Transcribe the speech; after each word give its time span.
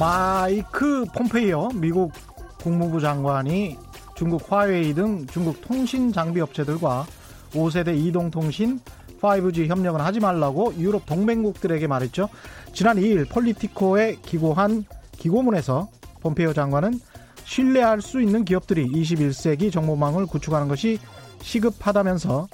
마이크 0.00 1.04
폼페이오 1.14 1.72
미국 1.74 2.12
국무부 2.58 3.02
장관이 3.02 3.76
중국 4.16 4.50
화웨이 4.50 4.94
등 4.94 5.26
중국 5.26 5.60
통신 5.60 6.10
장비 6.10 6.40
업체들과 6.40 7.04
5세대 7.50 7.94
이동통신 7.94 8.80
5G 9.20 9.66
협력은 9.66 10.00
하지 10.00 10.18
말라고 10.18 10.72
유럽 10.78 11.04
동맹국들에게 11.04 11.86
말했죠. 11.86 12.30
지난 12.72 12.96
2일 12.96 13.28
폴리티코에 13.28 14.20
기고한 14.22 14.86
기고문에서 15.18 15.90
폼페이오 16.22 16.54
장관은 16.54 16.98
신뢰할 17.44 18.00
수 18.00 18.22
있는 18.22 18.46
기업들이 18.46 18.90
21세기 18.90 19.70
정보망을 19.70 20.24
구축하는 20.24 20.68
것이 20.68 20.98
시급하다면서 21.42 22.48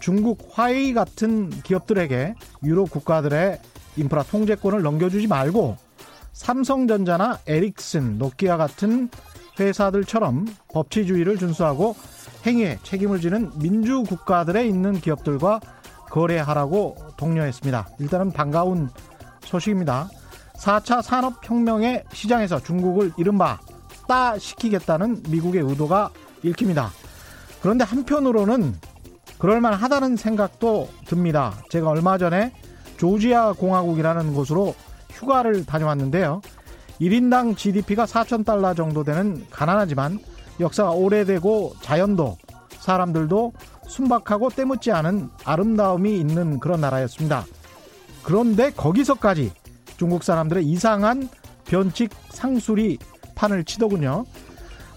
중국 0.00 0.48
화웨이 0.50 0.94
같은 0.94 1.50
기업들에게 1.62 2.34
유럽 2.64 2.90
국가들의 2.90 3.60
인프라 3.96 4.24
통제권을 4.24 4.82
넘겨주지 4.82 5.28
말고 5.28 5.87
삼성전자나 6.38 7.40
에릭슨, 7.46 8.16
노키아 8.16 8.56
같은 8.56 9.10
회사들처럼 9.58 10.46
법치주의를 10.72 11.36
준수하고 11.36 11.96
행위에 12.46 12.78
책임을 12.84 13.20
지는 13.20 13.50
민주 13.58 14.04
국가들에 14.04 14.66
있는 14.66 15.00
기업들과 15.00 15.60
거래하라고 16.08 16.96
독려했습니다. 17.16 17.88
일단은 17.98 18.30
반가운 18.30 18.88
소식입니다. 19.42 20.08
4차 20.56 21.02
산업혁명의 21.02 22.04
시장에서 22.12 22.60
중국을 22.60 23.12
이른바 23.18 23.58
따 24.06 24.38
시키겠다는 24.38 25.24
미국의 25.28 25.62
의도가 25.62 26.10
읽힙니다. 26.44 26.90
그런데 27.60 27.84
한편으로는 27.84 28.74
그럴만 29.38 29.74
하다는 29.74 30.16
생각도 30.16 30.88
듭니다. 31.04 31.54
제가 31.68 31.90
얼마 31.90 32.16
전에 32.16 32.52
조지아 32.96 33.54
공화국이라는 33.54 34.34
곳으로 34.34 34.74
휴가를 35.18 35.66
다녀왔는데요. 35.66 36.40
1인당 37.00 37.56
GDP가 37.56 38.06
4천 38.06 38.44
달러 38.44 38.74
정도 38.74 39.04
되는 39.04 39.44
가난하지만 39.50 40.18
역사가 40.60 40.90
오래되고 40.90 41.74
자연도 41.80 42.36
사람들도 42.80 43.52
순박하고 43.86 44.50
때묻지 44.50 44.92
않은 44.92 45.30
아름다움이 45.44 46.18
있는 46.18 46.58
그런 46.58 46.80
나라였습니다. 46.80 47.44
그런데 48.22 48.70
거기서까지 48.70 49.52
중국 49.96 50.22
사람들의 50.22 50.64
이상한 50.64 51.28
변칙 51.64 52.10
상술이 52.30 52.98
판을 53.34 53.64
치더군요. 53.64 54.24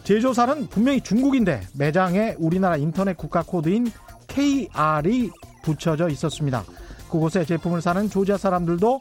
제조사는 0.04 0.68
분명히 0.68 1.02
중국인데 1.02 1.62
매장에 1.76 2.36
우리나라 2.40 2.78
인터넷 2.78 3.16
국가 3.16 3.44
코드인 3.44 3.92
KR이 4.28 5.32
붙여져 5.64 6.10
있었습니다. 6.10 6.64
그곳에 7.10 7.46
제품을 7.46 7.82
사는 7.82 8.10
조지아 8.10 8.38
사람들도 8.38 9.00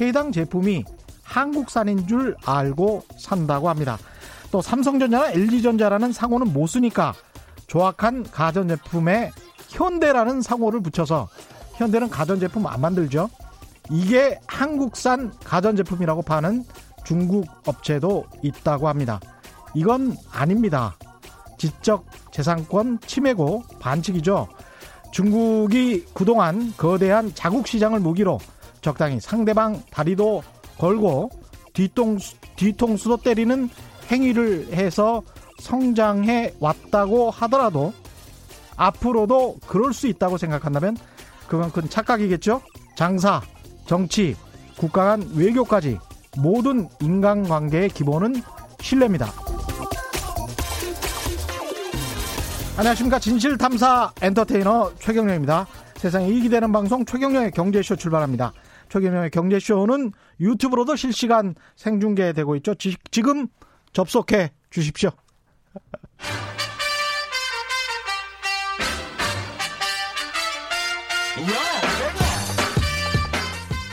해당 0.00 0.32
제품이 0.32 0.84
한국산인 1.22 2.06
줄 2.06 2.36
알고 2.44 3.04
산다고 3.18 3.68
합니다. 3.68 3.98
또 4.50 4.60
삼성전자나 4.60 5.32
LG전자라는 5.32 6.12
상호는 6.12 6.52
못 6.52 6.66
쓰니까 6.66 7.14
조악한 7.66 8.24
가전제품에 8.30 9.30
현대라는 9.68 10.42
상호를 10.42 10.80
붙여서 10.80 11.28
현대는 11.74 12.10
가전제품 12.10 12.66
안 12.66 12.80
만들죠. 12.80 13.30
이게 13.90 14.38
한국산 14.46 15.32
가전제품이라고 15.44 16.22
파는 16.22 16.64
중국 17.04 17.46
업체도 17.66 18.26
있다고 18.42 18.88
합니다. 18.88 19.20
이건 19.74 20.16
아닙니다. 20.30 20.94
지적 21.58 22.04
재산권 22.30 23.00
침해고 23.06 23.62
반칙이죠. 23.80 24.48
중국이 25.12 26.04
그동안 26.14 26.72
거대한 26.76 27.32
자국 27.34 27.66
시장을 27.66 28.00
무기로 28.00 28.38
적당히 28.82 29.20
상대방 29.20 29.80
다리도 29.90 30.42
걸고 30.76 31.30
뒤통수, 31.72 32.36
뒤통수도 32.56 33.16
때리는 33.18 33.70
행위를 34.10 34.68
해서 34.72 35.22
성장해 35.60 36.54
왔다고 36.60 37.30
하더라도 37.30 37.94
앞으로도 38.76 39.56
그럴 39.66 39.94
수 39.94 40.08
있다고 40.08 40.36
생각한다면 40.36 40.96
큰 41.48 41.88
착각이겠죠? 41.88 42.62
장사, 42.96 43.40
정치, 43.86 44.34
국가 44.76 45.04
간 45.04 45.30
외교까지 45.34 45.98
모든 46.38 46.88
인간관계의 47.00 47.90
기본은 47.90 48.42
신뢰입니다. 48.80 49.30
안녕하십니까. 52.76 53.18
진실탐사 53.18 54.12
엔터테이너 54.22 54.92
최경령입니다. 54.98 55.66
세상에 55.96 56.28
이익이 56.28 56.48
되는 56.48 56.72
방송 56.72 57.04
최경령의 57.04 57.50
경제쇼 57.52 57.96
출발합니다. 57.96 58.52
최경영의 58.92 59.30
경제쇼는 59.30 60.12
유튜브로도 60.38 60.96
실시간 60.96 61.54
생중계되고 61.76 62.56
있죠. 62.56 62.74
지, 62.74 62.94
지금 63.10 63.48
접속해 63.94 64.52
주십시오. 64.68 65.10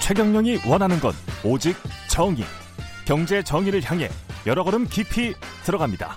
최경영이 0.02 0.60
원하는 0.68 1.00
건 1.00 1.14
오직 1.46 1.78
정의. 2.10 2.44
경제 3.06 3.42
정의를 3.42 3.82
향해 3.90 4.10
여러 4.46 4.66
걸음 4.66 4.86
깊이 4.86 5.34
들어갑니다. 5.64 6.14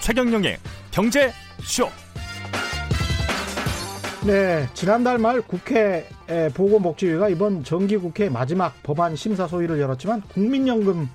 최경영의 0.00 0.58
경제 0.90 1.32
쇼. 1.62 1.88
네, 4.26 4.68
지난달 4.74 5.18
말 5.18 5.40
국회 5.40 6.08
보건복지위가 6.54 7.28
이번 7.28 7.64
정기국회 7.64 8.30
마지막 8.30 8.74
법안 8.82 9.14
심사 9.14 9.46
소위를 9.46 9.78
열었지만 9.78 10.22
국민연금 10.22 11.08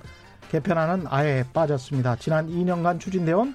개편안은 0.50 1.06
아예 1.08 1.44
빠졌습니다. 1.52 2.16
지난 2.16 2.48
2년간 2.48 3.00
추진되어 3.00 3.48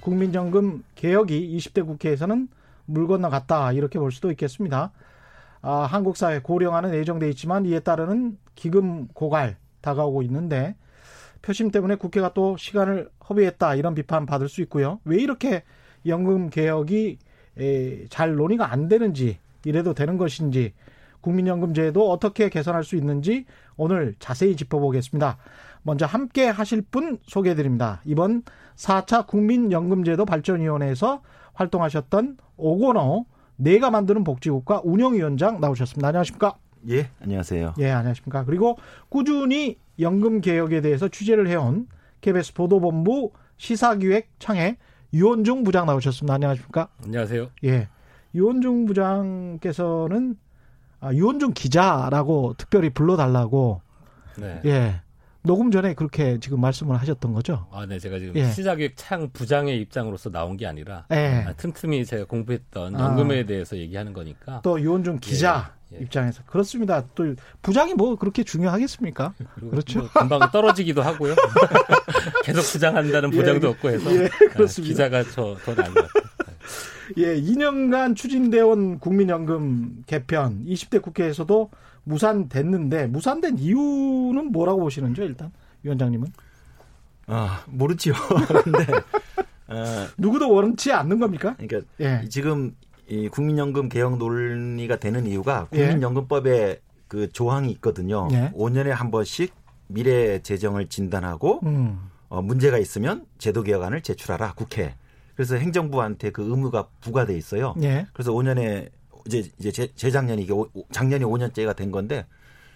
국민연금 0.00 0.84
개혁이 0.94 1.56
20대 1.56 1.84
국회에서는 1.84 2.48
물 2.86 3.06
건너갔다 3.08 3.72
이렇게 3.72 3.98
볼 3.98 4.12
수도 4.12 4.30
있겠습니다. 4.30 4.92
아, 5.62 5.72
한국 5.82 6.16
사회 6.16 6.38
고령화는 6.38 6.94
예정돼 6.94 7.28
있지만 7.30 7.66
이에 7.66 7.80
따르는 7.80 8.38
기금 8.54 9.08
고갈 9.08 9.56
다가오고 9.80 10.22
있는데 10.22 10.76
표심 11.42 11.70
때문에 11.70 11.96
국회가 11.96 12.32
또 12.34 12.56
시간을 12.56 13.10
허비했다 13.28 13.74
이런 13.74 13.94
비판 13.94 14.26
받을 14.26 14.48
수 14.48 14.60
있고요. 14.62 15.00
왜 15.04 15.20
이렇게 15.20 15.64
연금 16.06 16.50
개혁이 16.50 17.18
잘 18.08 18.34
논의가 18.36 18.72
안 18.72 18.88
되는지 18.88 19.38
이래도 19.64 19.92
되는 19.92 20.16
것인지 20.16 20.72
국민연금 21.20 21.74
제도 21.74 22.10
어떻게 22.10 22.48
개선할 22.48 22.84
수 22.84 22.96
있는지 22.96 23.46
오늘 23.76 24.14
자세히 24.18 24.56
짚어보겠습니다. 24.56 25.36
먼저 25.82 26.06
함께 26.06 26.46
하실 26.46 26.82
분 26.82 27.18
소개해 27.22 27.54
드립니다. 27.54 28.00
이번 28.04 28.42
4차 28.76 29.26
국민연금제도 29.26 30.24
발전위원회에서 30.24 31.22
활동하셨던 31.54 32.38
오건호 32.56 33.26
내가 33.56 33.90
만드는 33.90 34.24
복지국가 34.24 34.80
운영위원장 34.84 35.60
나오셨습니다. 35.60 36.08
안녕하십니까? 36.08 36.56
예, 36.88 37.10
안녕하세요. 37.20 37.74
예, 37.78 37.90
안녕하십니까? 37.90 38.44
그리고 38.44 38.78
꾸준히 39.08 39.78
연금 39.98 40.40
개혁에 40.40 40.80
대해서 40.80 41.08
취재를 41.08 41.48
해온 41.48 41.86
KBS 42.22 42.54
보도본부 42.54 43.32
시사기획 43.58 44.30
창에 44.38 44.78
유원중 45.12 45.64
부장 45.64 45.86
나오셨습니다. 45.86 46.34
안녕하십니까? 46.34 46.88
안녕하세요. 47.04 47.48
예. 47.64 47.88
유원중 48.34 48.86
부장께서는 48.86 50.36
아, 51.00 51.12
유원중 51.12 51.52
기자라고 51.54 52.54
특별히 52.58 52.90
불러달라고. 52.90 53.80
네. 54.36 54.60
예. 54.66 55.00
녹음 55.42 55.70
전에 55.70 55.94
그렇게 55.94 56.38
지금 56.38 56.60
말씀을 56.60 57.00
하셨던 57.00 57.32
거죠? 57.32 57.66
아, 57.72 57.86
네. 57.86 57.98
제가 57.98 58.18
지금 58.18 58.34
예. 58.36 58.50
시사기획 58.50 58.92
창 58.96 59.30
부장의 59.32 59.80
입장으로서 59.80 60.30
나온 60.30 60.58
게 60.58 60.66
아니라 60.66 61.06
예. 61.12 61.44
아, 61.48 61.52
틈틈이 61.54 62.04
제가 62.04 62.24
공부했던 62.26 62.92
연금에 62.92 63.40
아. 63.40 63.46
대해서 63.46 63.76
얘기하는 63.76 64.12
거니까. 64.12 64.60
또 64.62 64.78
유원중 64.78 65.18
기자 65.20 65.72
예. 65.92 65.96
예. 65.96 66.02
입장에서 66.02 66.42
그렇습니다. 66.44 67.02
또 67.14 67.34
부장이 67.62 67.94
뭐 67.94 68.16
그렇게 68.16 68.44
중요하겠습니까? 68.44 69.32
그렇죠. 69.70 70.00
뭐 70.00 70.08
금방 70.12 70.50
떨어지기도 70.52 71.00
하고요. 71.00 71.34
계속 72.44 72.60
부장한다는 72.60 73.30
보장도 73.30 73.66
예. 73.66 73.70
없고 73.70 73.88
해서 73.88 74.14
예, 74.14 74.28
그렇습니다. 74.50 75.04
아, 75.06 75.08
기자가 75.08 75.22
저 75.30 75.56
더 75.64 75.74
나은 75.74 75.94
것 75.94 76.06
같아요. 76.06 76.30
예, 77.16 77.40
2년간 77.40 78.16
추진되어 78.16 78.66
온 78.66 78.98
국민연금 78.98 80.02
개편 80.06 80.64
20대 80.66 81.02
국회에서도 81.02 81.70
무산됐는데 82.04 83.06
무산된 83.08 83.58
이유는 83.58 84.52
뭐라고 84.52 84.80
보시는지요, 84.80 85.26
일단 85.26 85.52
위원장님은? 85.82 86.28
아 87.26 87.64
모르지요. 87.68 88.14
근데 88.64 88.86
어, 89.68 90.06
누구도 90.18 90.52
원치 90.52 90.92
않는 90.92 91.18
겁니까? 91.18 91.56
그러니까 91.58 91.88
예. 92.00 92.28
지금 92.28 92.74
이 93.08 93.28
국민연금 93.28 93.88
개혁 93.88 94.18
논의가 94.18 94.96
되는 94.96 95.26
이유가 95.26 95.68
예. 95.72 95.86
국민연금법에 95.86 96.50
예. 96.50 96.80
그 97.08 97.30
조항이 97.30 97.70
있거든요. 97.72 98.28
예. 98.32 98.52
5년에 98.54 98.88
한 98.88 99.10
번씩 99.10 99.52
미래 99.88 100.40
재정을 100.40 100.88
진단하고 100.88 101.60
음. 101.64 102.10
어, 102.28 102.40
문제가 102.42 102.78
있으면 102.78 103.26
제도 103.38 103.62
개혁안을 103.62 104.02
제출하라 104.02 104.54
국회. 104.54 104.94
그래서 105.40 105.56
행정부한테 105.56 106.32
그 106.32 106.42
의무가 106.42 106.88
부과돼 107.00 107.34
있어요. 107.34 107.74
예. 107.80 108.06
그래서 108.12 108.30
5년에 108.30 108.90
이제 109.24 109.50
이제 109.58 109.86
재작년이 109.86 110.42
이게 110.42 110.52
작년이 110.92 111.24
5년째가 111.24 111.74
된 111.74 111.90
건데 111.90 112.26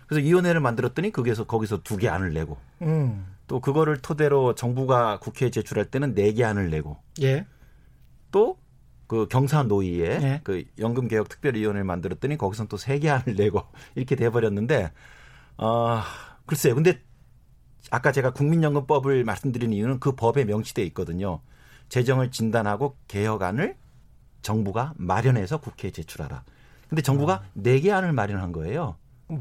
그래서 0.07 0.25
위원회를 0.25 0.63
만들었더니 0.63 1.13
거기서 1.13 1.45
거기서 1.45 1.83
두 1.83 1.99
개 1.99 2.09
안을 2.09 2.33
내고 2.33 2.57
음. 2.81 3.27
또 3.49 3.61
그거를 3.61 3.99
토대로 3.99 4.55
정부가 4.55 5.19
국회에 5.19 5.51
제출할 5.51 5.91
때는 5.91 6.15
내개안을 6.15 6.71
내고 6.71 6.97
예. 7.21 7.45
또그 8.31 9.29
경사 9.29 9.65
노위에 9.65 10.07
예. 10.23 10.41
그 10.43 10.65
연금 10.79 11.07
개혁 11.07 11.29
특별위원회를 11.29 11.85
만들었더니 11.85 12.39
거기서 12.39 12.69
또세 12.69 12.99
개 12.99 13.11
안을 13.11 13.35
내고 13.37 13.61
이렇게 13.95 14.17
돼 14.17 14.31
버렸는데 14.31 14.91
어 15.59 16.01
글쎄요. 16.47 16.75
근데 16.75 16.99
아까 17.91 18.11
제가 18.11 18.33
국민연금법을 18.33 19.25
말씀드린 19.25 19.75
이유는 19.75 20.01
그 20.01 20.13
법에 20.13 20.47
명시돼 20.47 20.83
있거든요. 20.85 21.43
재정을 21.89 22.31
진단하고 22.31 22.97
개혁안을 23.09 23.77
정부가 24.43 24.93
마련해서 24.97 25.59
국회에 25.61 25.91
제출하라. 25.91 26.45
근데 26.89 27.03
정부가 27.03 27.43
네 27.55 27.81
개 27.81 27.91
안을 27.93 28.13
마련한 28.13 28.53
거예요. 28.53 28.97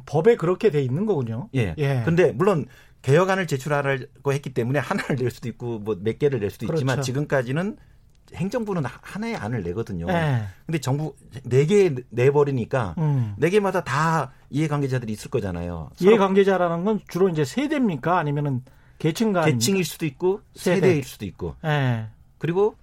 법에 0.06 0.36
그렇게 0.38 0.70
돼 0.72 0.82
있는 0.82 1.06
거군요. 1.06 1.50
예. 1.56 1.76
예. 1.78 2.02
근데 2.06 2.32
물론 2.32 2.66
개혁안을 3.02 3.48
제출하라고 3.48 4.32
했기 4.34 4.54
때문에 4.54 4.80
하나를 4.80 5.18
낼 5.18 5.30
수도 5.30 5.50
있고 5.50 5.80
뭐 5.80 5.96
몇 6.00 6.18
개를 6.20 6.40
낼 6.40 6.50
수도 6.50 6.68
그렇죠. 6.68 6.80
있지만 6.80 7.02
지금까지는 7.02 7.78
행정부는 8.34 8.84
하나의 8.86 9.36
안을 9.36 9.62
내거든요. 9.64 10.06
네. 10.08 10.44
근데 10.66 10.80
정부 10.80 11.16
네 11.44 11.66
개 11.66 11.94
내버리니까 12.10 12.96
음. 12.98 13.36
네 13.38 13.50
개마다 13.50 13.84
다 13.84 14.32
이해관계자들이 14.50 15.12
있을 15.12 15.30
거잖아요. 15.30 15.90
이해관계자라는 16.00 16.86
건 16.86 17.02
주로 17.10 17.28
이제 17.30 17.44
세대입니까? 17.44 18.18
아니면은 18.18 18.64
계층 19.00 19.34
간 19.34 19.46
계층일 19.52 19.84
수도 19.84 20.06
있고 20.06 20.40
세대. 20.56 20.96
일 20.96 21.04
수도 21.04 21.26
있고. 21.26 21.56
네. 21.62 22.08
그리고 22.44 22.76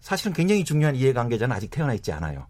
사실은 0.00 0.32
굉장히 0.32 0.64
중요한 0.64 0.96
이해관계자는 0.96 1.54
아직 1.54 1.70
태어나 1.70 1.92
있지 1.92 2.12
않아요. 2.12 2.46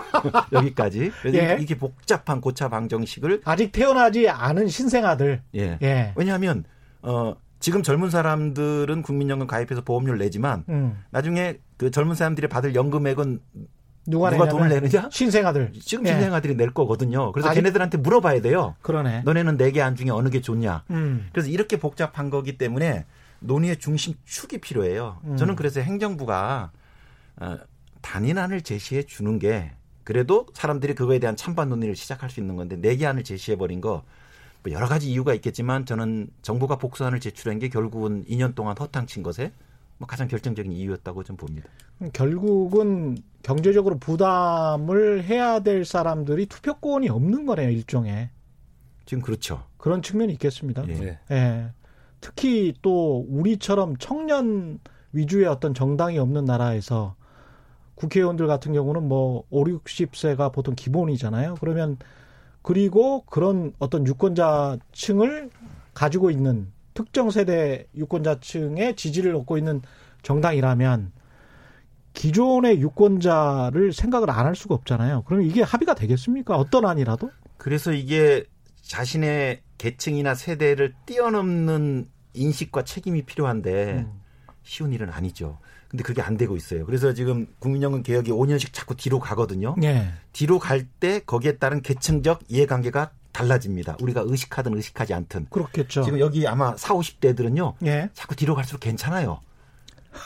여기까지. 0.50 1.12
예. 1.34 1.58
이게 1.60 1.76
복잡한 1.76 2.40
고차 2.40 2.70
방정식을 2.70 3.42
아직 3.44 3.72
태어나지 3.72 4.26
않은 4.26 4.68
신생아들. 4.68 5.42
예. 5.54 5.78
예. 5.82 6.14
왜냐하면 6.16 6.64
어 7.02 7.36
지금 7.60 7.82
젊은 7.82 8.08
사람들은 8.08 9.02
국민연금 9.02 9.46
가입해서 9.46 9.82
보험료를 9.82 10.18
내지만 10.18 10.64
음. 10.70 10.96
나중에 11.10 11.58
그 11.76 11.90
젊은 11.90 12.14
사람들이 12.16 12.48
받을 12.48 12.74
연금액은 12.74 13.40
누가, 14.06 14.30
누가 14.30 14.48
돈을 14.48 14.70
내느냐? 14.70 15.10
신생아들. 15.12 15.72
지금 15.82 16.06
예. 16.06 16.12
신생아들이 16.12 16.54
낼 16.56 16.70
거거든요. 16.72 17.32
그래서 17.32 17.50
아직... 17.50 17.60
걔네들한테 17.60 17.98
물어봐야 17.98 18.40
돼요. 18.40 18.76
그러네. 18.80 19.24
너네는 19.26 19.58
네 19.58 19.72
개 19.72 19.82
안 19.82 19.94
중에 19.94 20.08
어느 20.08 20.30
게 20.30 20.40
좋냐? 20.40 20.84
음. 20.88 21.28
그래서 21.32 21.50
이렇게 21.50 21.76
복잡한 21.78 22.30
거기 22.30 22.56
때문에 22.56 23.04
논의의 23.40 23.78
중심축이 23.78 24.58
필요해요. 24.58 25.20
음. 25.24 25.36
저는 25.36 25.56
그래서 25.56 25.80
행정부가 25.80 26.70
어, 27.36 27.58
단인안을 28.02 28.62
제시해 28.62 29.02
주는 29.02 29.38
게 29.38 29.72
그래도 30.04 30.46
사람들이 30.54 30.94
그거에 30.94 31.18
대한 31.18 31.36
찬반 31.36 31.68
논의를 31.68 31.96
시작할 31.96 32.30
수 32.30 32.40
있는 32.40 32.56
건데 32.56 32.76
내기안을 32.76 33.24
제시해 33.24 33.56
버린 33.56 33.80
거뭐 33.80 34.02
여러 34.70 34.86
가지 34.86 35.10
이유가 35.10 35.34
있겠지만 35.34 35.84
저는 35.84 36.28
정부가 36.42 36.76
복수안을 36.76 37.20
제출한 37.20 37.58
게 37.58 37.68
결국은 37.68 38.24
2년 38.26 38.54
동안 38.54 38.76
허탕친 38.78 39.22
것에 39.22 39.52
뭐 39.98 40.06
가장 40.06 40.28
결정적인 40.28 40.72
이유였다고 40.72 41.24
좀 41.24 41.36
봅니다. 41.36 41.68
결국은 42.12 43.16
경제적으로 43.42 43.98
부담을 43.98 45.24
해야 45.24 45.60
될 45.60 45.84
사람들이 45.84 46.46
투표권이 46.46 47.08
없는 47.08 47.46
거네요, 47.46 47.70
일종의. 47.70 48.28
지금 49.06 49.22
그렇죠. 49.22 49.64
그런 49.78 50.02
측면이 50.02 50.32
있겠습니다. 50.34 50.86
예. 50.88 51.18
예. 51.30 51.70
특히 52.20 52.74
또 52.82 53.24
우리처럼 53.28 53.96
청년 53.98 54.78
위주의 55.12 55.46
어떤 55.46 55.74
정당이 55.74 56.18
없는 56.18 56.44
나라에서 56.44 57.14
국회의원들 57.94 58.46
같은 58.46 58.72
경우는 58.72 59.08
뭐 59.08 59.44
5, 59.50 59.64
60세가 59.64 60.52
보통 60.52 60.74
기본이잖아요. 60.74 61.56
그러면 61.60 61.96
그리고 62.62 63.24
그런 63.26 63.72
어떤 63.78 64.06
유권자층을 64.06 65.50
가지고 65.94 66.30
있는 66.30 66.72
특정 66.94 67.30
세대 67.30 67.86
유권자층의 67.94 68.96
지지를 68.96 69.34
얻고 69.36 69.56
있는 69.58 69.82
정당이라면 70.22 71.12
기존의 72.12 72.80
유권자를 72.80 73.92
생각을 73.92 74.30
안 74.30 74.46
할 74.46 74.56
수가 74.56 74.74
없잖아요. 74.74 75.22
그러면 75.26 75.46
이게 75.46 75.62
합의가 75.62 75.94
되겠습니까? 75.94 76.56
어떤 76.56 76.86
안이라도? 76.86 77.30
그래서 77.58 77.92
이게 77.92 78.44
자신의 78.82 79.60
계층이나 79.78 80.34
세대를 80.34 80.94
뛰어넘는 81.06 82.08
인식과 82.34 82.84
책임이 82.84 83.22
필요한데 83.22 83.92
음. 83.94 84.20
쉬운 84.62 84.92
일은 84.92 85.10
아니죠. 85.10 85.58
근데 85.88 86.02
그게 86.02 86.20
안 86.20 86.36
되고 86.36 86.56
있어요. 86.56 86.84
그래서 86.84 87.14
지금 87.14 87.46
국민연금 87.60 88.02
개혁이 88.02 88.32
5년씩 88.32 88.72
자꾸 88.72 88.96
뒤로 88.96 89.20
가거든요. 89.20 89.74
네. 89.78 90.12
뒤로 90.32 90.58
갈 90.58 90.86
때 91.00 91.20
거기에 91.20 91.58
따른 91.58 91.80
계층적 91.80 92.42
이해관계가 92.48 93.10
달라집니다. 93.32 93.96
우리가 94.00 94.22
의식하든 94.24 94.74
의식하지 94.74 95.14
않든. 95.14 95.46
그렇겠죠. 95.50 96.02
지금 96.02 96.18
여기 96.18 96.46
아마 96.48 96.76
4, 96.76 96.94
50대들은요. 96.94 97.74
예. 97.84 98.08
자꾸 98.14 98.34
뒤로 98.34 98.54
갈수록 98.54 98.80
괜찮아요. 98.80 99.40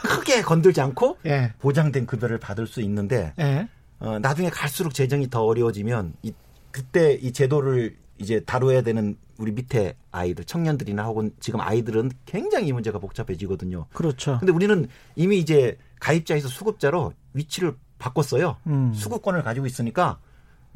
크게 0.05 0.43
건들지 0.43 0.81
않고 0.81 1.19
예. 1.27 1.53
보장된 1.59 2.07
급여를 2.07 2.39
받을 2.39 2.67
수 2.67 2.81
있는데 2.83 3.35
예. 3.41 3.69
어, 3.99 4.19
나중에 4.21 4.49
갈수록 4.49 4.95
재정이 4.95 5.29
더 5.29 5.43
어려워지면 5.45 6.15
이, 6.23 6.33
그때 6.71 7.15
이 7.15 7.33
제도를 7.33 7.97
이제 8.21 8.41
다뤄야 8.41 8.83
되는 8.83 9.17
우리 9.39 9.51
밑에 9.53 9.95
아이들, 10.13 10.45
청년들이나 10.45 11.05
혹은 11.05 11.33
지금 11.41 11.61
아이들은 11.61 12.11
굉장히 12.27 12.69
이 12.69 12.73
문제가 12.73 12.99
복잡해지거든요. 12.99 13.87
그렇죠. 13.93 14.37
근데 14.39 14.53
우리는 14.53 14.87
이미 15.17 15.39
이제 15.39 15.79
가입자에서 16.01 16.49
수급자로 16.49 17.15
위치를 17.33 17.75
바꿨어요. 17.99 18.57
음. 18.67 18.93
수급권을 18.95 19.43
가지고 19.43 19.67
있으니까 19.67 20.19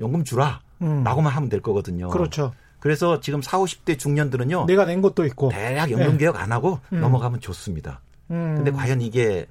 연금 0.01 0.25
주라. 0.25 0.63
음. 0.83 1.05
라고만 1.05 1.33
하면 1.33 1.49
될 1.49 1.61
거거든요. 1.61 2.09
그렇죠. 2.09 2.55
그래서 2.81 3.21
지금 3.21 3.41
4, 3.41 3.59
50대 3.59 3.99
중년들은요. 3.99 4.65
내가 4.67 4.85
낸 4.87 5.01
것도 5.03 5.25
있고. 5.27 5.51
대략 5.51 5.91
연금 5.91 6.13
네. 6.13 6.19
개혁 6.19 6.37
안 6.37 6.51
하고 6.53 6.81
음. 6.93 7.01
넘어가면 7.01 7.41
좋습니다. 7.41 8.01
음. 8.31 8.55
근데 8.57 8.71
과연 8.71 9.03
이게 9.03 9.47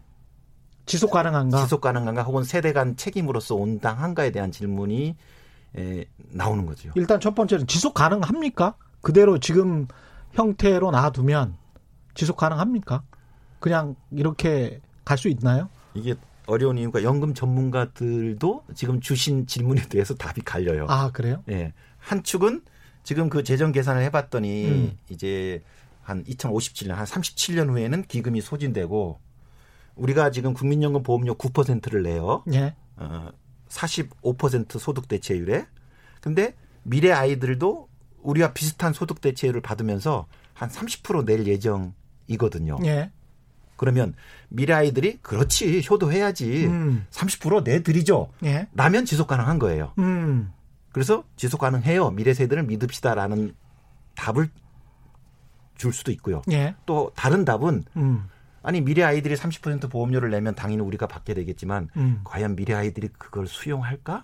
지속 0.86 1.12
가능한가? 1.12 1.63
지속 1.63 1.81
가능한가 1.81 2.24
혹은 2.24 2.44
세대 2.44 2.74
간 2.74 2.96
책임으로서 2.96 3.56
온당한가에 3.56 4.31
대한 4.31 4.51
질문이 4.51 5.16
에, 5.78 6.06
나오는 6.31 6.66
거죠. 6.66 6.92
일단 6.96 7.20
첫 7.20 7.34
번째는 7.36 7.68
지속 7.68 7.94
가능합니까? 7.94 8.75
그대로 9.02 9.40
지금 9.40 9.88
형태로 10.34 10.92
놔두면 10.92 11.58
지속 12.14 12.38
가능합니까? 12.38 13.04
그냥 13.60 13.96
이렇게 14.12 14.82
갈 15.06 15.18
수 15.18 15.27
있나요? 15.30 15.70
이게 15.94 16.15
어려운 16.48 16.77
이유가 16.77 17.03
연금 17.03 17.34
전문가들도 17.34 18.65
지금 18.75 19.00
주신 19.00 19.48
질문에 19.48 19.82
대해서 19.89 20.13
답이 20.13 20.42
갈려요. 20.42 20.86
아, 20.89 21.12
그래요? 21.12 21.44
예. 21.50 21.74
한 21.98 22.24
축은 22.24 22.62
지금 23.03 23.30
그 23.30 23.44
재정 23.44 23.72
계산을 23.72 24.01
해봤더니 24.03 24.65
음. 24.65 24.98
이제 25.10 25.62
한 26.01 26.24
2057년, 26.25 26.92
한 26.92 27.06
37년 27.06 27.70
후에는 27.70 28.03
기금이 28.03 28.42
소진되고 28.42 29.20
우리가 29.96 30.32
지금 30.32 30.53
국민연금 30.53 31.03
보험료 31.03 31.36
9%를 31.36 32.03
내요. 32.03 32.44
예. 32.53 32.75
어, 32.98 33.30
45% 33.74 34.80
소득 34.80 35.08
대체율에. 35.08 35.65
근데 36.22 36.56
미래 36.84 37.12
아이들도 37.12 37.89
우리와 38.22 38.53
비슷한 38.53 38.94
소득 38.94 39.22
대체율을 39.22 39.62
받으면서 39.62 40.27
한 40.53 40.70
30%낼 40.70 41.48
예정이거든요. 41.48 42.77
예. 42.86 43.12
그러면 43.75 44.13
미래 44.50 44.74
아이들이 44.74 45.18
그렇지 45.22 45.84
효도해야지 45.89 46.68
음. 46.68 47.06
30% 47.12 47.63
내드리죠. 47.63 48.30
예. 48.46 48.68
라면 48.74 49.06
지속 49.06 49.27
가능한 49.27 49.60
거예요. 49.60 49.94
음. 49.98 50.53
그래서 50.92 51.24
지속 51.36 51.60
가능해요. 51.60 52.12
미래 52.12 52.34
세대를 52.34 52.63
믿읍시다라는 52.63 53.56
답을 54.15 54.50
줄 55.75 55.92
수도 55.92 56.12
있고요. 56.12 56.44
예. 56.51 56.75
또 56.86 57.12
다른 57.15 57.44
답은 57.46 57.84
음. 57.98 58.30
아니 58.63 58.82
미래 58.82 59.03
아이들이 59.03 59.36
30% 59.36 59.91
보험료를 59.91 60.32
내면 60.32 60.55
당연히 60.55 60.82
우리가 60.82 61.05
받게 61.08 61.34
되겠지만 61.34 61.89
음. 61.98 62.22
과연 62.24 62.55
미래 62.55 62.74
아이들이 62.74 63.10
그걸 63.17 63.46
수용할까? 63.46 64.24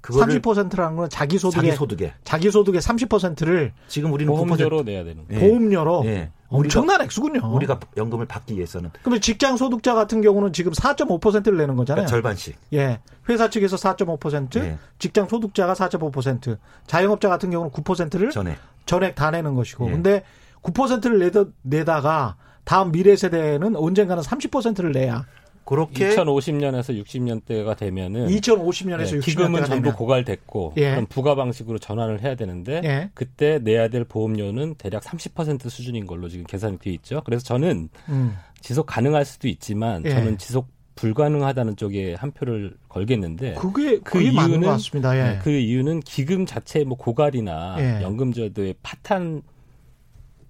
그거를 0.00 0.40
30%라는 0.40 0.96
건 0.96 1.10
자기 1.10 1.38
소득의 1.38 1.64
자기 1.64 1.76
소득에 1.76 2.14
자기 2.22 2.50
소득의 2.50 2.80
30%를 2.80 3.72
지금 3.88 4.12
우리는 4.12 4.32
보험료로 4.32 4.82
9%. 4.82 4.84
내야 4.84 5.02
되는 5.02 5.26
거예요. 5.26 5.40
보험료로 5.40 6.02
네. 6.04 6.30
엄청난 6.48 7.00
액수군요. 7.02 7.40
우리가 7.54 7.80
연금을 7.96 8.26
받기 8.26 8.54
위해서는. 8.54 8.90
그러면 9.02 9.20
직장 9.20 9.56
소득자 9.56 9.94
같은 9.94 10.22
경우는 10.22 10.52
지금 10.52 10.72
4.5%를 10.72 11.58
내는 11.58 11.76
거잖아요. 11.76 12.06
그러니까 12.06 12.10
절반씩. 12.10 12.56
예. 12.72 13.00
회사 13.28 13.50
측에서 13.50 13.76
4.5%, 13.76 14.60
네. 14.60 14.78
직장 14.98 15.28
소득자가 15.28 15.74
4.5%, 15.74 16.56
자영업자 16.86 17.28
같은 17.28 17.50
경우는 17.50 17.72
9%를 17.72 18.30
전액 18.30 18.56
전액 18.86 19.14
다 19.14 19.30
내는 19.30 19.54
것이고. 19.54 19.86
네. 19.86 19.92
근데 19.92 20.24
9%를 20.62 21.18
내다, 21.18 21.44
내다가 21.62 22.36
다음 22.68 22.92
미래 22.92 23.16
세대는 23.16 23.76
언젠가는 23.76 24.22
30%를 24.22 24.92
내야 24.92 25.24
그렇게 25.64 26.10
2050년에서 26.10 27.02
60년대가 27.02 27.74
되면은 27.74 28.26
2050년에서 28.28 29.12
네, 29.14 29.20
기금은 29.20 29.64
전부 29.64 29.84
되면. 29.84 29.94
고갈됐고 29.94 30.74
예. 30.76 30.90
그럼 30.90 31.06
부가 31.06 31.34
방식으로 31.34 31.78
전환을 31.78 32.20
해야 32.20 32.34
되는데 32.34 32.82
예. 32.84 33.10
그때 33.14 33.58
내야 33.58 33.88
될 33.88 34.04
보험료는 34.04 34.74
대략 34.74 35.02
30% 35.02 35.70
수준인 35.70 36.06
걸로 36.06 36.28
지금 36.28 36.44
계산이 36.44 36.78
돼 36.78 36.90
있죠. 36.90 37.22
그래서 37.24 37.42
저는 37.42 37.88
음. 38.10 38.36
지속 38.60 38.84
가능할 38.84 39.24
수도 39.24 39.48
있지만 39.48 40.04
예. 40.04 40.10
저는 40.10 40.36
지속 40.36 40.68
불가능하다는 40.94 41.76
쪽에 41.76 42.16
한 42.16 42.32
표를 42.32 42.74
걸겠는데 42.90 43.54
그게 43.54 43.98
그 44.00 44.20
이유는 44.20 44.60
같습니다. 44.60 45.16
예. 45.16 45.22
네, 45.22 45.38
그 45.42 45.50
이유는 45.50 46.00
기금 46.00 46.44
자체 46.44 46.84
뭐 46.84 46.98
고갈이나 46.98 47.76
예. 47.78 48.02
연금제도의 48.02 48.74
파탄 48.82 49.40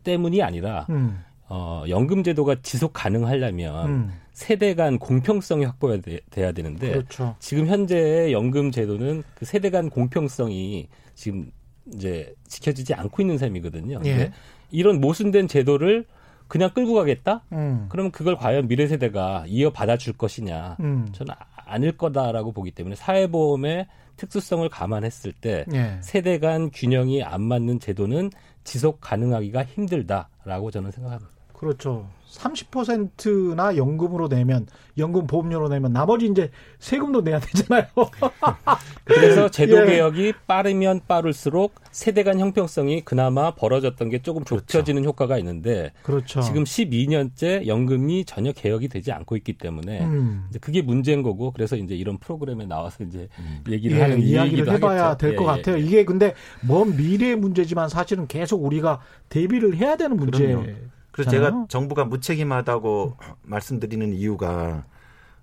때문이 0.03 0.43
아니라 0.43 0.87
음. 0.91 1.23
어, 1.49 1.85
연금 1.89 2.23
제도가 2.23 2.57
지속 2.63 2.93
가능하려면 2.93 3.89
음. 3.89 4.13
세대 4.33 4.75
간 4.75 4.99
공평성이 4.99 5.65
확보돼야 5.65 6.53
되는데 6.53 6.93
그렇죠. 6.93 7.35
지금 7.39 7.67
현재의 7.67 8.33
연금 8.33 8.71
제도는 8.71 9.25
그 9.35 9.45
세대 9.45 9.71
간 9.71 9.91
공평성이 9.91 10.89
지금 11.15 11.51
이제 11.93 12.35
지켜지지 12.47 12.95
않고 12.95 13.23
있는 13.23 13.39
셈이거든요. 13.39 14.01
예. 14.05 14.31
이런 14.71 15.01
모순된 15.01 15.49
제도를 15.49 16.05
그냥 16.47 16.71
끌고 16.71 16.95
가겠다? 16.95 17.43
음. 17.53 17.87
그러면 17.89 18.13
그걸 18.13 18.37
과연 18.37 18.69
미래 18.69 18.87
세대가 18.87 19.45
이어받아 19.47 19.97
줄 19.97 20.13
것이냐? 20.13 20.77
음. 20.81 21.09
저는 21.13 21.35
아닐 21.67 21.97
거다라고 21.97 22.53
보기 22.53 22.71
때문에 22.71 22.95
사회보험의 22.95 23.87
특수성을 24.17 24.69
감안했을 24.69 25.33
때 25.33 25.65
예. 25.73 25.99
세대 26.01 26.39
간 26.39 26.71
균형이 26.71 27.23
안 27.23 27.43
맞는 27.43 27.81
제도는 27.81 28.31
지속 28.65 29.01
가능하기가 29.01 29.65
힘들다라고 29.65 30.71
저는 30.71 30.91
생각합니다. 30.91 31.38
그렇죠. 31.59 32.07
30%나 32.31 33.77
연금으로 33.77 34.29
내면 34.29 34.67
연금 34.97 35.27
보험료로 35.27 35.69
내면 35.69 35.93
나머지 35.93 36.27
이제 36.27 36.51
세금도 36.79 37.23
내야 37.23 37.41
되잖아요. 37.41 37.87
그래서 39.05 39.49
제도 39.49 39.81
예. 39.83 39.87
개혁이 39.87 40.35
빠르면 40.47 41.01
빠를수록 41.09 41.75
세대 41.91 42.23
간 42.23 42.39
형평성이 42.39 43.01
그나마 43.05 43.53
벌어졌던 43.55 44.09
게 44.11 44.23
조금 44.23 44.45
그렇죠. 44.45 44.67
좁혀지는 44.67 45.05
효과가 45.05 45.39
있는데 45.39 45.93
그렇죠. 46.03 46.41
지금 46.43 46.65
12년째 46.65 47.67
연금이 47.67 48.25
전혀 48.25 48.53
개혁이 48.53 48.89
되지 48.89 49.11
않고 49.11 49.37
있기 49.37 49.55
때문에 49.55 50.05
음. 50.05 50.49
그게 50.61 50.83
문제인 50.83 51.23
거고 51.23 51.53
그래서 51.53 51.77
이제 51.77 51.95
이런 51.97 52.19
프로그램에 52.19 52.67
나와서 52.67 53.03
이제 53.05 53.29
음. 53.39 53.65
얘기를 53.69 53.97
예, 53.97 54.03
하는 54.03 54.21
이야기를 54.21 54.73
해봐야 54.75 55.17
될것 55.17 55.45
예, 55.45 55.51
예, 55.51 55.57
같아요. 55.57 55.77
예. 55.77 55.81
이게 55.81 56.05
근데 56.05 56.35
먼 56.61 56.97
미래의 56.97 57.37
문제지만 57.37 57.89
사실은 57.89 58.27
계속 58.29 58.65
우리가 58.65 59.01
대비를 59.29 59.77
해야 59.77 59.97
되는 59.97 60.17
문제. 60.17 60.47
그 60.55 60.98
래서 61.19 61.31
제가 61.31 61.67
정부가 61.69 62.05
무책임하다고 62.05 63.17
말씀드리는 63.43 64.13
이유가 64.13 64.85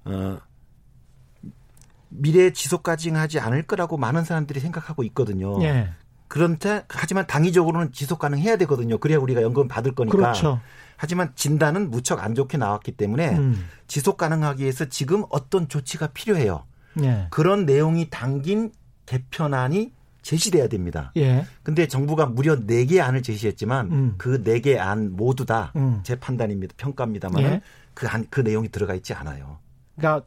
어, 0.06 0.38
미래 2.10 2.52
지속 2.52 2.84
가능하지 2.84 3.40
않을 3.40 3.64
거라고 3.64 3.98
많은 3.98 4.24
사람들이 4.24 4.60
생각하고 4.60 5.04
있거든요. 5.04 5.62
예. 5.64 5.90
그런데 6.28 6.86
하지만 6.90 7.28
당위적으로는 7.28 7.92
지속 7.92 8.20
가능해야 8.20 8.58
되거든요. 8.58 8.98
그래야 8.98 9.20
우리가 9.20 9.42
연금 9.42 9.68
받을 9.68 9.94
거니까. 9.94 10.18
그렇죠. 10.18 10.60
하지만 10.98 11.34
진단은 11.36 11.92
무척 11.92 12.24
안 12.24 12.36
좋게 12.36 12.58
나왔기 12.58 12.94
때문에 12.94 13.38
음. 13.38 13.68
지속 13.88 14.18
가능하기 14.18 14.64
위해서 14.64 14.86
지금 14.86 15.26
어떤 15.30 15.68
조치가 15.68 16.08
필요해요. 16.08 16.64
예. 17.04 17.28
그런 17.30 17.66
내용이 17.66 18.10
담긴 18.10 18.72
개편안이 19.06 19.92
제시돼야 20.26 20.68
됩니다. 20.68 21.12
예. 21.18 21.46
근데 21.62 21.88
정부가 21.88 22.26
무려 22.26 22.56
4개 22.56 23.00
안을 23.00 23.22
제시했지만 23.22 23.92
음. 23.92 24.16
그 24.18 24.42
4개 24.42 24.76
안 24.78 25.16
모두 25.16 25.46
다제 25.46 25.72
음. 25.76 26.02
판단입니다. 26.20 26.74
평가입니다만 26.78 27.44
예. 27.44 27.62
그, 27.94 28.08
안, 28.08 28.26
그 28.32 28.42
내용이 28.42 28.70
들어가 28.70 28.96
있지 28.96 29.14
않아요. 29.14 29.60
그러니까 29.96 30.26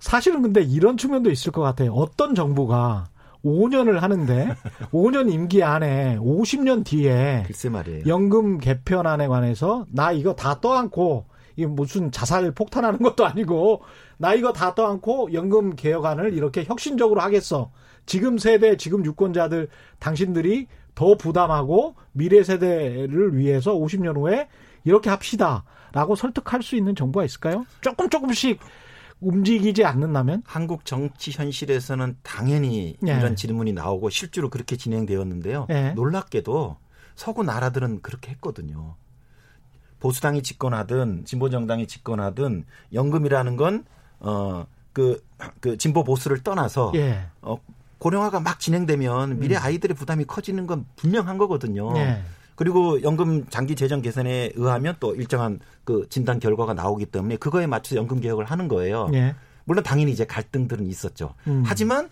사실은 0.00 0.42
근데 0.42 0.62
이런 0.62 0.96
측면도 0.96 1.30
있을 1.30 1.52
것 1.52 1.62
같아요. 1.62 1.92
어떤 1.92 2.34
정부가 2.34 3.06
5년을 3.44 4.00
하는데 4.00 4.56
5년 4.90 5.32
임기 5.32 5.62
안에 5.62 6.18
50년 6.18 6.84
뒤에 6.84 7.44
글쎄 7.46 7.68
말이에요. 7.68 8.02
연금 8.08 8.58
개편안에 8.58 9.28
관해서 9.28 9.86
나 9.92 10.10
이거 10.10 10.34
다 10.34 10.60
떠안고 10.60 11.26
이게 11.54 11.68
무슨 11.68 12.10
자살 12.10 12.50
폭탄하는 12.50 12.98
것도 12.98 13.24
아니고 13.24 13.82
나 14.18 14.34
이거 14.34 14.52
다 14.52 14.74
떠안고 14.74 15.32
연금 15.34 15.76
개혁안을 15.76 16.34
이렇게 16.34 16.64
혁신적으로 16.64 17.20
하겠어. 17.20 17.70
지금 18.06 18.38
세대, 18.38 18.76
지금 18.76 19.04
유권자들, 19.04 19.68
당신들이 19.98 20.68
더 20.94 21.16
부담하고 21.16 21.94
미래 22.12 22.42
세대를 22.42 23.36
위해서 23.36 23.74
50년 23.74 24.16
후에 24.16 24.48
이렇게 24.84 25.10
합시다. 25.10 25.64
라고 25.92 26.14
설득할 26.14 26.62
수 26.62 26.76
있는 26.76 26.94
정부가 26.94 27.24
있을까요? 27.24 27.64
조금 27.80 28.08
조금씩 28.08 28.60
움직이지 29.20 29.84
않는다면? 29.84 30.42
한국 30.44 30.84
정치 30.84 31.30
현실에서는 31.30 32.18
당연히 32.22 32.96
네. 33.00 33.16
이런 33.16 33.34
질문이 33.34 33.72
나오고 33.72 34.10
실제로 34.10 34.50
그렇게 34.50 34.76
진행되었는데요. 34.76 35.66
네. 35.68 35.94
놀랍게도 35.94 36.76
서구 37.14 37.44
나라들은 37.44 38.02
그렇게 38.02 38.30
했거든요. 38.32 38.96
보수당이 40.00 40.42
집권하든 40.42 41.24
진보 41.24 41.48
정당이 41.48 41.86
집권하든 41.86 42.66
연금이라는 42.92 43.56
건 43.56 43.84
어, 44.20 44.66
그, 44.92 45.24
그 45.60 45.78
진보 45.78 46.04
보수를 46.04 46.42
떠나서 46.42 46.92
예. 46.94 47.26
어, 47.40 47.58
고령화가 48.06 48.38
막 48.38 48.60
진행되면 48.60 49.40
미래 49.40 49.56
음. 49.56 49.62
아이들의 49.62 49.96
부담이 49.96 50.26
커지는 50.26 50.68
건 50.68 50.86
분명한 50.94 51.38
거거든요. 51.38 51.92
네. 51.92 52.22
그리고 52.54 53.02
연금 53.02 53.46
장기 53.48 53.74
재정 53.74 54.00
개선에 54.00 54.52
의하면 54.54 54.94
또 55.00 55.14
일정한 55.16 55.58
그 55.82 56.06
진단 56.08 56.38
결과가 56.38 56.72
나오기 56.72 57.06
때문에 57.06 57.36
그거에 57.36 57.66
맞춰서 57.66 57.96
연금 57.96 58.20
개혁을 58.20 58.44
하는 58.44 58.68
거예요. 58.68 59.08
네. 59.08 59.34
물론 59.64 59.82
당연히 59.82 60.12
이제 60.12 60.24
갈등들은 60.24 60.86
있었죠. 60.86 61.34
음. 61.48 61.64
하지만 61.66 62.08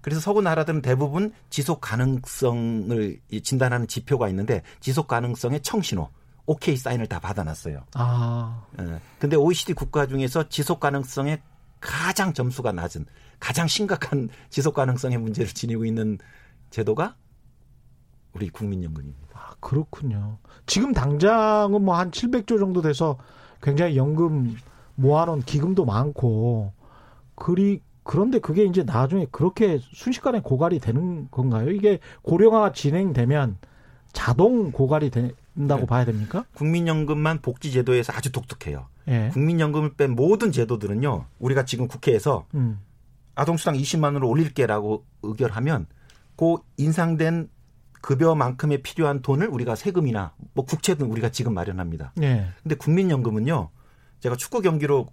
그래서 0.00 0.20
서구 0.20 0.42
나라들은 0.42 0.80
대부분 0.80 1.32
지속 1.50 1.80
가능성을 1.80 3.18
진단하는 3.42 3.88
지표가 3.88 4.28
있는데 4.28 4.62
지속 4.78 5.08
가능성의 5.08 5.62
청신호 5.62 6.08
오케이 6.46 6.76
사인을 6.76 7.08
다 7.08 7.18
받아놨어요. 7.18 7.82
아. 7.94 8.64
예. 8.80 9.00
근데 9.18 9.36
OECD 9.36 9.72
국가 9.72 10.06
중에서 10.06 10.48
지속 10.48 10.78
가능성의 10.78 11.40
가장 11.80 12.32
점수가 12.32 12.70
낮은 12.70 13.06
가장 13.42 13.66
심각한 13.66 14.28
지속 14.50 14.74
가능성의 14.74 15.18
문제를 15.18 15.50
지니고 15.52 15.84
있는 15.84 16.16
제도가 16.70 17.16
우리 18.34 18.48
국민연금입니다. 18.48 19.28
아, 19.34 19.54
그렇군요. 19.58 20.38
지금 20.64 20.92
당장은 20.92 21.84
뭐 21.84 21.96
한 21.96 22.12
700조 22.12 22.60
정도 22.60 22.82
돼서 22.82 23.18
굉장히 23.60 23.96
연금 23.96 24.56
모아놓은 24.94 25.42
기금도 25.42 25.84
많고 25.84 26.72
그리 27.34 27.80
그런데 28.04 28.38
그게 28.38 28.64
이제 28.64 28.84
나중에 28.84 29.26
그렇게 29.32 29.78
순식간에 29.92 30.40
고갈이 30.40 30.78
되는 30.78 31.28
건가요? 31.32 31.70
이게 31.70 31.98
고령화가 32.22 32.72
진행되면 32.72 33.58
자동 34.12 34.70
고갈이 34.70 35.10
된다고 35.10 35.80
네. 35.80 35.86
봐야 35.86 36.04
됩니까? 36.04 36.44
국민연금만 36.54 37.40
복지제도에서 37.42 38.12
아주 38.12 38.30
독특해요. 38.30 38.86
예. 39.08 39.30
국민연금을 39.32 39.94
뺀 39.94 40.14
모든 40.14 40.52
제도들은요, 40.52 41.26
우리가 41.40 41.64
지금 41.64 41.88
국회에서 41.88 42.46
음. 42.54 42.78
아동수당 43.34 43.74
20만 43.74 44.04
원으로 44.04 44.28
올릴게라고 44.28 45.04
의결하면 45.22 45.86
그 46.36 46.56
인상된 46.76 47.48
급여만큼의 48.02 48.82
필요한 48.82 49.22
돈을 49.22 49.48
우리가 49.48 49.76
세금이나 49.76 50.34
뭐 50.54 50.64
국채든 50.64 51.06
우리가 51.06 51.30
지금 51.30 51.54
마련합니다. 51.54 52.12
네. 52.16 52.48
근데 52.62 52.74
국민연금은요. 52.74 53.70
제가 54.20 54.36
축구 54.36 54.60
경기로 54.60 55.08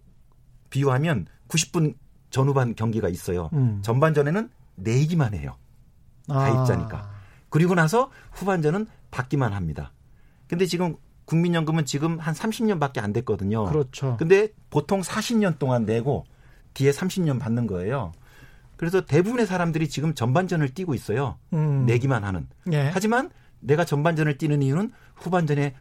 비유하면 0.70 1.28
90분 1.48 1.96
전후반 2.30 2.76
경기가 2.76 3.10
있어요. 3.10 3.50
음. 3.54 3.80
전반전에는 3.84 4.50
내기만 4.76 5.34
해요. 5.34 5.56
가입자니까. 6.28 6.98
아. 6.98 7.20
그리고 7.50 7.76
나서 7.76 8.12
후반전은 8.34 8.88
받기만 9.12 9.54
합니다. 9.54 9.94
근데 10.48 10.66
지금 10.66 10.96
국민연금은 11.26 11.86
지금 11.86 12.20
한 12.20 12.34
30년밖에 12.34 13.00
안 13.00 13.14
됐거든요. 13.14 13.66
그렇죠. 13.66 14.18
근데 14.18 14.50
보통 14.70 15.02
40년 15.02 15.60
동안 15.60 15.86
내고 15.86 16.26
뒤에 16.74 16.92
30년 16.92 17.40
받는 17.40 17.68
거예요. 17.68 18.12
그래서 18.78 19.02
대부분의 19.02 19.46
사람들이 19.46 19.90
지금 19.90 20.16
전반전을 20.16 20.70
뛰고 20.70 20.94
있어요. 20.94 21.38
음. 21.54 21.86
내기만 21.86 22.24
하는. 22.24 22.48
예. 22.72 22.90
하지만 22.94 23.30
내가 23.60 23.84
전반전을 23.84 24.38
뛰는 24.38 24.62
이유는 24.62 24.92
후반전에 25.16 25.76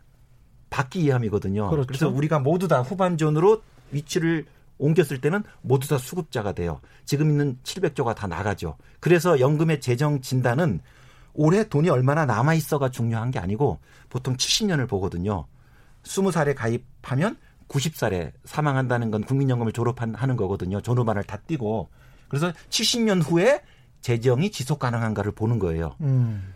받기 0.70 1.04
위함이거든요. 1.04 1.70
그렇죠. 1.70 1.86
그래서 1.86 2.08
우리가 2.08 2.40
모두 2.40 2.68
다 2.68 2.82
후반전으로 2.82 3.62
위치를 3.92 4.46
옮겼을 4.78 5.20
때는 5.20 5.42
모두 5.62 5.88
다 5.88 5.98
수급자가 5.98 6.52
돼요. 6.52 6.80
지금 7.04 7.30
있는 7.30 7.58
700조가 7.62 8.14
다 8.14 8.26
나가죠. 8.26 8.76
그래서 9.00 9.40
연금의 9.40 9.80
재정 9.80 10.20
진단은 10.20 10.80
올해 11.34 11.68
돈이 11.68 11.88
얼마나 11.88 12.26
남아 12.26 12.54
있어가 12.54 12.90
중요한 12.90 13.30
게 13.30 13.38
아니고 13.38 13.78
보통 14.08 14.36
70년을 14.36 14.88
보거든요. 14.88 15.46
20살에 16.02 16.54
가입하면 16.54 17.36
90살에 17.68 18.32
사망한다는 18.44 19.10
건 19.10 19.22
국민연금을 19.24 19.72
졸업하는 19.72 20.36
거거든요. 20.36 20.80
존후반을 20.80 21.24
다 21.24 21.36
띄고. 21.36 21.88
그래서 22.28 22.52
70년 22.70 23.22
후에 23.22 23.62
재정이 24.00 24.50
지속 24.50 24.78
가능한가를 24.78 25.32
보는 25.32 25.58
거예요. 25.58 25.94
음. 26.00 26.54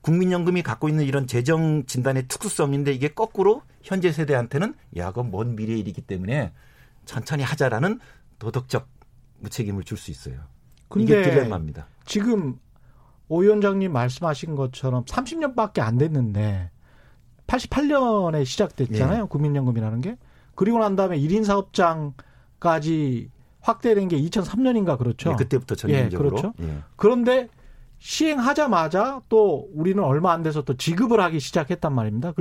국민연금이 0.00 0.62
갖고 0.62 0.88
있는 0.88 1.04
이런 1.04 1.26
재정 1.26 1.86
진단의 1.86 2.28
특수성인데 2.28 2.92
이게 2.92 3.08
거꾸로 3.08 3.62
현재 3.82 4.12
세대한테는 4.12 4.74
야, 4.96 5.08
그건 5.08 5.30
먼 5.30 5.56
미래 5.56 5.74
일이기 5.74 6.02
때문에 6.02 6.52
천천히 7.06 7.42
하자라는 7.42 8.00
도덕적 8.38 8.86
무책임을 9.40 9.84
줄 9.84 9.96
수 9.98 10.10
있어요. 10.10 10.40
이게 10.96 11.22
딜레마입니다. 11.22 11.86
지금 12.04 12.58
오 13.28 13.40
위원장님 13.40 13.92
말씀하신 13.92 14.54
것처럼 14.54 15.04
30년밖에 15.06 15.80
안 15.80 15.96
됐는데 15.98 16.70
88년에 17.46 18.44
시작됐잖아요. 18.44 19.22
네. 19.22 19.28
국민연금이라는 19.28 20.00
게. 20.02 20.16
그리고 20.54 20.78
난 20.78 20.96
다음에 20.96 21.18
1인 21.18 21.44
사업장까지 21.44 23.30
확대된 23.60 24.08
게 24.08 24.20
2003년인가 24.20 24.98
그렇죠. 24.98 25.30
예, 25.30 25.34
그때부터 25.36 25.74
전면적으로. 25.74 26.28
예, 26.28 26.30
그렇죠. 26.30 26.52
예. 26.62 26.78
그런데 26.96 27.48
시행하자마자 27.98 29.22
또 29.28 29.68
우리는 29.72 30.02
얼마 30.02 30.32
안 30.32 30.42
돼서 30.42 30.62
또 30.62 30.76
지급을 30.76 31.20
하기 31.20 31.40
시작했단 31.40 31.94
말입니다. 31.94 32.32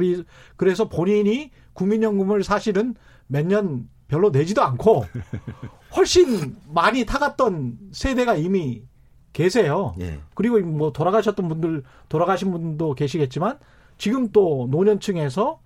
그래서 0.58 0.90
본인이 0.90 1.52
국민연금을 1.74 2.44
사실은 2.44 2.96
몇 3.28 3.46
년 3.48 3.88
별로 4.10 4.30
내지도 4.30 4.62
않고 4.62 5.06
훨씬 5.96 6.58
많이 6.68 7.06
타갔던 7.06 7.78
세대가 7.94 8.36
이미 8.36 8.84
계세요. 9.32 9.96
예. 10.00 10.20
그리고 10.36 10.60
뭐 10.60 10.92
돌아가셨던 10.92 11.48
분들 11.48 11.84
돌아가신 12.10 12.52
분도 12.52 12.94
계시겠지만 12.94 13.58
지금 13.98 14.30
또 14.32 14.68
노년층에서 14.70 15.60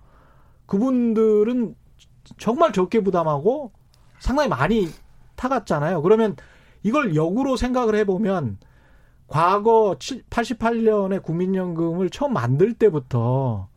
그분들은 0.66 1.74
정말 2.36 2.72
적게 2.72 3.00
부담하고 3.00 3.72
상당히 4.18 4.48
많이 4.48 4.88
타갔잖아요. 5.36 6.02
그러면 6.02 6.36
이걸 6.82 7.14
역으로 7.14 7.56
생각을 7.56 7.94
해보면 7.96 8.58
과거 9.26 9.96
88년에 9.98 11.22
국민연금을 11.22 12.10
처음 12.10 12.32
만들 12.32 12.74
때부터 12.74 13.68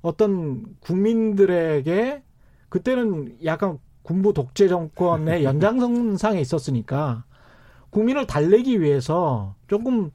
어떤 0.00 0.64
국민들에게 0.80 2.22
그때는 2.68 3.36
약간 3.44 3.78
군부 4.02 4.32
독재 4.32 4.68
정권의 4.68 5.42
연장선상에 5.44 6.40
있었으니까 6.40 7.24
국민을 7.90 8.26
달래기 8.26 8.80
위해서 8.80 9.54
조금 9.68 10.10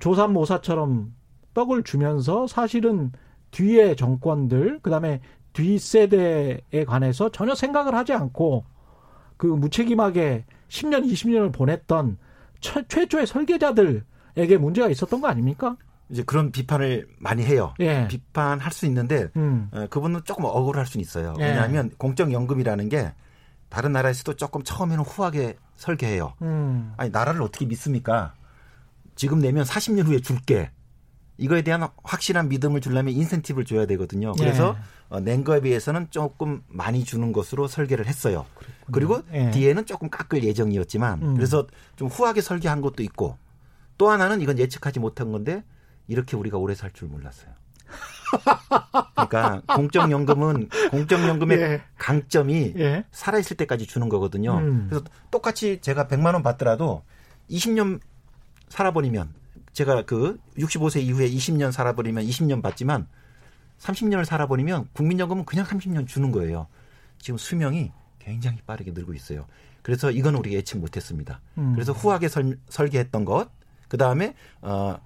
조삼모사처럼 0.00 1.14
떡을 1.54 1.82
주면서 1.82 2.46
사실은 2.46 3.12
뒤에 3.50 3.94
정권들 3.96 4.80
그다음에 4.82 5.20
뒷세대에 5.58 6.84
관해서 6.86 7.30
전혀 7.30 7.54
생각을 7.54 7.94
하지 7.94 8.12
않고 8.12 8.64
그 9.36 9.46
무책임하게 9.46 10.44
10년, 10.68 11.04
20년을 11.10 11.52
보냈던 11.52 12.18
최, 12.60 12.86
최초의 12.86 13.26
설계자들에게 13.26 14.56
문제가 14.58 14.88
있었던 14.88 15.20
거 15.20 15.26
아닙니까? 15.26 15.76
이제 16.10 16.22
그런 16.22 16.52
비판을 16.52 17.08
많이 17.18 17.44
해요. 17.44 17.74
예. 17.80 18.06
비판할 18.08 18.72
수 18.72 18.86
있는데 18.86 19.28
음. 19.36 19.68
어, 19.72 19.86
그분은 19.90 20.20
조금 20.24 20.44
억울할 20.44 20.86
수는 20.86 21.02
있어요. 21.02 21.34
예. 21.40 21.44
왜냐하면 21.44 21.90
공적연금이라는 21.98 22.88
게 22.88 23.12
다른 23.68 23.92
나라에서도 23.92 24.34
조금 24.34 24.62
처음에는 24.62 25.04
후하게 25.04 25.56
설계해요. 25.76 26.34
음. 26.42 26.94
아니 26.96 27.10
나라를 27.10 27.42
어떻게 27.42 27.66
믿습니까? 27.66 28.34
지금 29.16 29.40
내면 29.40 29.64
40년 29.64 30.06
후에 30.06 30.20
줄게. 30.20 30.70
이거에 31.36 31.62
대한 31.62 31.86
확실한 32.02 32.48
믿음을 32.48 32.80
주려면 32.80 33.14
인센티브를 33.14 33.64
줘야 33.64 33.86
되거든요. 33.86 34.32
그래서 34.32 34.74
예. 34.76 34.97
어, 35.08 35.20
낸 35.20 35.42
거에 35.44 35.60
비해서는 35.60 36.08
조금 36.10 36.62
많이 36.68 37.04
주는 37.04 37.32
것으로 37.32 37.66
설계를 37.66 38.06
했어요. 38.06 38.44
그렇군요. 38.54 38.92
그리고 38.92 39.22
예. 39.32 39.50
뒤에는 39.50 39.86
조금 39.86 40.10
깎을 40.10 40.44
예정이었지만 40.44 41.22
음. 41.22 41.34
그래서 41.34 41.66
좀 41.96 42.08
후하게 42.08 42.40
설계한 42.42 42.80
것도 42.82 43.02
있고 43.02 43.38
또 43.96 44.10
하나는 44.10 44.40
이건 44.40 44.58
예측하지 44.58 45.00
못한 45.00 45.32
건데 45.32 45.64
이렇게 46.08 46.36
우리가 46.36 46.58
오래 46.58 46.74
살 46.74 46.92
줄 46.92 47.08
몰랐어요. 47.08 47.50
그러니까 49.14 49.62
공적연금은 49.74 50.68
공적연금의 50.90 51.58
예. 51.58 51.82
강점이 51.96 52.74
예. 52.76 53.04
살아있을 53.10 53.56
때까지 53.56 53.86
주는 53.86 54.08
거거든요. 54.08 54.58
음. 54.58 54.86
그래서 54.90 55.04
똑같이 55.30 55.80
제가 55.80 56.06
100만 56.06 56.34
원 56.34 56.42
받더라도 56.42 57.02
20년 57.50 58.00
살아버리면 58.68 59.32
제가 59.72 60.02
그 60.02 60.38
65세 60.58 61.00
이후에 61.02 61.28
20년 61.30 61.72
살아버리면 61.72 62.24
20년 62.26 62.62
받지만 62.62 63.06
30년을 63.78 64.24
살아버리면 64.24 64.88
국민연금은 64.92 65.44
그냥 65.44 65.64
30년 65.66 66.06
주는 66.06 66.30
거예요. 66.32 66.66
지금 67.18 67.38
수명이 67.38 67.92
굉장히 68.18 68.58
빠르게 68.66 68.92
늘고 68.92 69.14
있어요. 69.14 69.46
그래서 69.82 70.10
이건 70.10 70.34
우리가 70.34 70.56
예측 70.56 70.78
못했습니다. 70.78 71.40
음. 71.58 71.72
그래서 71.74 71.92
후하게 71.92 72.28
설, 72.28 72.58
설계했던 72.68 73.24
것, 73.24 73.50
그 73.88 73.96
다음에 73.96 74.34
어, 74.60 74.98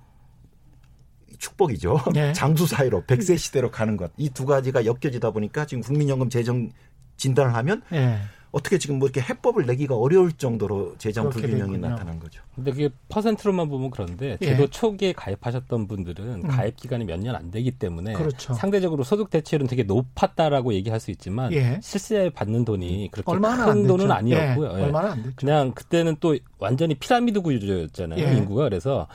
축복이죠. 1.38 2.00
네. 2.14 2.32
장수 2.32 2.66
사이로 2.66 3.02
100세 3.04 3.38
시대로 3.38 3.70
가는 3.70 3.96
것. 3.96 4.12
이 4.16 4.30
두 4.30 4.46
가지가 4.46 4.84
엮여지다 4.86 5.30
보니까 5.30 5.66
지금 5.66 5.82
국민연금 5.82 6.30
재정 6.30 6.70
진단을 7.16 7.54
하면 7.54 7.82
네. 7.90 8.18
어떻게 8.52 8.76
지금 8.78 8.98
뭐 8.98 9.08
이렇게 9.08 9.22
해법을 9.22 9.64
내기가 9.66 9.96
어려울 9.96 10.30
정도로 10.32 10.94
재정 10.98 11.30
불균형이. 11.30 11.78
나타난 11.78 12.20
거죠. 12.20 12.42
근데 12.54 12.70
그게 12.70 12.90
퍼센트로만 13.08 13.68
보면 13.70 13.90
그런데 13.90 14.36
예. 14.42 14.46
제도 14.46 14.66
초기에 14.68 15.12
가입하셨던 15.14 15.88
분들은 15.88 16.26
음. 16.44 16.48
가입 16.48 16.76
기간이 16.76 17.06
몇 17.06 17.18
년 17.18 17.34
안 17.34 17.50
되기 17.50 17.70
때문에 17.70 18.12
그렇죠. 18.12 18.52
상대적으로 18.52 19.04
소득 19.04 19.30
대체율은 19.30 19.66
되게 19.68 19.84
높았다라고 19.84 20.74
얘기할 20.74 21.00
수 21.00 21.10
있지만 21.10 21.50
예. 21.52 21.80
실제 21.82 22.28
받는 22.30 22.66
돈이 22.66 23.08
그렇게 23.10 23.32
큰 23.32 23.86
돈은 23.86 24.10
아니었고요. 24.12 24.68
예. 24.78 24.82
얼마나 24.82 25.12
안 25.12 25.22
됐죠. 25.22 25.34
그냥 25.36 25.72
그때는 25.72 26.16
또 26.20 26.36
완전히 26.58 26.94
피라미드 26.94 27.40
구조였잖아요. 27.40 28.22
예. 28.22 28.36
인구가 28.36 28.64
그래서 28.64 29.08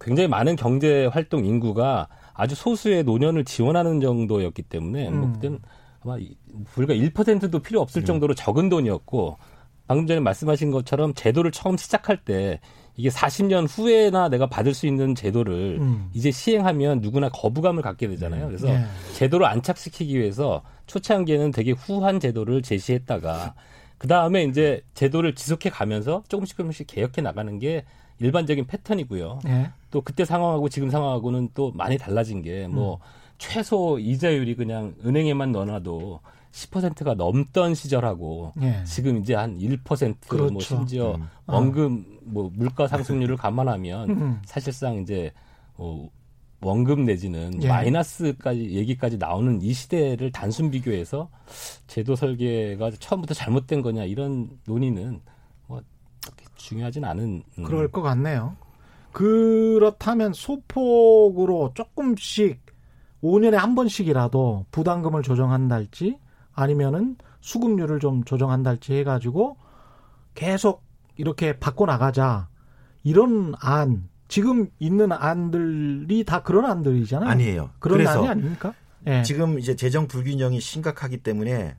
굉장히 0.00 0.28
많은 0.28 0.56
경제 0.56 1.06
활동 1.06 1.46
인구가 1.46 2.08
아주 2.34 2.54
소수의 2.54 3.04
노년을 3.04 3.44
지원하는 3.46 4.00
정도였기 4.00 4.62
때문에 4.62 5.04
뭐 5.08 5.12
음. 5.12 5.20
뭐 5.20 5.32
그때는 5.32 5.58
아마 6.04 6.16
불과 6.72 6.94
1%도 6.94 7.58
필요 7.60 7.80
없을 7.80 8.02
음. 8.02 8.04
정도로 8.04 8.34
적은 8.34 8.68
돈이었고 8.68 9.36
방금 9.86 10.06
전에 10.06 10.20
말씀하신 10.20 10.70
것처럼 10.70 11.14
제도를 11.14 11.50
처음 11.50 11.76
시작할 11.76 12.16
때 12.18 12.60
이게 12.96 13.08
40년 13.08 13.66
후에나 13.68 14.28
내가 14.28 14.46
받을 14.46 14.74
수 14.74 14.86
있는 14.86 15.14
제도를 15.14 15.78
음. 15.80 16.10
이제 16.12 16.30
시행하면 16.30 17.00
누구나 17.00 17.28
거부감을 17.30 17.82
갖게 17.82 18.06
되잖아요. 18.08 18.46
그래서 18.46 18.68
예. 18.68 18.84
제도를 19.14 19.46
안착시키기 19.46 20.18
위해서 20.18 20.62
초창기에는 20.86 21.50
되게 21.52 21.72
후한 21.72 22.20
제도를 22.20 22.62
제시했다가 22.62 23.54
그 23.98 24.08
다음에 24.08 24.44
이제 24.44 24.82
제도를 24.94 25.34
지속해 25.34 25.70
가면서 25.70 26.22
조금씩 26.28 26.56
조금씩 26.56 26.86
개혁해 26.86 27.22
나가는 27.22 27.58
게 27.58 27.84
일반적인 28.18 28.66
패턴이고요. 28.66 29.40
예. 29.46 29.70
또 29.90 30.00
그때 30.00 30.24
상황하고 30.24 30.68
지금 30.68 30.90
상황하고는 30.90 31.50
또 31.54 31.72
많이 31.72 31.98
달라진 31.98 32.42
게뭐 32.42 32.94
음. 32.94 32.98
최소 33.42 33.98
이자율이 33.98 34.54
그냥 34.54 34.94
은행에만 35.04 35.50
넣어놔도 35.50 36.20
10%가 36.52 37.14
넘던 37.14 37.74
시절하고 37.74 38.52
예. 38.62 38.84
지금 38.84 39.18
이제 39.18 39.34
한 39.34 39.58
1%뭐 39.58 40.14
그렇죠. 40.28 40.60
심지어 40.60 41.16
음. 41.16 41.26
원금 41.46 42.20
뭐 42.22 42.52
물가 42.54 42.86
상승률을 42.86 43.36
감안하면 43.36 44.10
음. 44.10 44.42
사실상 44.44 44.98
이제 44.98 45.32
어, 45.74 46.08
원금 46.60 47.04
내지는 47.04 47.60
예. 47.64 47.68
마이너스까지 47.68 48.70
얘기까지 48.70 49.18
나오는 49.18 49.60
이 49.60 49.72
시대를 49.72 50.30
단순 50.30 50.70
비교해서 50.70 51.28
제도 51.88 52.14
설계가 52.14 52.92
처음부터 53.00 53.34
잘못된 53.34 53.82
거냐 53.82 54.04
이런 54.04 54.50
논의는 54.68 55.20
뭐 55.66 55.82
중요하진 56.54 57.04
않은 57.04 57.42
음. 57.58 57.64
그럴 57.64 57.90
것 57.90 58.02
같네요. 58.02 58.56
그렇다면 59.10 60.32
소폭으로 60.32 61.72
조금씩 61.74 62.71
5년에 63.22 63.52
한 63.52 63.74
번씩이라도 63.74 64.66
부담금을 64.70 65.22
조정한달지 65.22 66.18
아니면은 66.52 67.16
수급률을 67.40 68.00
좀 68.00 68.24
조정한달지 68.24 68.94
해가지고 68.94 69.56
계속 70.34 70.82
이렇게 71.16 71.58
바꿔 71.58 71.86
나가자 71.86 72.48
이런 73.02 73.54
안 73.60 74.08
지금 74.28 74.68
있는 74.78 75.12
안들이 75.12 76.24
다 76.24 76.42
그런 76.42 76.64
안들이잖아요. 76.64 77.28
아니에요. 77.28 77.70
그런 77.78 78.06
안이 78.06 78.28
아닙니까? 78.28 78.74
예. 79.06 79.22
지금 79.22 79.58
이제 79.58 79.76
재정 79.76 80.06
불균형이 80.06 80.60
심각하기 80.60 81.18
때문에 81.18 81.76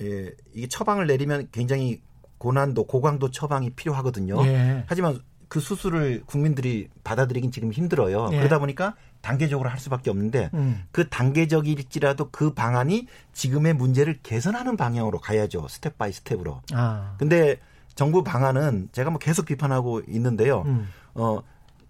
예, 0.00 0.30
이게 0.54 0.66
처방을 0.66 1.06
내리면 1.06 1.48
굉장히 1.52 2.00
고난도 2.38 2.84
고강도 2.84 3.30
처방이 3.30 3.70
필요하거든요. 3.70 4.44
예. 4.46 4.84
하지만 4.86 5.18
그 5.48 5.60
수술을 5.60 6.22
국민들이 6.26 6.88
받아들이긴 7.04 7.50
지금 7.50 7.72
힘들어요. 7.72 8.30
예. 8.32 8.38
그러다 8.38 8.58
보니까 8.58 8.94
단계적으로 9.20 9.70
할 9.70 9.78
수밖에 9.78 10.10
없는데 10.10 10.50
음. 10.54 10.84
그 10.92 11.08
단계적일지라도 11.08 12.30
그 12.30 12.52
방안이 12.52 13.06
지금의 13.32 13.74
문제를 13.74 14.18
개선하는 14.22 14.76
방향으로 14.76 15.18
가야죠. 15.20 15.66
step 15.68 15.96
by 15.98 16.12
step으로. 16.12 16.60
아. 16.72 17.14
근데 17.18 17.58
정부 17.94 18.22
방안은 18.22 18.88
제가 18.92 19.10
뭐 19.10 19.18
계속 19.18 19.46
비판하고 19.46 20.02
있는데요. 20.08 20.62
음. 20.66 20.88
어 21.14 21.42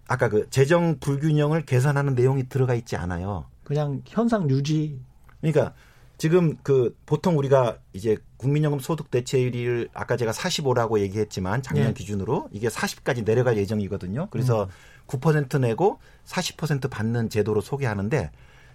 아까 0.07 0.29
그 0.29 0.49
재정 0.49 0.99
불균형을 0.99 1.65
개선하는 1.65 2.15
내용이 2.15 2.47
들어가 2.47 2.75
있지 2.75 2.95
않아요. 2.95 3.45
그냥 3.63 4.01
현상 4.05 4.49
유지. 4.49 4.99
그러니까 5.41 5.73
지금 6.17 6.55
그 6.63 6.95
보통 7.05 7.37
우리가 7.37 7.77
이제 7.93 8.17
국민연금 8.37 8.79
소득 8.79 9.11
대체율을 9.11 9.89
아까 9.93 10.17
제가 10.17 10.31
45라고 10.31 10.99
얘기했지만 10.99 11.61
작년 11.61 11.87
네. 11.87 11.93
기준으로 11.93 12.49
이게 12.51 12.67
40까지 12.67 13.25
내려갈 13.25 13.57
예정이거든요. 13.57 14.27
그래서 14.31 14.63
음. 14.63 14.69
9% 15.07 15.59
내고 15.59 15.99
40% 16.25 16.89
받는 16.89 17.29
제도로 17.29 17.61
소개하는데 17.61 18.31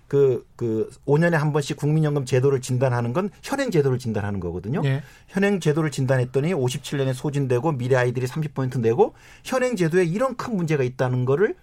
그, 0.07 0.45
그, 0.57 0.91
5년에 1.07 1.35
한 1.35 1.53
번씩 1.53 1.77
국민연금 1.77 2.25
제도를 2.25 2.61
진단하는 2.61 3.13
건 3.13 3.31
현행 3.45 3.71
제도를 3.71 4.01
진단하는 4.01 4.41
거거든요. 4.41 4.81
네. 4.81 5.03
현행 5.29 5.61
제도를 5.61 5.93
진단했더니 5.93 6.53
57년에 6.53 7.15
소진되고 7.15 7.73
미래 7.73 7.95
아이들이 7.95 8.27
30% 8.27 8.81
내고 8.81 9.15
현행 9.45 9.77
제도에 9.77 10.05
이런 10.05 10.37
큰 10.37 10.57
문제가 10.57 10.83
있다는 10.83 11.27
거를 11.27 11.55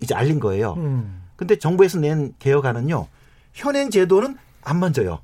이제 0.00 0.14
알린 0.14 0.40
거예요. 0.40 0.74
음. 0.74 1.22
근데 1.36 1.56
정부에서 1.56 1.98
낸 2.00 2.34
개혁안은요. 2.38 3.08
현행 3.54 3.88
제도는 3.88 4.36
안 4.64 4.78
만져요. 4.78 5.20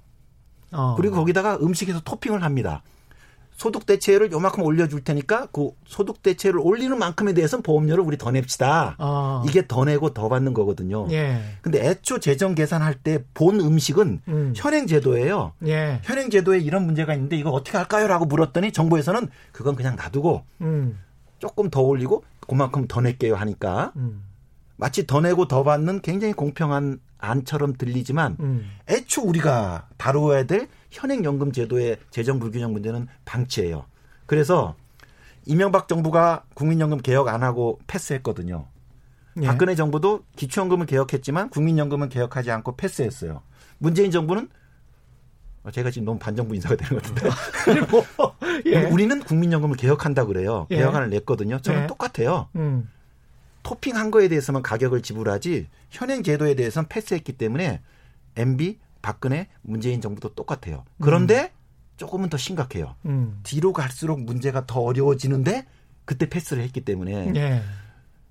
어. 0.72 0.94
그리고 0.96 1.16
거기다가 1.16 1.57
음식에서 1.57 2.00
토핑을 2.00 2.42
합니다. 2.42 2.83
소득 3.53 3.85
대체율을 3.85 4.33
요만큼 4.33 4.62
올려줄 4.62 5.05
테니까 5.05 5.48
그 5.53 5.72
소득 5.85 6.22
대체율을 6.22 6.61
올리는 6.62 6.98
만큼에 6.98 7.35
대해서는 7.35 7.62
보험료를 7.62 8.03
우리 8.03 8.16
더 8.16 8.31
냅시다. 8.31 8.94
아. 8.96 9.44
이게 9.46 9.66
더 9.66 9.85
내고 9.85 10.14
더 10.14 10.31
받는 10.31 10.55
거거든요. 10.55 11.07
예. 11.11 11.42
근데 11.61 11.87
애초 11.87 12.20
재정 12.20 12.55
계산할 12.55 12.94
때 12.94 13.22
본 13.35 13.61
음식은 13.61 14.22
음. 14.29 14.53
현행 14.57 14.87
제도예요. 14.87 15.53
예. 15.66 16.00
현행 16.05 16.31
제도에 16.31 16.59
이런 16.59 16.87
문제가 16.87 17.12
있는데 17.14 17.37
이거 17.37 17.50
어떻게 17.50 17.76
할까요?라고 17.76 18.24
물었더니 18.24 18.72
정부에서는 18.72 19.29
그건 19.53 19.76
그냥 19.76 19.96
놔두고 19.96 20.42
음. 20.62 20.98
조금 21.38 21.68
더 21.68 21.83
올리고 21.83 22.24
그만큼 22.46 22.87
더 22.88 23.03
낼게요 23.03 23.35
하니까 23.35 23.92
음. 23.96 24.22
마치 24.79 25.07
더 25.07 25.20
내고 25.20 25.46
더 25.48 25.64
받는 25.64 26.00
굉장히 26.00 26.33
공평한 26.33 26.98
안처럼 27.20 27.74
들리지만 27.74 28.37
음. 28.40 28.70
애초 28.88 29.22
우리가 29.22 29.88
다루어야 29.96 30.44
될 30.44 30.68
현행 30.90 31.24
연금 31.24 31.52
제도의 31.52 31.98
재정 32.11 32.38
불균형 32.38 32.72
문제는 32.72 33.06
방치예요. 33.24 33.85
그래서 34.26 34.74
이명박 35.46 35.88
정부가 35.88 36.44
국민연금 36.54 36.98
개혁 36.98 37.28
안 37.28 37.42
하고 37.42 37.78
패스했거든요. 37.87 38.66
예. 39.42 39.46
박근혜 39.46 39.74
정부도 39.74 40.24
기초연금을 40.37 40.87
개혁했지만 40.87 41.50
국민연금은 41.50 42.09
개혁하지 42.09 42.50
않고 42.50 42.76
패스했어요. 42.76 43.42
문재인 43.78 44.11
정부는 44.11 44.48
어, 45.62 45.70
제가 45.70 45.90
지금 45.90 46.06
너무 46.06 46.18
반정부 46.18 46.54
인사가 46.54 46.74
되는 46.74 47.00
것 47.00 47.02
같은데. 47.02 47.30
그리고 47.64 48.04
예. 48.66 48.85
우리는 48.90 49.20
국민연금을 49.20 49.76
개혁한다 49.76 50.24
그래요. 50.24 50.66
예. 50.70 50.76
개혁안을 50.76 51.11
냈거든요. 51.11 51.61
저는 51.61 51.83
예. 51.83 51.87
똑같아요. 51.87 52.48
음. 52.56 52.88
토핑한 53.62 54.11
거에 54.11 54.29
대해서만 54.29 54.62
가격을 54.62 55.03
지불하지 55.03 55.68
현행 55.90 56.23
제도에 56.23 56.55
대해서는 56.55 56.88
패스했기 56.88 57.33
때문에 57.35 57.81
MB, 58.37 58.79
박근혜, 59.03 59.49
문재인 59.62 60.01
정부도 60.01 60.35
똑같아요. 60.35 60.85
그런데 61.01 61.42
음. 61.42 61.49
조금은 61.96 62.29
더 62.31 62.37
심각해요. 62.37 62.94
음. 63.07 63.40
뒤로 63.42 63.73
갈수록 63.73 64.20
문제가 64.20 64.66
더 64.66 64.81
어려워지는데 64.81 65.66
그때 66.05 66.29
패스를 66.29 66.62
했기 66.62 66.81
때문에 66.81 67.33
예. 67.37 67.62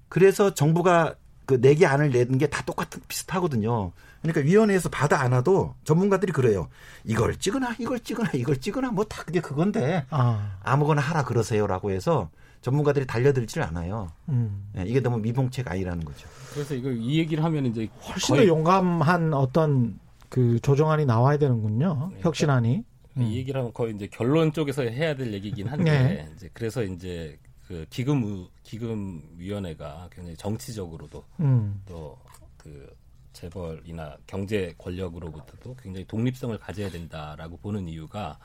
그래서 0.09 0.53
정부가 0.53 1.15
그 1.45 1.55
내기 1.61 1.85
안을 1.85 2.11
내는 2.11 2.37
게 2.37 2.47
다 2.47 2.63
똑같은 2.63 3.01
비슷하거든요. 3.07 3.91
그러니까 4.21 4.41
위원회에서 4.41 4.89
받아 4.89 5.21
안아도 5.21 5.75
전문가들이 5.83 6.31
그래요. 6.31 6.67
이걸 7.05 7.35
찍으나 7.37 7.75
이걸 7.79 7.99
찍으나 7.99 8.29
이걸 8.33 8.57
찍으나 8.57 8.91
뭐 8.91 9.05
다 9.05 9.23
그게 9.23 9.39
그건데 9.39 10.05
아. 10.09 10.57
아무거나 10.63 11.01
하라 11.01 11.23
그러세요라고 11.23 11.91
해서 11.91 12.29
전문가들이 12.61 13.07
달려들지를 13.07 13.65
않아요. 13.67 14.11
음. 14.27 14.69
네, 14.73 14.83
이게 14.85 14.99
너무 14.99 15.17
미봉책 15.19 15.69
아니라는 15.69 16.03
거죠. 16.03 16.27
그래서 16.53 16.75
이거 16.75 16.91
이 16.91 17.17
얘기를 17.19 17.43
하면 17.43 17.65
이제 17.65 17.87
훨씬 18.03 18.35
더 18.35 18.45
용감한 18.45 19.33
어떤 19.33 19.99
그 20.29 20.59
조정안이 20.59 21.05
나와야 21.05 21.37
되는군요. 21.37 21.95
그러니까 21.95 22.19
혁신안이. 22.21 22.83
음. 23.17 23.21
이 23.21 23.37
얘기를 23.37 23.59
하면 23.59 23.73
거의 23.73 23.95
이제 23.95 24.07
결론 24.07 24.53
쪽에서 24.53 24.83
해야 24.83 25.15
될 25.15 25.33
얘기긴 25.33 25.67
한데 25.67 25.91
네. 25.91 26.29
이제 26.35 26.49
그래서 26.53 26.83
이제 26.83 27.37
그 27.67 27.85
기금 27.89 28.47
기금 28.63 29.21
위원회가 29.37 30.09
굉장히 30.11 30.35
정치적으로도 30.37 31.23
음. 31.39 31.81
또그 31.87 32.89
재벌이나 33.33 34.17
경제 34.27 34.73
권력으로부터도 34.77 35.75
굉장히 35.81 36.05
독립성을 36.05 36.57
가져야 36.57 36.89
된다라고 36.89 37.57
보는 37.57 37.87
이유가 37.87 38.37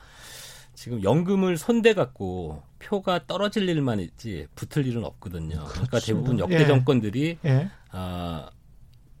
지금 0.75 1.01
연금을 1.03 1.57
손대 1.57 1.93
갖고 1.93 2.61
표가 2.79 3.25
떨어질 3.27 3.67
일만 3.67 3.99
있지 3.99 4.47
붙을 4.55 4.85
일은 4.85 5.03
없거든요. 5.03 5.55
그러니까 5.55 5.71
그렇죠. 5.71 5.85
그러니까 5.87 5.99
대부분 5.99 6.39
역대 6.39 6.61
예. 6.61 6.65
정권들이 6.67 7.37
예. 7.45 7.69
아, 7.91 8.49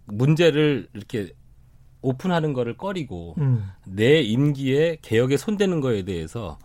문제를 0.05 0.87
이렇게 0.93 1.29
오픈하는 2.01 2.53
거를 2.53 2.77
꺼리고 2.77 3.35
음. 3.39 3.71
내 3.85 4.21
임기에 4.21 4.99
개혁에 5.01 5.37
손대는 5.37 5.81
거에 5.81 6.03
대해서 6.03 6.59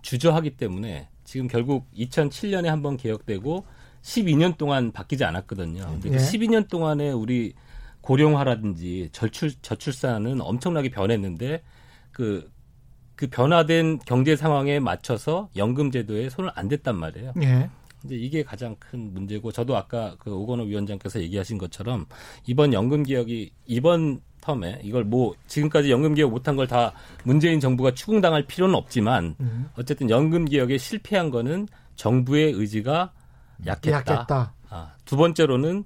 주저하기 0.00 0.56
때문에 0.56 1.08
지금 1.24 1.48
결국 1.48 1.92
2007년에 1.94 2.66
한번 2.66 2.96
개혁되고 2.96 3.66
12년 4.00 4.56
동안 4.56 4.92
바뀌지 4.92 5.24
않았거든요. 5.24 5.84
근데 5.84 6.08
그 6.08 6.14
예. 6.14 6.18
그 6.18 6.24
12년 6.24 6.68
동안에 6.68 7.10
우리 7.10 7.52
고령화라든지 8.00 9.08
저출 9.12 9.50
저출산은 9.60 10.40
엄청나게 10.40 10.90
변했는데 10.90 11.62
그 12.12 12.48
그 13.16 13.26
변화된 13.28 14.00
경제 14.06 14.36
상황에 14.36 14.78
맞춰서 14.78 15.48
연금 15.56 15.90
제도에 15.90 16.28
손을 16.30 16.50
안 16.54 16.68
댔단 16.68 16.96
말이에요. 16.98 17.32
예. 17.42 17.68
이제 18.04 18.14
이게 18.14 18.42
가장 18.44 18.76
큰 18.78 19.12
문제고 19.14 19.50
저도 19.50 19.76
아까 19.76 20.14
그 20.18 20.32
오건호 20.32 20.64
위원장께서 20.64 21.20
얘기하신 21.22 21.58
것처럼 21.58 22.06
이번 22.46 22.72
연금 22.72 23.02
개혁이 23.02 23.50
이번 23.66 24.20
텀에 24.42 24.78
이걸 24.84 25.02
뭐 25.04 25.34
지금까지 25.48 25.90
연금 25.90 26.14
개혁 26.14 26.30
못한 26.30 26.54
걸 26.56 26.66
다 26.66 26.92
문재인 27.24 27.58
정부가 27.58 27.92
추궁당할 27.94 28.46
필요는 28.46 28.74
없지만 28.74 29.34
음. 29.40 29.68
어쨌든 29.76 30.10
연금 30.10 30.44
개혁에 30.44 30.78
실패한 30.78 31.30
거는 31.30 31.66
정부의 31.96 32.52
의지가 32.52 33.12
약했다. 33.64 33.96
약했다. 34.12 34.52
아, 34.68 34.94
두 35.04 35.16
번째로는 35.16 35.84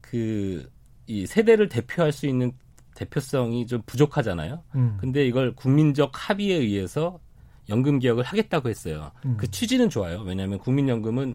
그 0.00 0.66
이 1.06 1.26
세대를 1.26 1.68
대표할 1.68 2.12
수 2.12 2.26
있는 2.26 2.52
대표성이 2.94 3.66
좀 3.66 3.82
부족하잖아요. 3.86 4.62
음. 4.74 4.96
근데 5.00 5.26
이걸 5.26 5.54
국민적 5.54 6.10
합의에 6.14 6.56
의해서 6.56 7.18
연금 7.68 7.98
개혁을 7.98 8.24
하겠다고 8.24 8.68
했어요. 8.68 9.10
음. 9.24 9.36
그 9.38 9.50
취지는 9.50 9.88
좋아요. 9.90 10.20
왜냐하면 10.20 10.58
국민연금은 10.58 11.34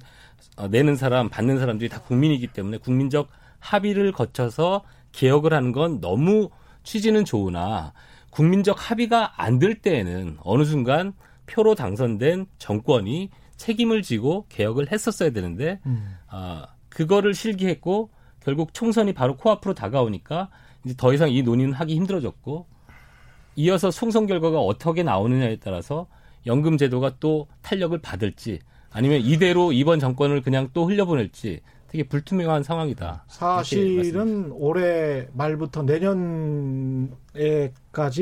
어, 0.57 0.67
내는 0.67 0.95
사람, 0.95 1.29
받는 1.29 1.57
사람들이 1.59 1.89
다 1.89 2.01
국민이기 2.01 2.47
때문에 2.47 2.77
국민적 2.77 3.29
합의를 3.59 4.11
거쳐서 4.11 4.83
개혁을 5.11 5.53
하는 5.53 5.71
건 5.71 5.99
너무 5.99 6.49
취지는 6.83 7.25
좋으나 7.25 7.93
국민적 8.29 8.89
합의가 8.89 9.41
안 9.41 9.59
될 9.59 9.81
때에는 9.81 10.37
어느 10.41 10.63
순간 10.63 11.13
표로 11.47 11.73
당선된 11.75 12.45
정권이 12.59 13.31
책임을 13.57 14.03
지고 14.03 14.45
개혁을 14.49 14.91
했었어야 14.91 15.31
되는데 15.31 15.79
음. 15.85 16.15
아, 16.27 16.67
그거를 16.89 17.33
실기했고 17.33 18.11
결국 18.39 18.73
총선이 18.73 19.13
바로 19.13 19.35
코앞으로 19.35 19.73
다가오니까 19.73 20.49
더 20.95 21.13
이상 21.13 21.29
이 21.31 21.41
논의는 21.41 21.73
하기 21.73 21.95
힘들어졌고 21.95 22.65
이어서 23.55 23.91
총선 23.91 24.25
결과가 24.25 24.59
어떻게 24.59 25.03
나오느냐에 25.03 25.57
따라서 25.57 26.07
연금 26.45 26.77
제도가 26.77 27.17
또 27.19 27.47
탄력을 27.61 27.97
받을지 28.01 28.59
아니면 28.91 29.21
이대로 29.21 29.71
이번 29.71 29.99
정권을 29.99 30.41
그냥 30.41 30.69
또 30.73 30.85
흘려보낼지 30.85 31.61
되게 31.89 32.03
불투명한 32.03 32.63
상황이다. 32.63 33.25
사실은 33.27 34.51
올해 34.51 35.27
말부터 35.33 35.83
내년에까지 35.83 37.09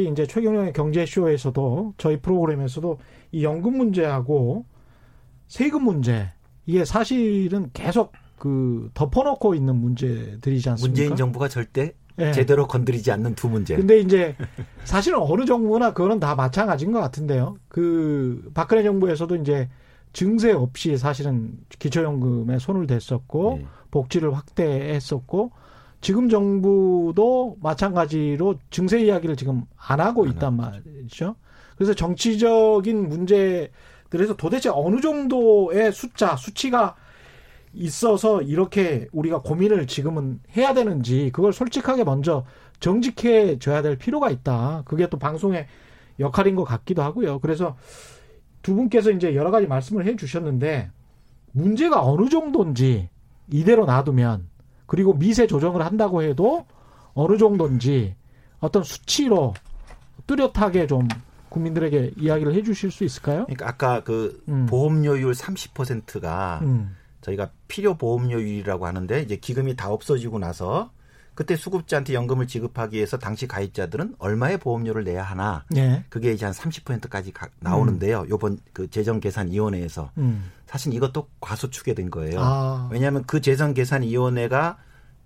이제 0.09 0.25
최경영의 0.25 0.73
경제쇼에서도 0.73 1.93
저희 1.97 2.17
프로그램에서도 2.17 2.97
이 3.33 3.43
연금 3.43 3.77
문제하고 3.77 4.65
세금 5.47 5.83
문제 5.83 6.31
이게 6.65 6.85
사실은 6.85 7.69
계속 7.73 8.13
그 8.37 8.89
덮어놓고 8.93 9.53
있는 9.55 9.75
문제들이지 9.75 10.69
않습니까? 10.69 10.87
문재인 10.87 11.15
정부가 11.15 11.49
절대 11.49 11.93
예. 12.19 12.31
제대로 12.31 12.67
건드리지 12.67 13.11
않는 13.11 13.35
두 13.35 13.47
문제. 13.49 13.75
근데 13.75 13.99
이제 13.99 14.35
사실은 14.85 15.19
어느 15.21 15.45
정부나 15.45 15.93
그거는 15.93 16.19
다 16.19 16.35
마찬가지인 16.35 16.91
것 16.91 16.99
같은데요. 16.99 17.57
그 17.67 18.49
박근혜 18.53 18.83
정부에서도 18.83 19.35
이제 19.35 19.69
증세 20.13 20.51
없이 20.51 20.97
사실은 20.97 21.57
기초연금에 21.77 22.57
손을 22.59 22.87
댔었고 22.87 23.59
네. 23.59 23.65
복지를 23.91 24.35
확대했었고 24.35 25.51
지금 26.01 26.29
정부도 26.29 27.57
마찬가지로 27.61 28.55
증세 28.69 28.99
이야기를 29.01 29.35
지금 29.35 29.65
안 29.75 29.99
하고 29.99 30.25
안 30.25 30.31
있단 30.31 30.59
하죠. 30.59 30.81
말이죠. 30.85 31.35
그래서 31.75 31.93
정치적인 31.93 33.09
문제들에서 33.09 34.35
도대체 34.37 34.69
어느 34.73 34.99
정도의 35.01 35.91
숫자, 35.91 36.35
수치가 36.35 36.95
있어서 37.77 38.41
이렇게 38.41 39.07
우리가 39.11 39.41
고민을 39.41 39.87
지금은 39.87 40.39
해야 40.55 40.73
되는지 40.73 41.29
그걸 41.33 41.53
솔직하게 41.53 42.03
먼저 42.03 42.43
정직해 42.79 43.59
줘야 43.59 43.81
될 43.81 43.97
필요가 43.97 44.29
있다. 44.29 44.83
그게 44.85 45.07
또 45.07 45.17
방송의 45.17 45.67
역할인 46.19 46.55
것 46.55 46.63
같기도 46.63 47.03
하고요. 47.03 47.39
그래서 47.39 47.77
두 48.61 48.75
분께서 48.75 49.11
이제 49.11 49.35
여러 49.35 49.51
가지 49.51 49.67
말씀을 49.67 50.05
해 50.05 50.15
주셨는데 50.15 50.89
문제가 51.51 52.03
어느 52.03 52.29
정도인지 52.29 53.09
이대로 53.51 53.85
놔두면 53.85 54.47
그리고 54.85 55.13
미세 55.13 55.47
조정을 55.47 55.85
한다고 55.85 56.23
해도 56.23 56.65
어느 57.13 57.37
정도인지 57.37 58.15
어떤 58.59 58.83
수치로 58.83 59.53
뚜렷하게 60.25 60.87
좀 60.87 61.07
국민들에게 61.49 62.13
이야기를 62.17 62.53
해 62.53 62.63
주실 62.63 62.91
수 62.91 63.03
있을까요? 63.03 63.45
그러니까 63.45 63.69
아까 63.69 64.03
그 64.03 64.43
음. 64.49 64.65
보험료율 64.65 65.31
30%가 65.31 66.59
음. 66.63 66.95
저희가 67.27 67.51
필요 67.67 67.95
보험료율이라고 67.97 68.85
하는데 68.85 69.21
이제 69.21 69.35
기금이 69.35 69.75
다 69.75 69.89
없어지고 69.89 70.39
나서 70.39 70.91
그때 71.35 71.55
수급자한테 71.55 72.13
연금을 72.13 72.47
지급하기 72.47 72.95
위해서 72.95 73.19
당시 73.19 73.47
가입자들은 73.47 74.15
얼마의 74.17 74.57
보험료를 74.57 75.03
내야 75.03 75.21
하나 75.21 75.65
네. 75.69 76.03
그게 76.09 76.31
이제 76.31 76.45
한 76.45 76.53
30%까지 76.53 77.31
가, 77.31 77.47
나오는데요. 77.59 78.21
음. 78.21 78.29
요번 78.29 78.57
그 78.73 78.89
재정계산위원회에서 78.89 80.11
음. 80.17 80.51
사실 80.65 80.93
이것도 80.93 81.27
과소축에 81.39 81.93
된 81.93 82.09
거예요. 82.09 82.39
아. 82.39 82.89
왜냐하면 82.91 83.23
그 83.27 83.39
재정계산위원회가 83.39 84.77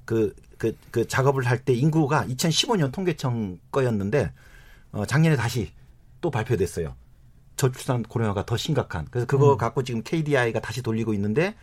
그, 0.04 0.36
그, 0.58 0.76
그 0.90 1.08
작업을 1.08 1.46
할 1.46 1.64
때 1.64 1.74
인구가 1.74 2.26
2015년 2.26 2.92
통계청 2.92 3.60
거였는데 3.72 4.34
어, 4.92 5.06
작년에 5.06 5.38
다시 5.38 5.72
또 6.20 6.30
발표됐어요. 6.30 6.94
저출산 7.56 8.04
고령화가 8.04 8.46
더 8.46 8.58
심각한. 8.58 9.08
그래서 9.12 9.26
그거 9.28 9.54
음. 9.54 9.58
갖고 9.58 9.84
지금 9.84 10.02
KDI가 10.04 10.60
다시 10.60 10.82
돌리고 10.82 11.14
있는데 11.14 11.56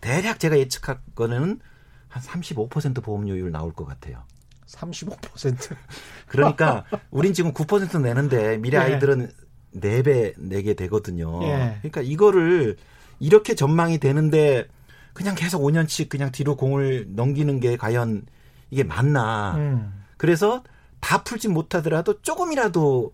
대략 0.00 0.40
제가 0.40 0.58
예측하거는 0.58 1.60
한 2.08 2.22
35% 2.22 3.02
보험료율 3.02 3.50
나올 3.50 3.72
것 3.72 3.84
같아요. 3.84 4.24
35%. 4.66 5.76
그러니까 6.28 6.84
우린 7.10 7.32
지금 7.32 7.52
9% 7.52 8.00
내는데 8.00 8.58
미래 8.58 8.78
예. 8.78 8.82
아이들은 8.82 9.30
예. 9.74 9.80
4배 9.80 10.34
내게 10.38 10.74
되거든요. 10.74 11.42
예. 11.44 11.76
그러니까 11.80 12.00
이거를 12.00 12.76
이렇게 13.20 13.54
전망이 13.54 13.98
되는데 13.98 14.66
그냥 15.12 15.34
계속 15.34 15.62
5년씩 15.62 16.08
그냥 16.08 16.30
뒤로 16.30 16.56
공을 16.56 17.08
넘기는 17.10 17.60
게 17.60 17.76
과연 17.76 18.26
이게 18.70 18.84
맞나. 18.84 19.54
음. 19.56 20.04
그래서 20.16 20.62
다 21.00 21.22
풀지 21.22 21.48
못하더라도 21.48 22.20
조금이라도 22.22 23.12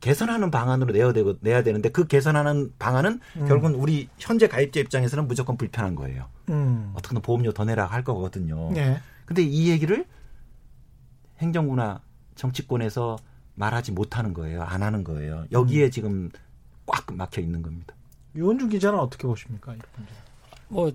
개선하는 0.00 0.50
방안으로 0.50 0.92
내야 0.92 1.12
되고 1.12 1.34
내야 1.40 1.62
되는데 1.62 1.88
그 1.88 2.06
개선하는 2.06 2.72
방안은 2.78 3.20
음. 3.36 3.48
결국은 3.48 3.74
우리 3.74 4.08
현재 4.18 4.46
가입자 4.46 4.80
입장에서는 4.80 5.26
무조건 5.26 5.56
불편한 5.56 5.94
거예요. 5.94 6.28
음. 6.50 6.92
어떻게든 6.94 7.22
보험료 7.22 7.52
더 7.52 7.64
내라 7.64 7.86
할 7.86 8.04
거거든요. 8.04 8.70
네. 8.72 9.00
근데 9.24 9.42
이 9.42 9.70
얘기를 9.70 10.06
행정부나 11.38 12.00
정치권에서 12.34 13.16
말하지 13.54 13.92
못하는 13.92 14.34
거예요. 14.34 14.62
안 14.62 14.82
하는 14.82 15.02
거예요. 15.02 15.46
여기에 15.50 15.86
음. 15.86 15.90
지금 15.90 16.30
꽉 16.84 17.06
막혀 17.12 17.40
있는 17.40 17.62
겁니다. 17.62 17.94
유원준 18.34 18.68
기자는 18.68 18.98
어떻게 18.98 19.26
보십니까? 19.26 19.74
뭐 20.68 20.92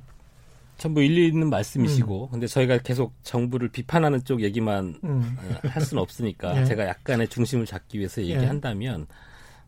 전부 0.82 1.04
일리 1.04 1.28
있는 1.28 1.52
말씀이시고, 1.52 2.26
음. 2.26 2.32
근데 2.32 2.48
저희가 2.48 2.80
계속 2.80 3.14
정부를 3.22 3.70
비판하는 3.70 4.24
쪽 4.24 4.42
얘기만 4.42 4.96
음. 5.04 5.38
어, 5.38 5.68
할 5.68 5.84
수는 5.84 6.02
없으니까 6.02 6.60
예. 6.60 6.66
제가 6.66 6.88
약간의 6.88 7.28
중심을 7.28 7.68
잡기 7.68 8.00
위해서 8.00 8.20
예. 8.24 8.30
얘기한다면, 8.30 9.02
예. 9.02 9.06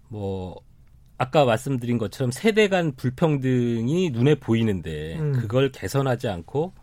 뭐 0.08 0.60
아까 1.20 1.46
말씀드린 1.46 2.00
것처럼 2.00 2.32
세대 2.32 2.68
간 2.68 2.96
불평등이 2.96 4.10
눈에 4.10 4.34
보이는데 4.34 5.20
음. 5.20 5.34
그걸 5.34 5.72
개선하지 5.72 6.30
않고 6.30 6.74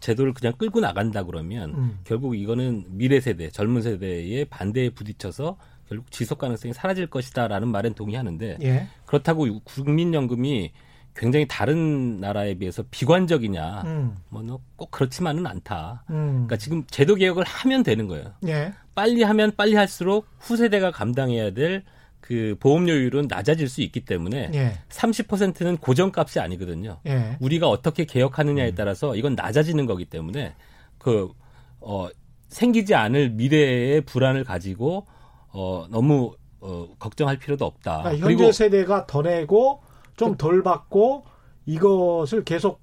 제도를 0.00 0.34
그냥 0.34 0.52
끌고 0.58 0.80
나간다 0.80 1.22
그러면 1.22 1.74
음. 1.74 1.98
결국 2.04 2.36
이거는 2.36 2.84
미래 2.90 3.20
세대, 3.20 3.48
젊은 3.48 3.80
세대의 3.80 4.44
반대에 4.50 4.90
부딪혀서 4.90 5.56
결국 5.88 6.10
지속 6.10 6.36
가능성이 6.36 6.74
사라질 6.74 7.06
것이다라는 7.06 7.68
말엔 7.68 7.94
동의하는데 7.94 8.58
예. 8.60 8.86
그렇다고 9.06 9.46
국민연금이 9.64 10.72
굉장히 11.16 11.46
다른 11.48 12.20
나라에 12.20 12.54
비해서 12.54 12.84
비관적이냐 12.90 13.82
음. 13.86 14.16
뭐꼭 14.28 14.90
그렇지만은 14.90 15.46
않다. 15.46 16.04
음. 16.10 16.44
그러니까 16.46 16.56
지금 16.56 16.84
제도 16.88 17.14
개혁을 17.14 17.42
하면 17.44 17.82
되는 17.82 18.06
거예요. 18.06 18.34
예. 18.46 18.72
빨리 18.94 19.22
하면 19.22 19.52
빨리 19.56 19.74
할수록 19.74 20.26
후세대가 20.38 20.90
감당해야 20.90 21.52
될 21.52 21.84
그 22.26 22.56
보험료율은 22.58 23.28
낮아질 23.28 23.68
수 23.68 23.82
있기 23.82 24.04
때문에 24.04 24.50
예. 24.52 24.72
30%는 24.88 25.76
고정값이 25.76 26.40
아니거든요. 26.40 26.98
예. 27.06 27.36
우리가 27.38 27.68
어떻게 27.68 28.04
개혁하느냐에 28.04 28.70
음. 28.70 28.74
따라서 28.74 29.14
이건 29.14 29.36
낮아지는 29.36 29.86
거기 29.86 30.04
때문에 30.04 30.56
그 30.98 31.30
어, 31.78 32.08
생기지 32.48 32.96
않을 32.96 33.30
미래의 33.30 34.00
불안을 34.00 34.42
가지고 34.42 35.06
어, 35.52 35.86
너무 35.88 36.34
어, 36.58 36.88
걱정할 36.98 37.38
필요도 37.38 37.64
없다. 37.64 37.98
그러니까 38.02 38.10
현재 38.10 38.24
그리고 38.24 38.50
세대가 38.50 39.06
더 39.06 39.22
내고 39.22 39.82
좀 40.16 40.36
덜 40.36 40.62
받고 40.62 41.24
이것을 41.66 42.44
계속 42.44 42.80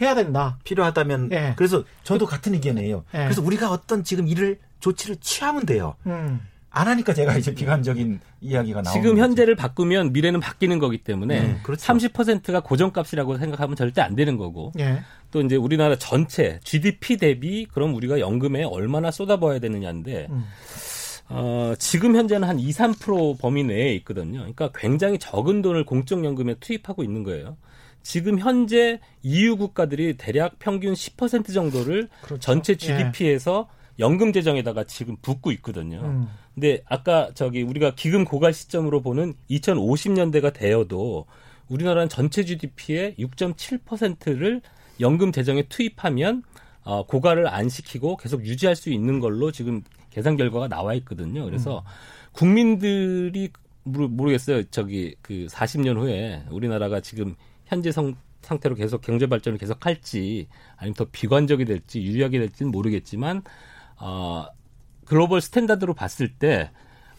해야 0.00 0.14
된다. 0.14 0.58
필요하다면 0.64 1.30
예. 1.32 1.52
그래서 1.56 1.84
저도 2.02 2.26
같은 2.26 2.54
의견이에요. 2.54 3.04
예. 3.14 3.18
그래서 3.18 3.42
우리가 3.42 3.70
어떤 3.70 4.02
지금 4.04 4.26
일을 4.26 4.58
조치를 4.80 5.16
취하면 5.20 5.66
돼요. 5.66 5.94
음. 6.06 6.40
안 6.74 6.88
하니까 6.88 7.12
제가 7.12 7.36
이제 7.36 7.54
비관적인 7.54 8.20
이야기가 8.40 8.80
나오는 8.80 8.98
지금 9.00 9.18
현재를 9.18 9.54
거죠. 9.56 9.68
바꾸면 9.68 10.14
미래는 10.14 10.40
바뀌는 10.40 10.78
거기 10.78 10.96
때문에 10.96 11.40
음, 11.40 11.60
그렇죠. 11.62 11.84
30%가 11.92 12.60
고정값이라고 12.60 13.36
생각하면 13.36 13.76
절대 13.76 14.00
안 14.00 14.14
되는 14.14 14.38
거고 14.38 14.72
예. 14.78 15.02
또 15.30 15.42
이제 15.42 15.54
우리나라 15.56 15.96
전체 15.96 16.58
GDP 16.64 17.18
대비 17.18 17.66
그럼 17.66 17.94
우리가 17.94 18.20
연금에 18.20 18.64
얼마나 18.64 19.10
쏟아부어야 19.10 19.58
되느냐인데 19.58 20.28
음. 20.30 20.46
어, 21.32 21.74
지금 21.78 22.16
현재는 22.16 22.46
한 22.46 22.58
2, 22.58 22.70
3% 22.70 23.38
범위 23.38 23.64
내에 23.64 23.94
있거든요. 23.96 24.38
그러니까 24.38 24.70
굉장히 24.74 25.18
적은 25.18 25.62
돈을 25.62 25.84
공적연금에 25.84 26.54
투입하고 26.60 27.02
있는 27.02 27.22
거예요. 27.22 27.56
지금 28.02 28.38
현재 28.38 29.00
EU 29.22 29.56
국가들이 29.56 30.16
대략 30.16 30.58
평균 30.58 30.92
10% 30.92 31.52
정도를 31.52 32.08
그렇죠. 32.22 32.40
전체 32.40 32.76
GDP에서 32.76 33.68
예. 33.70 33.82
연금 33.98 34.32
재정에다가 34.32 34.84
지금 34.84 35.16
붓고 35.22 35.52
있거든요. 35.52 36.00
음. 36.00 36.28
근데 36.54 36.82
아까 36.86 37.30
저기 37.34 37.62
우리가 37.62 37.94
기금 37.94 38.24
고갈 38.24 38.52
시점으로 38.52 39.00
보는 39.02 39.34
2050년대가 39.50 40.52
되어도 40.52 41.26
우리나라는 41.68 42.08
전체 42.08 42.44
GDP의 42.44 43.16
6.7%를 43.18 44.60
연금 45.00 45.32
재정에 45.32 45.62
투입하면 45.68 46.42
어, 46.84 47.06
고갈을 47.06 47.46
안 47.46 47.68
시키고 47.68 48.16
계속 48.16 48.44
유지할 48.44 48.76
수 48.76 48.90
있는 48.90 49.20
걸로 49.20 49.52
지금 49.52 49.82
계산 50.12 50.36
결과가 50.36 50.68
나와 50.68 50.94
있거든요. 50.94 51.44
그래서 51.44 51.78
음. 51.78 51.84
국민들이 52.32 53.50
모르겠어요. 53.84 54.64
저기 54.70 55.16
그 55.22 55.46
40년 55.50 55.96
후에 55.96 56.44
우리나라가 56.50 57.00
지금 57.00 57.34
현재 57.64 57.90
성, 57.90 58.14
상태로 58.42 58.74
계속 58.74 59.00
경제 59.00 59.26
발전을 59.26 59.58
계속 59.58 59.84
할지 59.84 60.46
아니면 60.76 60.94
더 60.94 61.06
비관적이 61.10 61.64
될지 61.64 62.02
유리하게 62.02 62.38
될지는 62.38 62.70
모르겠지만 62.70 63.42
어 63.98 64.46
글로벌 65.04 65.40
스탠다드로 65.40 65.94
봤을 65.94 66.28
때 66.28 66.70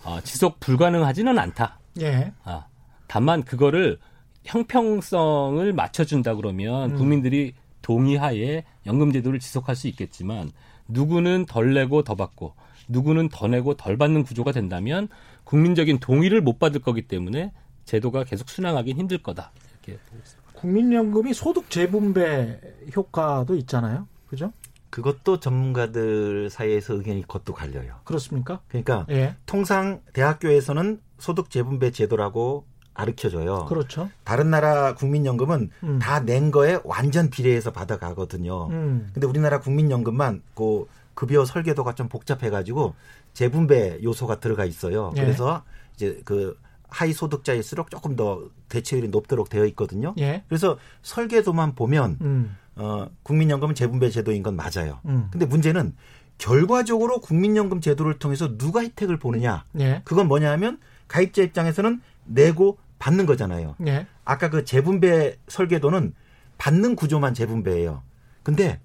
어, 0.04 0.20
지속 0.22 0.60
불가능하지는 0.60 1.38
않다. 1.38 1.80
예. 2.02 2.34
아, 2.44 2.66
다만 3.08 3.44
그거를 3.44 4.00
형평성을 4.44 5.72
맞춰준다 5.74 6.36
그러면 6.36 6.92
음. 6.92 6.98
국민들이 6.98 7.54
동의하에 7.82 8.64
연금제도를 8.86 9.40
지속할 9.40 9.76
수 9.76 9.88
있겠지만 9.88 10.52
누구는 10.88 11.46
덜 11.46 11.74
내고 11.74 12.04
더 12.04 12.16
받고 12.16 12.54
누구는 12.88 13.30
더 13.30 13.48
내고 13.48 13.76
덜 13.76 13.98
받는 13.98 14.24
구조가 14.24 14.52
된다면 14.52 15.08
국민적인 15.44 16.00
동의를 16.00 16.42
못 16.42 16.60
받을 16.60 16.82
거기 16.82 17.04
때문에 17.04 17.52
제도가 17.86 18.24
계속 18.24 18.50
순항하기는 18.50 19.00
힘들 19.00 19.18
거다. 19.18 19.52
이렇게. 19.84 20.00
국민연금이 20.54 21.34
소득 21.34 21.70
재분배 21.70 22.60
효과도 22.96 23.56
있잖아요. 23.56 24.08
그죠? 24.28 24.54
그것도 24.90 25.40
전문가들 25.40 26.50
사이에서 26.50 26.94
의견이 26.94 27.24
그것도 27.24 27.54
갈려요. 27.54 27.96
그렇습니까? 28.04 28.62
그러니까 28.68 29.06
예. 29.10 29.36
통상 29.46 30.02
대학교에서는 30.14 31.02
소득 31.18 31.50
재분배 31.50 31.92
제도라고 31.92 32.66
가르쳐줘요. 32.94 33.66
그렇죠. 33.66 34.10
다른 34.24 34.52
나라 34.52 34.94
국민연금은 34.94 35.72
음. 35.84 36.00
다낸 36.00 36.52
거에 36.52 36.80
완전 36.84 37.30
비례해서 37.30 37.72
받아가거든요. 37.72 38.68
음. 38.68 39.10
근데 39.14 39.26
우리나라 39.26 39.60
국민연금만 39.60 40.44
그 40.54 40.86
급여 41.14 41.46
설계도가 41.46 41.96
좀 41.96 42.10
복잡해가지고 42.10 42.96
재분배 43.34 44.00
요소가 44.04 44.40
들어가 44.40 44.66
있어요. 44.66 45.12
예. 45.18 45.22
그래서 45.22 45.64
이제 45.96 46.22
그 46.26 46.58
하위 46.90 47.14
소득자일수록 47.14 47.90
조금 47.90 48.16
더 48.16 48.44
대체율이 48.70 49.10
높도록 49.10 49.50
되어 49.50 49.66
있거든요. 49.68 50.14
예. 50.20 50.44
그래서 50.48 50.78
설계도만 51.02 51.76
보면 51.76 52.18
음. 52.22 52.56
어, 52.76 53.08
국민연금은 53.24 53.76
재분배 53.76 54.10
제도인 54.10 54.44
건 54.44 54.56
맞아요. 54.56 55.00
음. 55.06 55.28
근데 55.32 55.46
문제는 55.46 55.96
결과적으로 56.38 57.20
국민연금 57.20 57.82
제도를 57.82 58.20
통해서 58.20 58.58
누가 58.58 58.82
혜택을 58.82 59.18
보느냐. 59.18 59.66
예. 59.80 60.02
그건 60.04 60.28
뭐냐 60.28 60.52
하면 60.52 60.80
가입자 61.08 61.42
입장에서는 61.44 62.02
내고 62.26 62.78
받는 63.00 63.26
거잖아요. 63.26 63.76
예. 63.88 64.08
아까 64.26 64.50
그 64.50 64.64
재분배 64.66 65.38
설계도는 65.48 66.14
받는 66.58 66.96
구조만 66.96 67.34
재분배예요. 67.34 68.04
근데 68.44 68.80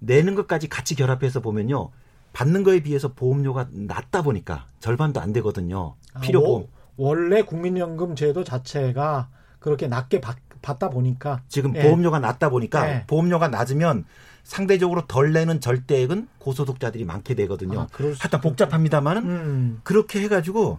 내는 0.00 0.34
것까지 0.34 0.68
같이 0.68 0.94
결합해서 0.94 1.40
보면요. 1.40 1.90
받는 2.32 2.64
거에 2.64 2.80
비해서 2.80 3.12
보험료가 3.12 3.68
낮다 3.70 4.22
보니까 4.22 4.66
절반도 4.80 5.20
안 5.20 5.32
되거든요. 5.32 5.94
아, 6.14 6.20
필요 6.20 6.42
보험. 6.42 6.62
아, 6.62 6.66
원래 6.96 7.42
국민연금 7.42 8.14
제도 8.14 8.44
자체가 8.44 9.28
그렇게 9.58 9.88
낮게 9.88 10.20
받, 10.20 10.36
받다 10.62 10.90
보니까 10.90 11.42
지금 11.48 11.74
예. 11.76 11.82
보험료가 11.82 12.18
낮다 12.18 12.50
보니까 12.50 12.88
예. 12.88 13.04
보험료가 13.06 13.48
낮으면 13.48 14.04
상대적으로 14.42 15.06
덜 15.06 15.32
내는 15.32 15.60
절대액은 15.60 16.28
고소득자들이 16.38 17.04
많게 17.04 17.34
되거든요. 17.34 17.80
아, 17.80 17.88
하여튼 17.92 18.40
복잡합니다만은 18.40 19.22
음. 19.22 19.80
그렇게 19.84 20.20
해가지고 20.22 20.78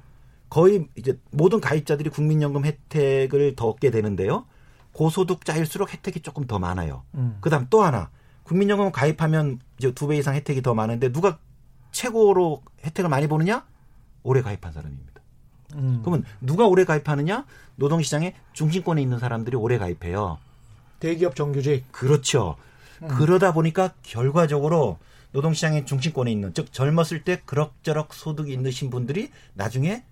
거의 0.49 0.87
이제 0.95 1.17
모든 1.31 1.61
가입자들이 1.61 2.09
국민연금 2.09 2.65
혜택을 2.65 3.55
더 3.55 3.67
얻게 3.67 3.91
되는데요. 3.91 4.45
고소득자일수록 4.93 5.93
혜택이 5.93 6.21
조금 6.21 6.45
더 6.45 6.59
많아요. 6.59 7.03
음. 7.15 7.37
그다음 7.39 7.67
또 7.69 7.83
하나 7.83 8.09
국민연금 8.43 8.91
가입하면 8.91 9.59
이제 9.77 9.91
두 9.93 10.07
배 10.07 10.17
이상 10.17 10.35
혜택이 10.35 10.61
더 10.61 10.73
많은데 10.73 11.11
누가 11.11 11.39
최고로 11.91 12.63
혜택을 12.85 13.09
많이 13.09 13.27
보느냐? 13.27 13.65
오래 14.23 14.41
가입한 14.41 14.71
사람입니다. 14.71 15.21
음. 15.75 16.01
그러면 16.03 16.23
누가 16.41 16.67
오래 16.67 16.83
가입하느냐? 16.85 17.45
노동시장에 17.75 18.35
중심권에 18.53 19.01
있는 19.01 19.19
사람들이 19.19 19.55
오래 19.55 19.77
가입해요. 19.77 20.37
대기업 20.99 21.35
정규직. 21.35 21.91
그렇죠. 21.91 22.57
음. 23.01 23.07
그러다 23.07 23.53
보니까 23.53 23.93
결과적으로 24.03 24.99
노동시장의 25.31 25.85
중심권에 25.85 26.31
있는 26.31 26.53
즉 26.53 26.71
젊었을 26.73 27.23
때 27.23 27.41
그럭저럭 27.45 28.13
소득이 28.13 28.53
있으신 28.53 28.89
분들이 28.89 29.31
나중에 29.53 30.03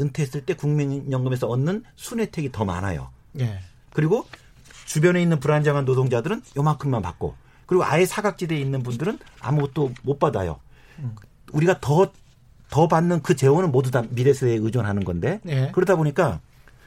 은퇴했을 0.00 0.46
때 0.46 0.54
국민연금에서 0.54 1.48
얻는 1.48 1.84
순혜택이 1.96 2.52
더 2.52 2.64
많아요. 2.64 3.10
예. 3.40 3.60
그리고 3.92 4.26
주변에 4.86 5.20
있는 5.20 5.38
불안정한 5.40 5.84
노동자들은 5.84 6.42
요만큼만 6.56 7.02
받고 7.02 7.34
그리고 7.72 7.84
아예 7.86 8.04
사각지대에 8.04 8.58
있는 8.58 8.82
분들은 8.82 9.18
아무것도 9.40 9.92
못 10.02 10.18
받아요. 10.18 10.60
음. 10.98 11.16
우리가 11.52 11.80
더, 11.80 12.12
더 12.68 12.86
받는 12.86 13.22
그 13.22 13.34
재원은 13.34 13.72
모두 13.72 13.90
다 13.90 14.02
미래 14.10 14.34
세대에 14.34 14.56
의존하는 14.56 15.04
건데 15.04 15.40
예. 15.48 15.70
그러다 15.72 15.96
보니까 15.96 16.40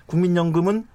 국민연금은 0.05 0.85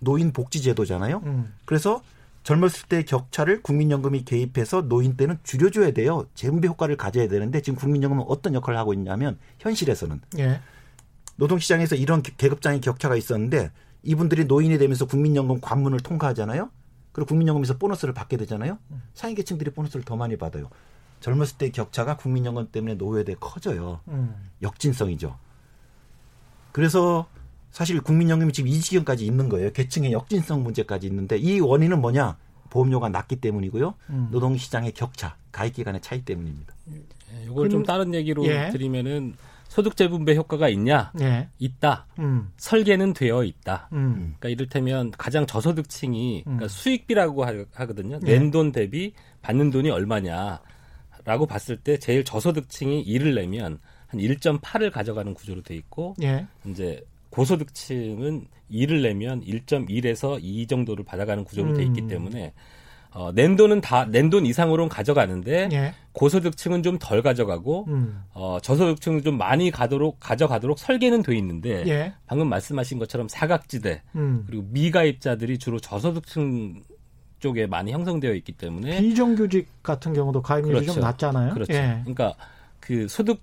노인 0.00 0.34
복지 0.34 0.60
제도잖아요. 0.60 1.22
음. 1.24 1.54
그래서 1.64 2.02
젊었을 2.42 2.88
때 2.90 3.04
격차를 3.04 3.62
국민연금이 3.62 4.26
개입해서 4.26 4.82
노인 4.82 5.16
때는 5.16 5.38
줄여줘야 5.44 5.92
돼요. 5.92 6.26
재분배 6.34 6.68
효과를 6.68 6.98
가져야 6.98 7.26
되는데 7.26 7.62
지금 7.62 7.78
국민연금은 7.78 8.26
어떤 8.28 8.52
역할을 8.52 8.78
하고 8.78 8.92
있냐면 8.92 9.38
현실에서는 9.60 10.20
예. 10.40 10.60
노동시장에서 11.36 11.96
이런 11.96 12.20
계급장의 12.20 12.82
격차가 12.82 13.16
있었는데 13.16 13.70
이분들이 14.02 14.44
노인이 14.44 14.76
되면서 14.76 15.06
국민연금 15.06 15.62
관문을 15.62 16.00
통과하잖아요. 16.00 16.68
그리고 17.12 17.28
국민연금에서 17.28 17.78
보너스를 17.78 18.14
받게 18.14 18.36
되잖아요. 18.38 18.78
상위계층들이 19.14 19.70
보너스를 19.70 20.04
더 20.04 20.16
많이 20.16 20.36
받아요. 20.36 20.70
젊었을 21.20 21.56
때 21.58 21.70
격차가 21.70 22.16
국민연금 22.16 22.68
때문에 22.72 22.94
노후에 22.94 23.24
커져요. 23.38 24.00
음. 24.08 24.50
역진성이죠. 24.60 25.38
그래서 26.72 27.26
사실 27.70 28.00
국민연금이 28.00 28.52
지금 28.52 28.68
이 28.68 28.80
지경까지 28.80 29.24
있는 29.24 29.48
거예요. 29.48 29.72
계층의 29.72 30.12
역진성 30.12 30.62
문제까지 30.62 31.06
있는데 31.06 31.36
이 31.36 31.60
원인은 31.60 32.00
뭐냐? 32.00 32.36
보험료가 32.70 33.10
낮기 33.10 33.36
때문이고요. 33.36 33.94
음. 34.10 34.28
노동시장의 34.32 34.92
격차, 34.92 35.36
가입기간의 35.52 36.00
차이 36.00 36.24
때문입니다. 36.24 36.74
이걸 37.44 37.66
예, 37.66 37.70
좀 37.70 37.82
다른 37.82 38.14
얘기로 38.14 38.46
예. 38.46 38.70
드리면은 38.70 39.34
소득 39.72 39.96
재분배 39.96 40.36
효과가 40.36 40.68
있냐? 40.68 41.12
예. 41.22 41.48
있다. 41.58 42.06
음. 42.18 42.50
설계는 42.58 43.14
되어 43.14 43.42
있다. 43.42 43.88
음. 43.94 44.34
그러니까 44.38 44.50
이를테면 44.50 45.10
가장 45.12 45.46
저소득층이 45.46 46.42
그러니까 46.44 46.66
음. 46.66 46.68
수익비라고 46.68 47.42
하거든요. 47.72 48.20
예. 48.26 48.38
낸돈 48.38 48.72
대비 48.72 49.14
받는 49.40 49.70
돈이 49.70 49.88
얼마냐라고 49.88 51.46
봤을 51.48 51.78
때 51.78 51.98
제일 51.98 52.22
저소득층이 52.22 53.00
일을 53.00 53.34
내면 53.34 53.78
한 54.08 54.20
1.8을 54.20 54.92
가져가는 54.92 55.32
구조로 55.32 55.62
돼 55.62 55.74
있고 55.76 56.16
예. 56.22 56.46
이제 56.66 57.02
고소득층은 57.30 58.48
일을 58.68 59.00
내면 59.00 59.40
1.1에서 59.40 60.38
2 60.42 60.66
정도를 60.66 61.02
받아가는 61.02 61.44
구조로 61.44 61.72
돼 61.72 61.82
있기 61.84 62.02
음. 62.02 62.08
때문에 62.08 62.52
어, 63.14 63.30
낸 63.32 63.56
돈은 63.56 63.80
다, 63.80 64.06
낸돈 64.06 64.46
이상으로는 64.46 64.88
가져가는데, 64.88 65.68
예. 65.72 65.94
고소득층은 66.12 66.82
좀 66.82 66.98
덜 66.98 67.22
가져가고, 67.22 67.86
음. 67.88 68.22
어, 68.32 68.58
저소득층은 68.62 69.22
좀 69.22 69.36
많이 69.36 69.70
가도록, 69.70 70.18
가져가도록 70.18 70.78
설계는 70.78 71.22
돼 71.22 71.36
있는데, 71.36 71.84
예. 71.86 72.14
방금 72.26 72.48
말씀하신 72.48 72.98
것처럼 72.98 73.28
사각지대, 73.28 74.02
음. 74.14 74.44
그리고 74.46 74.64
미가입자들이 74.70 75.58
주로 75.58 75.78
저소득층 75.78 76.82
쪽에 77.38 77.66
많이 77.66 77.92
형성되어 77.92 78.32
있기 78.34 78.52
때문에. 78.52 79.00
비정규직 79.00 79.82
같은 79.82 80.14
경우도 80.14 80.40
가입률이 80.42 80.74
그렇죠. 80.76 80.92
좀 80.94 81.02
낮잖아요. 81.02 81.54
그렇죠. 81.54 81.72
예. 81.74 82.00
그러니까 82.04 82.34
그 82.80 83.08
소득 83.08 83.42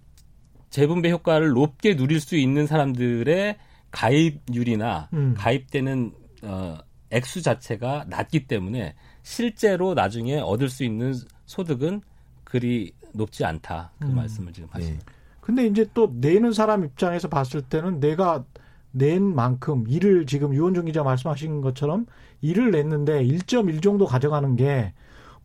재분배 0.70 1.12
효과를 1.12 1.50
높게 1.50 1.96
누릴 1.96 2.20
수 2.20 2.36
있는 2.38 2.66
사람들의 2.66 3.58
가입률이나 3.92 5.10
음. 5.14 5.34
가입되는 5.38 6.12
어, 6.44 6.78
액수 7.10 7.42
자체가 7.42 8.06
낮기 8.08 8.48
때문에 8.48 8.96
실제로 9.24 9.94
나중에 9.94 10.40
얻을 10.40 10.70
수 10.70 10.84
있는 10.84 11.14
소득은 11.46 12.02
그리 12.44 12.92
높지 13.14 13.46
않다. 13.46 13.92
그 14.00 14.08
음. 14.08 14.16
말씀을 14.16 14.54
지금 14.54 14.70
하시는. 14.72 14.98
네. 14.98 15.06
근데 15.42 15.66
이제 15.66 15.86
또 15.94 16.12
내는 16.16 16.52
사람 16.54 16.86
입장에서 16.86 17.28
봤을 17.28 17.62
때는 17.62 18.00
내가 18.00 18.44
낸 18.92 19.24
만큼 19.36 19.86
일을 19.88 20.26
지금 20.26 20.54
유원중 20.54 20.86
기자 20.86 21.04
말씀하신 21.04 21.62
것처럼 21.62 22.06
일을 22.42 22.72
냈는데 22.72 23.24
1.1 23.24 23.82
정도 23.82 24.06
가져가는 24.06 24.56
게 24.56 24.94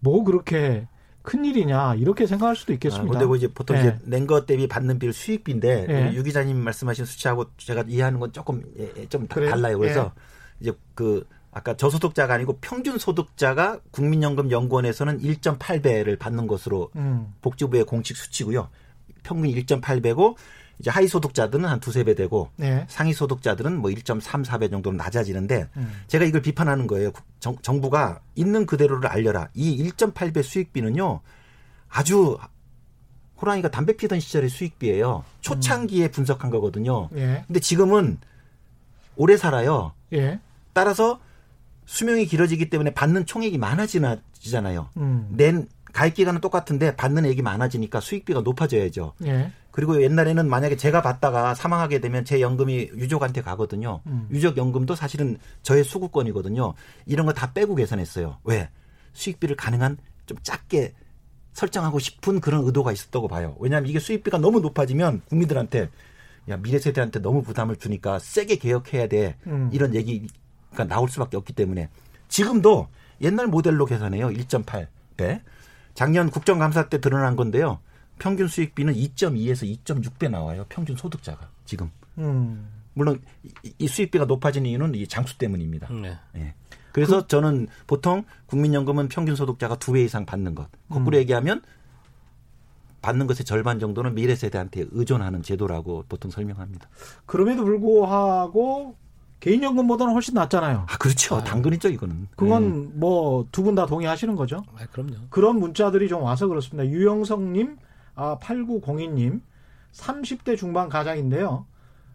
뭐 0.00 0.22
그렇게 0.22 0.86
큰 1.22 1.46
일이냐 1.46 1.94
이렇게 1.94 2.26
생각할 2.26 2.54
수도 2.54 2.74
있겠습니다. 2.74 3.08
아, 3.08 3.12
근데 3.12 3.24
뭐 3.24 3.36
이제 3.36 3.48
보통 3.48 3.76
네. 3.76 3.80
이제 3.82 3.98
낸 4.04 4.26
것 4.26 4.44
대비 4.44 4.66
받는 4.68 4.98
비율 4.98 5.14
수익비인데 5.14 5.86
네. 5.86 6.14
유 6.14 6.22
기자님 6.22 6.58
말씀하신 6.58 7.06
수치하고 7.06 7.46
제가 7.56 7.84
이해하는 7.88 8.20
건 8.20 8.30
조금 8.30 8.62
예, 8.78 8.92
예, 8.98 9.06
좀 9.06 9.26
그래요? 9.26 9.48
달라요. 9.50 9.78
그래서 9.78 10.04
네. 10.04 10.10
이제 10.60 10.72
그 10.94 11.26
아까 11.54 11.76
저소득자가 11.76 12.34
아니고 12.34 12.58
평균 12.60 12.98
소득자가 12.98 13.78
국민연금 13.92 14.50
연구원에서는 14.50 15.20
1.8배를 15.20 16.18
받는 16.18 16.48
것으로 16.48 16.90
음. 16.96 17.32
복지부의 17.42 17.84
공식 17.84 18.16
수치고요. 18.16 18.68
평균 19.22 19.48
1.8배고 19.52 20.34
이제 20.80 20.90
하위 20.90 21.06
소득자들은 21.06 21.64
한 21.64 21.78
두세 21.78 22.02
배 22.02 22.16
되고 22.16 22.50
네. 22.56 22.84
상위 22.88 23.12
소득자들은 23.12 23.78
뭐 23.78 23.88
1.3, 23.88 24.44
4배 24.44 24.68
정도로 24.68 24.96
낮아지는데 24.96 25.68
음. 25.76 26.02
제가 26.08 26.24
이걸 26.24 26.42
비판하는 26.42 26.88
거예요. 26.88 27.12
정, 27.38 27.56
정부가 27.62 28.18
있는 28.34 28.66
그대로를 28.66 29.08
알려라. 29.08 29.48
이 29.54 29.88
1.8배 29.90 30.42
수익비는요. 30.42 31.20
아주 31.88 32.36
호랑이가 33.40 33.70
담배 33.70 33.96
피던 33.96 34.18
시절의 34.18 34.50
수익비예요. 34.50 35.22
초창기에 35.40 36.06
음. 36.06 36.10
분석한 36.10 36.50
거거든요. 36.50 37.08
예. 37.14 37.44
근데 37.46 37.60
지금은 37.60 38.18
오래 39.14 39.36
살아요. 39.36 39.92
예. 40.12 40.40
따라서 40.72 41.20
수명이 41.86 42.26
길어지기 42.26 42.70
때문에 42.70 42.92
받는 42.94 43.26
총액이 43.26 43.58
많아지잖아요. 43.58 44.88
음. 44.96 45.28
낸 45.30 45.66
가입 45.92 46.14
기간은 46.14 46.40
똑같은데 46.40 46.96
받는 46.96 47.24
액이 47.26 47.42
많아지니까 47.42 48.00
수익비가 48.00 48.40
높아져야죠. 48.40 49.14
예. 49.26 49.52
그리고 49.70 50.02
옛날에는 50.02 50.48
만약에 50.48 50.76
제가 50.76 51.02
받다가 51.02 51.54
사망하게 51.54 52.00
되면 52.00 52.24
제 52.24 52.40
연금이 52.40 52.90
유족한테 52.96 53.42
가거든요. 53.42 54.00
음. 54.06 54.28
유족 54.30 54.56
연금도 54.56 54.94
사실은 54.94 55.38
저의 55.62 55.84
수급권이거든요. 55.84 56.74
이런 57.06 57.26
거 57.26 57.32
다 57.32 57.52
빼고 57.52 57.74
계산했어요. 57.76 58.38
왜? 58.44 58.68
수익비를 59.12 59.56
가능한 59.56 59.98
좀 60.26 60.38
작게 60.42 60.94
설정하고 61.52 62.00
싶은 62.00 62.40
그런 62.40 62.64
의도가 62.64 62.90
있었다고 62.90 63.28
봐요. 63.28 63.56
왜냐하면 63.60 63.88
이게 63.88 64.00
수익비가 64.00 64.38
너무 64.38 64.60
높아지면 64.60 65.22
국민들한테 65.28 65.88
야 66.48 66.56
미래 66.56 66.78
세대한테 66.80 67.20
너무 67.20 67.42
부담을 67.42 67.76
주니까 67.76 68.18
세게 68.18 68.56
개혁해야 68.56 69.06
돼 69.06 69.36
음. 69.46 69.70
이런 69.72 69.94
얘기 69.94 70.26
그러니까 70.74 70.94
나올 70.94 71.08
수밖에 71.08 71.36
없기 71.36 71.52
때문에 71.54 71.88
지금도 72.28 72.88
옛날 73.20 73.46
모델로 73.46 73.86
계산해요. 73.86 74.28
1.8배. 74.28 75.40
작년 75.94 76.28
국정감사 76.30 76.88
때 76.88 77.00
드러난 77.00 77.36
건데요. 77.36 77.78
평균 78.18 78.48
수익비는 78.48 78.94
2.2에서 78.94 79.64
2.6배 79.84 80.30
나와요. 80.30 80.66
평균 80.68 80.96
소득자가 80.96 81.48
지금. 81.64 81.90
음. 82.18 82.68
물론 82.94 83.20
이 83.78 83.88
수익비가 83.88 84.24
높아진 84.24 84.66
이유는 84.66 84.94
이 84.94 85.06
장수 85.06 85.38
때문입니다. 85.38 85.92
네. 85.92 86.16
네. 86.32 86.54
그래서 86.92 87.22
그, 87.22 87.28
저는 87.28 87.66
보통 87.86 88.24
국민연금은 88.46 89.08
평균 89.08 89.34
소득자가 89.34 89.78
두 89.78 89.92
배 89.92 90.02
이상 90.04 90.26
받는 90.26 90.54
것. 90.54 90.68
거꾸로 90.88 91.16
음. 91.16 91.20
얘기하면 91.20 91.62
받는 93.02 93.26
것의 93.26 93.44
절반 93.44 93.78
정도는 93.80 94.14
미래 94.14 94.34
세대한테 94.34 94.86
의존하는 94.92 95.42
제도라고 95.42 96.04
보통 96.08 96.30
설명합니다. 96.30 96.88
그럼에도 97.26 97.64
불구하고 97.64 98.96
개인연금보다는 99.44 100.14
훨씬 100.14 100.32
낫잖아요. 100.34 100.86
아, 100.88 100.96
그렇죠. 100.96 101.36
아, 101.36 101.44
당근이죠, 101.44 101.88
이거는. 101.90 102.28
그건 102.34 102.84
네. 102.84 102.90
뭐두 102.94 103.62
분 103.62 103.74
다 103.74 103.84
동의하시는 103.84 104.34
거죠? 104.36 104.62
아, 104.74 104.86
그럼요. 104.90 105.12
그런 105.28 105.58
문자들이 105.58 106.08
좀 106.08 106.22
와서 106.22 106.46
그렇습니다. 106.48 106.88
유영성님, 106.88 107.76
아, 108.14 108.38
8902님, 108.40 109.42
30대 109.92 110.56
중반 110.56 110.88
가장인데요. 110.88 111.66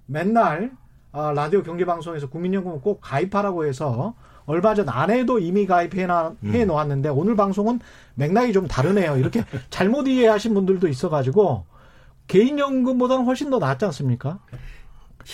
맨날 0.08 0.72
아, 1.12 1.32
라디오 1.36 1.62
경제방송에서 1.62 2.30
국민연금 2.30 2.82
꼭 2.82 3.00
가입하라고 3.02 3.66
해서 3.66 4.16
얼마 4.48 4.74
전 4.74 4.90
아내도 4.90 5.38
이미 5.38 5.68
가입해 5.68 6.06
음. 6.06 6.68
놓았는데 6.68 7.10
오늘 7.10 7.36
방송은 7.36 7.80
맥락이 8.16 8.54
좀 8.54 8.68
다르네요. 8.68 9.18
이렇게 9.18 9.44
잘못 9.70 10.08
이해하신 10.08 10.56
분들도 10.56 10.88
있어가지고 10.88 11.66
개인연금보다는 12.26 13.26
훨씬 13.26 13.52
더 13.52 13.60
낫지 13.60 13.86
않습니까? 13.86 14.40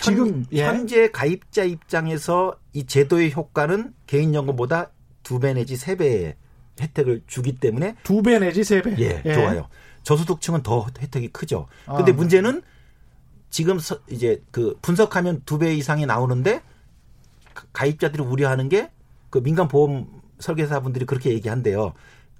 지금 0.02 0.26
현, 0.28 0.46
예. 0.52 0.64
현재 0.64 1.10
가입자 1.10 1.64
입장에서 1.64 2.56
이 2.72 2.84
제도의 2.86 3.32
효과는 3.32 3.94
개인연금보다 4.06 4.90
두 5.22 5.38
배 5.40 5.52
내지 5.54 5.76
세 5.76 5.96
배의 5.96 6.36
혜택을 6.80 7.22
주기 7.26 7.56
때문에 7.56 7.96
두 8.02 8.22
배 8.22 8.38
내지 8.38 8.62
세 8.64 8.82
배. 8.82 8.94
예, 8.98 9.22
예, 9.24 9.34
좋아요. 9.34 9.68
저소득층은 10.02 10.62
더 10.62 10.86
혜택이 11.00 11.28
크죠. 11.28 11.66
근데 11.86 12.12
아. 12.12 12.14
문제는 12.14 12.62
지금 13.50 13.78
서, 13.78 13.98
이제 14.10 14.42
그 14.50 14.78
분석하면 14.82 15.42
두 15.46 15.58
배 15.58 15.74
이상이 15.74 16.06
나오는데 16.06 16.60
가입자들이 17.72 18.22
우려하는 18.22 18.68
게 18.68 18.90
그 19.30 19.42
민간 19.42 19.66
보험 19.68 20.06
설계사분들이 20.38 21.04
그렇게 21.04 21.30
얘기한대요. 21.30 21.92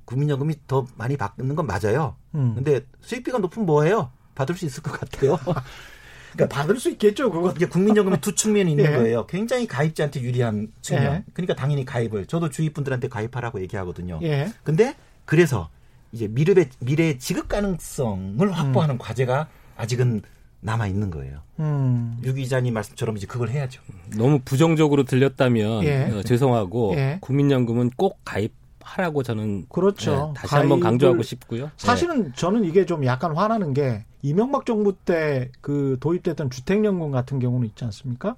국민연금이 0.05 0.55
더 0.69 0.87
많이 0.97 1.17
받는 1.17 1.57
건 1.57 1.67
맞아요. 1.67 2.17
음. 2.35 2.55
근데 2.55 2.81
수익비가 3.01 3.39
높으면 3.39 3.67
뭐해요? 3.67 4.13
받을 4.35 4.55
수 4.55 4.65
있을 4.67 4.83
것 4.83 4.93
같아요. 4.93 5.39
그러니까 6.37 6.49
받을 6.49 6.79
수 6.79 6.91
있겠죠. 6.91 7.31
그거 7.31 7.53
이제 7.57 7.67
국민연금이 7.67 8.21
두 8.21 8.35
측면이 8.35 8.71
있는 8.73 8.85
예. 8.93 8.97
거예요. 8.97 9.27
굉장히 9.27 9.67
가입자한테 9.67 10.21
유리한 10.21 10.69
측면. 10.83 11.05
예. 11.15 11.25
그러니까 11.33 11.55
당연히 11.55 11.85
가입을 11.85 12.27
저도 12.27 12.51
주위 12.51 12.71
분들한테 12.71 13.09
가입하라고 13.09 13.61
얘기하거든요. 13.63 14.21
예. 14.23 14.53
근데 14.63 14.95
그래서 15.25 15.69
이제 16.13 16.29
미래의 16.29 16.69
미래 16.81 17.19
지급 17.19 17.49
가능성을 17.49 18.51
확보하는 18.53 18.95
음. 18.95 18.99
과제가 18.99 19.49
아직은 19.77 20.23
남아 20.61 20.87
있는 20.87 21.11
거예요. 21.11 21.41
음. 21.61 22.19
유 22.25 22.35
기자님 22.35 22.75
말씀처럼 22.75 23.17
이제 23.17 23.27
그걸 23.27 23.51
해야죠. 23.51 23.81
너무 24.17 24.41
부정적으로 24.45 25.05
들렸다면 25.05 25.85
예. 25.85 26.05
어, 26.05 26.23
죄송하고 26.23 26.95
예. 26.97 27.19
국민연금은 27.21 27.91
꼭 27.97 28.19
가입 28.25 28.53
하라고 28.83 29.23
저는 29.23 29.67
그렇죠. 29.69 30.33
네, 30.35 30.41
다시 30.41 30.55
한번 30.55 30.81
강조하고 30.81 31.23
싶고요. 31.23 31.71
사실은 31.77 32.25
네. 32.25 32.31
저는 32.37 32.65
이게 32.65 32.87
좀 32.87 33.05
약간 33.05 33.37
화나는 33.37 33.75
게 33.75 34.05
이명박 34.27 34.67
정부 34.67 34.95
때 34.95 35.51
그 35.61 35.97
도입됐던 36.01 36.51
주택연금 36.51 37.11
같은 37.11 37.39
경우는 37.39 37.67
있지 37.69 37.85
않습니까? 37.85 38.37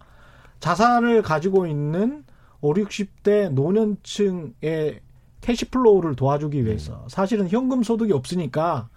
자산을 0.61 1.23
가지고 1.23 1.67
있는 1.67 2.25
5, 2.61 2.75
60대 2.75 3.51
노년층의 3.53 5.01
cash 5.41 5.66
flow를 5.66 6.17
도와주기 6.17 6.65
위해서 6.65 6.95
음. 7.05 7.09
사실은 7.09 7.49
현금 7.49 7.83
소득이 7.83 8.13
없으니까 8.13 8.89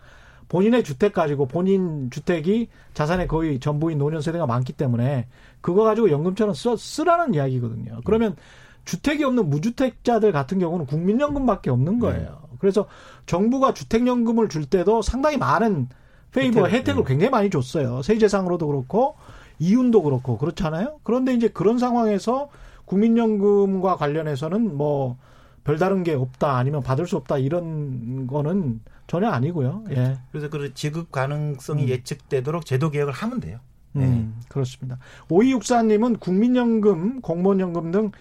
본인의 0.49 0.83
주택 0.83 1.13
가지고 1.13 1.45
본인 1.45 2.09
주택이 2.09 2.67
자산의 2.93 3.27
거의 3.27 3.59
전부인 3.59 3.97
노년 3.97 4.21
세대가 4.21 4.45
많기 4.45 4.73
때문에 4.73 5.27
그거 5.61 5.83
가지고 5.83 6.09
연금처럼 6.09 6.53
써, 6.53 6.75
쓰라는 6.75 7.35
이야기거든요. 7.35 8.01
그러면 8.03 8.35
주택이 8.83 9.23
없는 9.23 9.49
무주택자들 9.49 10.31
같은 10.31 10.59
경우는 10.59 10.87
국민연금밖에 10.87 11.69
없는 11.69 11.99
거예요. 11.99 12.41
그래서 12.59 12.87
정부가 13.27 13.73
주택연금을 13.73 14.49
줄 14.49 14.65
때도 14.65 15.01
상당히 15.01 15.37
많은 15.37 15.87
favor 16.31 16.65
혜택, 16.65 16.79
혜택을 16.79 17.03
네. 17.03 17.07
굉장히 17.07 17.29
많이 17.29 17.49
줬어요. 17.49 18.01
세제상으로도 18.01 18.67
그렇고 18.67 19.15
이윤도 19.59 20.03
그렇고 20.03 20.37
그렇잖아요. 20.37 20.99
그런데 21.03 21.33
이제 21.33 21.47
그런 21.47 21.77
상황에서 21.77 22.49
국민연금과 22.85 23.95
관련해서는 23.97 24.75
뭐 24.75 25.17
별다른 25.63 26.03
게 26.03 26.13
없다 26.13 26.57
아니면 26.57 26.81
받을 26.81 27.05
수 27.07 27.15
없다 27.17 27.37
이런 27.37 28.27
거는 28.27 28.81
전혀 29.07 29.29
아니고요. 29.29 29.83
예. 29.91 30.17
그래서 30.31 30.49
그 30.49 30.73
지급 30.73 31.11
가능성이 31.11 31.83
음. 31.83 31.89
예측되도록 31.89 32.65
제도 32.65 32.89
개혁을 32.89 33.13
하면 33.13 33.39
돼요. 33.39 33.59
네. 33.93 34.05
음, 34.05 34.39
그렇습니다. 34.47 34.97
오이육사님은 35.29 36.17
국민연금, 36.17 37.21
공무원연금 37.21 37.91
등 37.91 38.11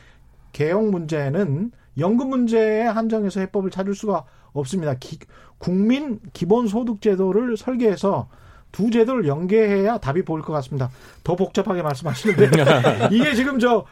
개혁 0.52 0.90
문제는 0.90 1.70
연금 1.98 2.28
문제에 2.28 2.82
한정해서 2.82 3.40
해법을 3.40 3.70
찾을 3.70 3.94
수가 3.94 4.24
없습니다. 4.52 4.94
기, 4.94 5.18
국민 5.58 6.20
기본소득제도를 6.32 7.56
설계해서 7.56 8.28
두 8.72 8.90
제도를 8.90 9.26
연계해야 9.26 9.98
답이 9.98 10.24
보일 10.24 10.42
것 10.42 10.52
같습니다. 10.54 10.90
더 11.24 11.34
복잡하게 11.36 11.82
말씀하시는데 11.82 12.50
이게 13.12 13.34
지금 13.34 13.58
저 13.58 13.84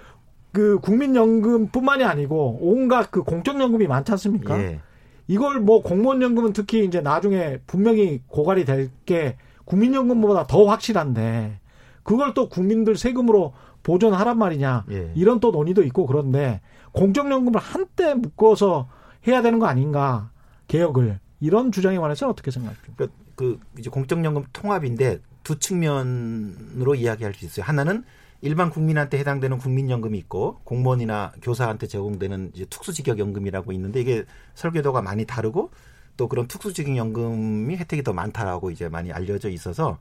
그 0.52 0.78
국민연금뿐만이 0.80 2.04
아니고 2.04 2.59
온갖 2.62 3.11
그 3.11 3.22
공적연금이 3.22 3.86
많지 3.86 4.12
않습니까? 4.12 4.59
예. 4.59 4.80
이걸 5.26 5.61
뭐 5.61 5.82
공무원연금은 5.82 6.52
특히 6.52 6.84
이제 6.84 7.00
나중에 7.00 7.59
분명히 7.66 8.22
고갈이 8.26 8.64
될 8.64 8.90
게 9.04 9.36
국민연금보다 9.66 10.46
더 10.46 10.64
확실한데 10.64 11.61
그걸 12.02 12.32
또 12.32 12.48
국민들 12.48 12.96
세금으로 12.96 13.52
보존하란 13.82 14.38
말이냐 14.38 14.86
예. 14.90 15.12
이런 15.14 15.40
또 15.40 15.50
논의도 15.50 15.82
있고 15.84 16.06
그런데 16.06 16.61
공적연금을 16.92 17.61
한때 17.61 18.14
묶어서 18.14 18.88
해야 19.26 19.42
되는 19.42 19.59
거 19.59 19.66
아닌가 19.66 20.30
개혁을 20.68 21.18
이런 21.40 21.72
주장에 21.72 21.98
관해서 21.98 22.28
어떻게 22.28 22.50
생각하십니까? 22.50 22.94
그, 22.96 23.10
그 23.34 23.60
이제 23.78 23.90
공적연금 23.90 24.44
통합인데 24.52 25.18
두 25.42 25.58
측면으로 25.58 26.94
이야기할 26.94 27.34
수 27.34 27.44
있어요. 27.44 27.64
하나는 27.64 28.04
일반 28.40 28.70
국민한테 28.70 29.18
해당되는 29.18 29.58
국민연금이 29.58 30.16
있고 30.18 30.60
공무원이나 30.64 31.32
교사한테 31.42 31.86
제공되는 31.86 32.52
이제 32.54 32.66
특수직역연금이라고 32.66 33.72
있는데 33.72 34.00
이게 34.00 34.24
설계도가 34.54 35.02
많이 35.02 35.24
다르고 35.24 35.70
또 36.16 36.28
그런 36.28 36.46
특수직역연금이 36.46 37.76
혜택이 37.76 38.02
더 38.02 38.12
많다라고 38.12 38.70
이제 38.70 38.88
많이 38.88 39.12
알려져 39.12 39.48
있어서 39.48 39.98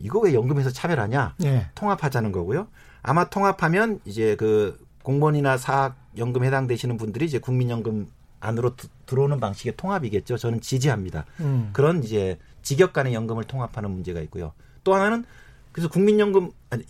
이거 0.00 0.20
왜 0.20 0.34
연금에서 0.34 0.70
차별하냐? 0.70 1.34
네. 1.38 1.66
통합하자는 1.74 2.32
거고요. 2.32 2.68
아마 3.02 3.28
통합하면 3.28 4.00
이제 4.04 4.36
그 4.36 4.78
공무원이나 5.02 5.56
사학연금 5.56 6.44
해당되시는 6.44 6.96
분들이 6.96 7.26
이제 7.26 7.38
국민연금 7.38 8.08
안으로 8.40 8.76
드, 8.76 8.88
들어오는 9.12 9.38
방식의 9.40 9.74
통합이겠죠. 9.76 10.38
저는 10.38 10.62
지지합니다. 10.62 11.26
음. 11.40 11.68
그런 11.74 12.02
이제 12.02 12.38
직역 12.62 12.94
간의 12.94 13.12
연금을 13.12 13.44
통합하는 13.44 13.90
문제가 13.90 14.20
있고요. 14.22 14.54
또 14.84 14.94
하나는 14.94 15.24
그래서 15.70 15.88
국민연금 15.88 16.50
아니 16.70 16.84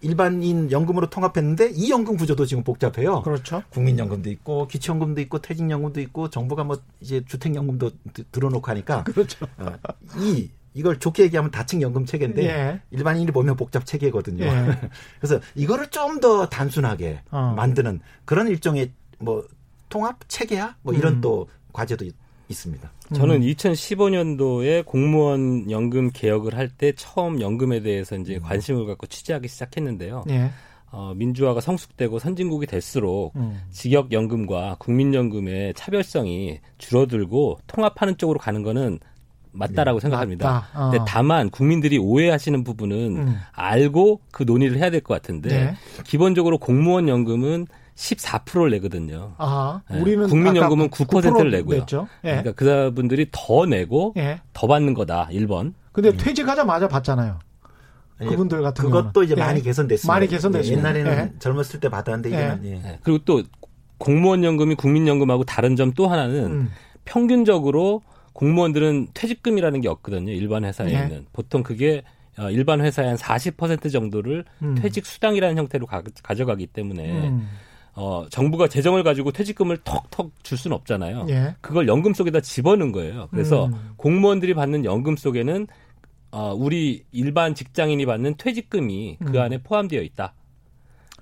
일반인 0.00 0.70
연금으로 0.70 1.08
통합했는데 1.08 1.70
이 1.74 1.90
연금 1.90 2.16
구조도 2.16 2.44
지금 2.46 2.62
복잡해요. 2.62 3.22
그렇죠. 3.22 3.62
국민연금도 3.70 4.30
있고 4.30 4.66
기초연금도 4.68 5.20
있고 5.22 5.40
퇴직연금도 5.40 6.00
있고 6.02 6.28
정부가 6.28 6.64
뭐 6.64 6.78
이제 7.00 7.22
주택연금도 7.26 7.90
들어놓고 8.32 8.70
하니까 8.70 9.04
그렇죠. 9.08 9.46
어, 9.58 9.72
이 10.18 10.50
이걸 10.74 10.98
좋게 10.98 11.22
얘기하면 11.24 11.50
다층 11.50 11.80
연금 11.82 12.04
체계인데 12.04 12.44
예. 12.44 12.80
일반인이 12.90 13.30
보면 13.30 13.56
복잡 13.56 13.86
체계거든요. 13.86 14.44
예. 14.44 14.90
그래서 15.20 15.40
이거를 15.54 15.88
좀 15.88 16.20
더 16.20 16.48
단순하게 16.48 17.20
어. 17.30 17.52
만드는 17.56 18.00
그런 18.24 18.48
일종의 18.48 18.92
뭐 19.18 19.46
통합 19.88 20.18
체계화 20.28 20.74
뭐 20.82 20.94
이런 20.94 21.14
음. 21.14 21.20
또 21.20 21.48
과제도 21.72 22.04
있, 22.04 22.14
습니다 22.50 22.90
저는 23.14 23.40
2015년도에 23.40 24.84
공무원 24.84 25.70
연금 25.70 26.10
개혁을 26.12 26.56
할 26.56 26.68
때 26.76 26.92
처음 26.96 27.40
연금에 27.40 27.80
대해서 27.80 28.16
이제 28.16 28.36
음. 28.36 28.40
관심을 28.42 28.86
갖고 28.86 29.06
취재하기 29.06 29.46
시작했는데요. 29.48 30.24
예. 30.30 30.50
어, 30.90 31.12
민주화가 31.16 31.60
성숙되고 31.60 32.18
선진국이 32.18 32.66
될수록 32.66 33.34
음. 33.36 33.60
직역 33.70 34.12
연금과 34.12 34.76
국민연금의 34.78 35.74
차별성이 35.74 36.60
줄어들고 36.78 37.58
통합하는 37.66 38.16
쪽으로 38.16 38.38
가는 38.38 38.62
거는 38.62 39.00
맞다라고 39.52 39.98
네, 39.98 40.02
생각합니다. 40.02 40.50
맞다. 40.50 40.86
어. 40.86 40.90
근데 40.90 41.04
다만 41.08 41.50
국민들이 41.50 41.98
오해하시는 41.98 42.62
부분은 42.64 42.96
음. 43.16 43.36
알고 43.52 44.20
그 44.32 44.42
논의를 44.44 44.78
해야 44.78 44.90
될 44.90 45.00
것 45.00 45.14
같은데 45.14 45.48
네. 45.48 45.74
기본적으로 46.04 46.58
공무원 46.58 47.08
연금은 47.08 47.66
14%를 47.94 48.70
내거든요. 48.72 49.34
아, 49.38 49.82
우리는 49.90 50.26
국민연금은 50.28 50.90
9%를 50.90 51.50
내고요. 51.50 51.80
냈죠. 51.80 52.08
예. 52.24 52.42
그러니까 52.42 52.52
그분들이 52.52 53.28
더 53.30 53.66
내고 53.66 54.12
예. 54.16 54.40
더 54.52 54.66
받는 54.66 54.94
거다. 54.94 55.28
1번. 55.30 55.74
근데 55.92 56.10
음. 56.10 56.16
퇴직하자마자 56.16 56.88
받잖아요. 56.88 57.38
그분들 58.18 58.62
같은 58.62 58.84
그것도 58.84 59.12
경우는. 59.12 59.26
이제 59.32 59.34
많이 59.36 59.58
예. 59.60 59.62
개선됐습니다. 59.62 60.12
많이 60.12 60.26
개선됐습니다. 60.28 60.88
옛날에는 60.94 61.32
예. 61.34 61.38
젊었을 61.38 61.80
때 61.80 61.88
받았는데 61.88 62.28
이제는 62.30 62.64
예. 62.64 62.98
그리고 63.02 63.24
또 63.24 63.42
공무원 63.98 64.42
연금이 64.44 64.74
국민연금하고 64.74 65.44
다른 65.44 65.76
점 65.76 65.92
또 65.94 66.08
하나는 66.08 66.44
음. 66.46 66.70
평균적으로 67.04 68.02
공무원들은 68.32 69.08
퇴직금이라는 69.14 69.80
게 69.80 69.88
없거든요. 69.88 70.32
일반 70.32 70.64
회사에는 70.64 71.08
네. 71.08 71.22
보통 71.32 71.62
그게 71.62 72.02
어, 72.36 72.50
일반 72.50 72.80
회사의 72.80 73.08
한 73.10 73.16
40% 73.16 73.92
정도를 73.92 74.44
음. 74.62 74.74
퇴직 74.74 75.06
수당이라는 75.06 75.56
형태로 75.56 75.86
가, 75.86 76.02
져가기 76.36 76.66
때문에 76.66 77.28
음. 77.28 77.48
어, 77.94 78.26
정부가 78.30 78.68
재정을 78.68 79.02
가지고 79.02 79.30
퇴직금을 79.32 79.78
턱턱 79.84 80.32
줄 80.42 80.58
수는 80.58 80.76
없잖아요. 80.76 81.26
예. 81.30 81.54
그걸 81.60 81.86
연금 81.88 82.12
속에다 82.14 82.40
집어넣은 82.40 82.92
거예요. 82.92 83.28
그래서 83.30 83.66
음. 83.66 83.92
공무원들이 83.96 84.54
받는 84.54 84.84
연금 84.84 85.16
속에는 85.16 85.66
어, 86.32 86.52
우리 86.52 87.04
일반 87.12 87.54
직장인이 87.54 88.04
받는 88.06 88.34
퇴직금이 88.36 89.18
그 89.24 89.36
음. 89.36 89.40
안에 89.40 89.62
포함되어 89.62 90.02
있다. 90.02 90.34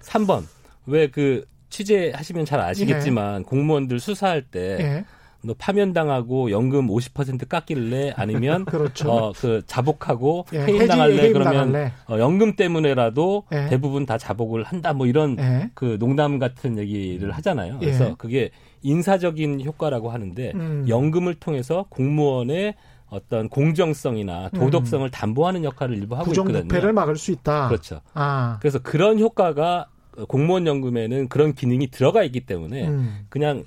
3번. 0.00 0.44
왜 0.86 1.06
그 1.08 1.44
취재하시면 1.72 2.44
잘 2.44 2.60
아시겠지만 2.60 3.40
예. 3.40 3.44
공무원들 3.44 3.98
수사할 3.98 4.42
때 4.42 4.76
예. 4.80 5.04
너 5.44 5.54
파면당하고 5.58 6.50
연금 6.50 6.88
50% 6.88 7.48
깎일래 7.48 8.12
아니면 8.16 8.64
그렇죠. 8.66 9.10
어, 9.10 9.32
그 9.32 9.62
자복하고 9.66 10.46
예, 10.52 10.60
해임당할래 10.60 11.22
해임 11.22 11.32
그러면 11.32 11.92
어, 12.08 12.18
연금 12.18 12.54
때문에라도 12.54 13.44
예. 13.52 13.66
대부분 13.68 14.06
다 14.06 14.18
자복을 14.18 14.62
한다 14.62 14.92
뭐 14.92 15.06
이런 15.06 15.36
예. 15.38 15.70
그 15.74 15.98
농담 15.98 16.38
같은 16.38 16.78
얘기를 16.78 17.32
하잖아요. 17.32 17.74
예. 17.82 17.86
그래서 17.86 18.14
그게 18.16 18.50
인사적인 18.82 19.64
효과라고 19.64 20.10
하는데 20.10 20.52
음. 20.54 20.86
연금을 20.88 21.34
통해서 21.34 21.86
공무원의 21.88 22.74
어떤 23.08 23.48
공정성이나 23.48 24.50
도덕성을 24.50 25.06
음. 25.06 25.10
담보하는 25.10 25.64
역할을 25.64 25.96
일부 25.96 26.14
하고 26.16 26.30
있거든요. 26.30 26.52
부정부패를 26.54 26.92
막을 26.94 27.16
수 27.16 27.30
있다. 27.30 27.68
그렇죠. 27.68 28.00
아. 28.14 28.56
그래서 28.60 28.78
그런 28.78 29.18
효과가 29.18 29.88
공무원 30.28 30.66
연금에는 30.66 31.28
그런 31.28 31.54
기능이 31.54 31.88
들어가 31.88 32.22
있기 32.22 32.40
때문에 32.46 32.88
음. 32.88 33.26
그냥 33.28 33.64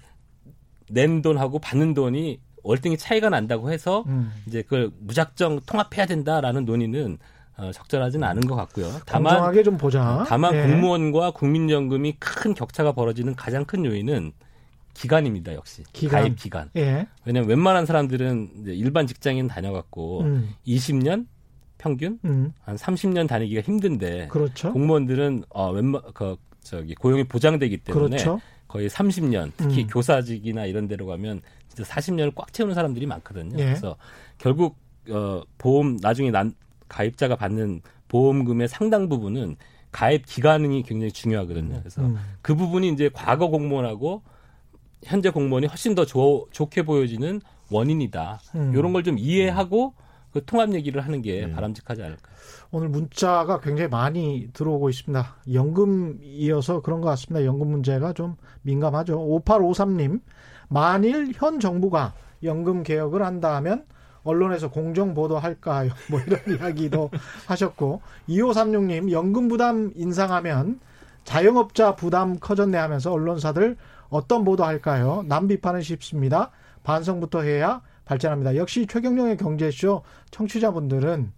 낸 0.89 1.21
돈하고 1.21 1.59
받는 1.59 1.93
돈이 1.93 2.39
월등히 2.63 2.97
차이가 2.97 3.29
난다고 3.29 3.71
해서 3.71 4.03
음. 4.07 4.31
이제 4.47 4.61
그걸 4.63 4.91
무작정 4.99 5.61
통합해야 5.65 6.05
된다라는 6.05 6.65
논의는 6.65 7.17
어, 7.57 7.71
적절하지는 7.71 8.27
않은 8.27 8.41
것 8.47 8.55
같고요. 8.55 8.91
다만 9.05 9.63
좀 9.63 9.77
보자. 9.77 10.25
다만 10.27 10.53
예. 10.53 10.63
공무원과 10.63 11.31
국민연금이 11.31 12.13
큰 12.19 12.53
격차가 12.53 12.91
벌어지는 12.91 13.35
가장 13.35 13.63
큰 13.63 13.85
요인은 13.85 14.33
기간입니다, 14.93 15.53
역시. 15.53 15.83
기간. 15.93 16.21
가입 16.21 16.35
기간. 16.35 16.69
예. 16.75 17.07
왜냐하면 17.23 17.49
웬만한 17.49 17.85
사람들은 17.85 18.49
이제 18.61 18.73
일반 18.73 19.07
직장인 19.07 19.47
다녀갖고 19.47 20.21
음. 20.21 20.49
20년 20.67 21.27
평균 21.77 22.19
음. 22.25 22.53
한 22.63 22.75
30년 22.75 23.27
다니기가 23.27 23.61
힘든데 23.61 24.29
그렇죠. 24.29 24.73
공무원들은 24.73 25.43
어 25.49 25.71
웬만 25.71 26.01
그 26.13 26.37
저기 26.61 26.95
고용이 26.95 27.25
보장되기 27.25 27.77
때문에 27.77 28.17
그렇죠. 28.17 28.41
거의 28.67 28.89
30년 28.89 29.51
특히 29.57 29.83
음. 29.83 29.87
교사직이나 29.87 30.65
이런 30.65 30.87
데로 30.87 31.05
가면 31.05 31.41
진짜 31.67 31.83
40년을 31.83 32.33
꽉 32.35 32.51
채우는 32.51 32.73
사람들이 32.75 33.05
많거든요. 33.05 33.57
예. 33.59 33.65
그래서 33.65 33.95
결국 34.37 34.77
어 35.09 35.41
보험 35.57 35.97
나중에 36.01 36.31
난 36.31 36.53
가입자가 36.87 37.35
받는 37.35 37.81
보험금의 38.07 38.67
상당 38.67 39.07
부분은 39.09 39.55
가입 39.91 40.25
기간이 40.25 40.83
굉장히 40.83 41.11
중요하거든요. 41.11 41.79
그래서 41.79 42.01
음. 42.01 42.17
그 42.41 42.55
부분이 42.55 42.89
이제 42.89 43.09
과거 43.13 43.47
공무원하고 43.47 44.23
현재 45.03 45.29
공무원이 45.29 45.67
훨씬 45.67 45.95
더 45.95 46.05
조, 46.05 46.47
좋게 46.51 46.83
보여지는 46.83 47.41
원인이다. 47.71 48.39
음. 48.55 48.73
이런 48.75 48.93
걸 48.93 49.03
좀 49.03 49.17
이해하고 49.19 49.93
그 50.35 50.43
통합 50.43 50.73
얘기를 50.73 50.99
하는 51.01 51.21
게 51.21 51.45
네. 51.45 51.53
바람직하지 51.53 52.03
않을까. 52.03 52.21
오늘 52.69 52.89
문자가 52.89 53.61
굉장히 53.61 53.89
많이 53.89 54.49
들어오고 54.51 54.89
있습니다. 54.89 55.35
연금 55.53 56.19
이어서 56.21 56.81
그런 56.81 56.99
것 56.99 57.07
같습니다. 57.11 57.45
연금 57.45 57.69
문제가 57.69 58.11
좀 58.11 58.35
민감하죠. 58.63 59.17
5853님, 59.17 60.19
만일 60.67 61.31
현 61.33 61.61
정부가 61.61 62.13
연금 62.43 62.83
개혁을 62.83 63.23
한다 63.23 63.61
면 63.61 63.85
언론에서 64.25 64.69
공정 64.69 65.13
보도할까요? 65.13 65.91
뭐 66.11 66.19
이런 66.19 66.41
이야기도 66.49 67.11
하셨고 67.47 68.01
2536님 68.27 69.11
연금 69.11 69.47
부담 69.47 69.93
인상하면 69.95 70.81
자영업자 71.23 71.95
부담 71.95 72.39
커졌네 72.39 72.77
하면서 72.77 73.09
언론사들 73.09 73.77
어떤 74.09 74.43
보도할까요? 74.43 75.23
남 75.29 75.47
비판은 75.47 75.81
쉽습니다. 75.81 76.51
반성부터 76.83 77.43
해야 77.43 77.81
발전합니다. 78.05 78.55
역시 78.55 78.85
최경령의 78.87 79.37
경제쇼 79.37 80.03
청취자분들은 80.31 81.31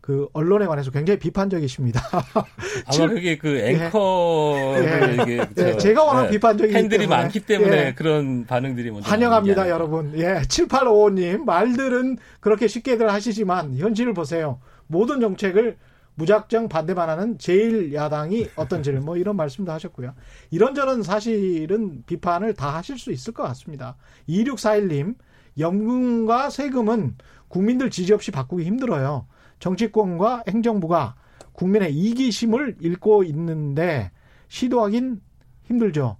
그 0.00 0.26
언론에 0.32 0.64
관해서 0.64 0.90
굉장히 0.90 1.18
비판적이십니다. 1.18 2.00
아마 2.86 3.08
그게 3.08 3.36
그 3.36 3.58
앵커를 3.58 5.18
예. 5.18 5.22
이게 5.22 5.46
예. 5.58 5.76
제가 5.76 6.02
워낙 6.02 6.26
예. 6.26 6.30
비판적인 6.30 6.72
팬들이 6.72 7.00
때문에. 7.00 7.16
많기 7.16 7.40
때문에 7.40 7.86
예. 7.88 7.94
그런 7.94 8.46
반응들이 8.46 8.90
먼저 8.90 9.06
환영합니다, 9.06 9.68
여러분. 9.68 10.12
예, 10.16 10.40
7855님 10.40 11.44
말들은 11.44 12.16
그렇게 12.40 12.68
쉽게들 12.68 13.12
하시지만 13.12 13.76
현실을 13.76 14.14
보세요. 14.14 14.60
모든 14.86 15.20
정책을 15.20 15.76
무작정 16.14 16.70
반대만 16.70 17.10
하는 17.10 17.36
제1야당이 17.36 18.48
어떤지를 18.56 19.00
뭐 19.00 19.18
이런 19.18 19.36
말씀도 19.36 19.70
하셨고요. 19.70 20.14
이런저런 20.50 21.02
사실은 21.02 22.02
비판을 22.06 22.54
다 22.54 22.74
하실 22.74 22.98
수 22.98 23.12
있을 23.12 23.34
것 23.34 23.42
같습니다. 23.44 23.96
2641님, 24.28 25.14
연금과 25.58 26.50
세금은 26.50 27.16
국민들 27.48 27.90
지지 27.90 28.12
없이 28.12 28.30
바꾸기 28.30 28.64
힘들어요. 28.64 29.26
정치권과 29.58 30.44
행정부가 30.48 31.16
국민의 31.52 31.94
이기심을 31.94 32.76
잃고 32.80 33.24
있는데 33.24 34.12
시도하긴 34.48 35.20
힘들죠. 35.64 36.16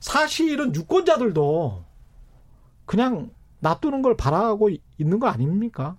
사실은 0.00 0.74
유권자들도 0.74 1.84
그냥 2.86 3.30
놔두는 3.60 4.02
걸 4.02 4.16
바라고 4.16 4.70
있는 4.98 5.18
거 5.18 5.28
아닙니까? 5.28 5.96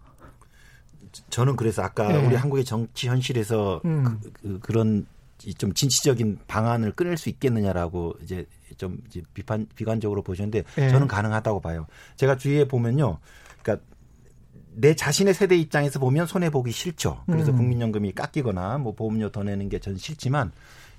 저는 1.29 1.55
그래서 1.55 1.81
아까 1.81 2.07
네. 2.07 2.25
우리 2.25 2.35
한국의 2.35 2.65
정치 2.65 3.07
현실에서 3.07 3.81
음. 3.85 4.19
그, 4.33 4.59
그, 4.59 4.71
런좀 4.71 5.73
진취적인 5.73 6.39
방안을 6.47 6.93
끊을 6.93 7.17
수 7.17 7.29
있겠느냐라고 7.29 8.15
이제 8.23 8.45
좀 8.79 8.97
이제 9.07 9.21
비판 9.35 9.67
비관적으로 9.75 10.23
보셨는데 10.23 10.63
네. 10.75 10.89
저는 10.89 11.07
가능하다고 11.07 11.59
봐요. 11.59 11.85
제가 12.15 12.37
주위에 12.37 12.67
보면요. 12.67 13.19
그러니까 13.61 13.85
내 14.73 14.95
자신의 14.95 15.33
세대 15.35 15.55
입장에서 15.57 15.99
보면 15.99 16.25
손해 16.25 16.49
보기 16.49 16.71
싫죠. 16.71 17.23
그래서 17.27 17.51
음. 17.51 17.57
국민연금이 17.57 18.13
깎이거나 18.13 18.77
뭐 18.79 18.95
보험료 18.95 19.29
더 19.29 19.43
내는 19.43 19.69
게 19.69 19.79
전 19.79 19.97
싫지만 19.97 20.51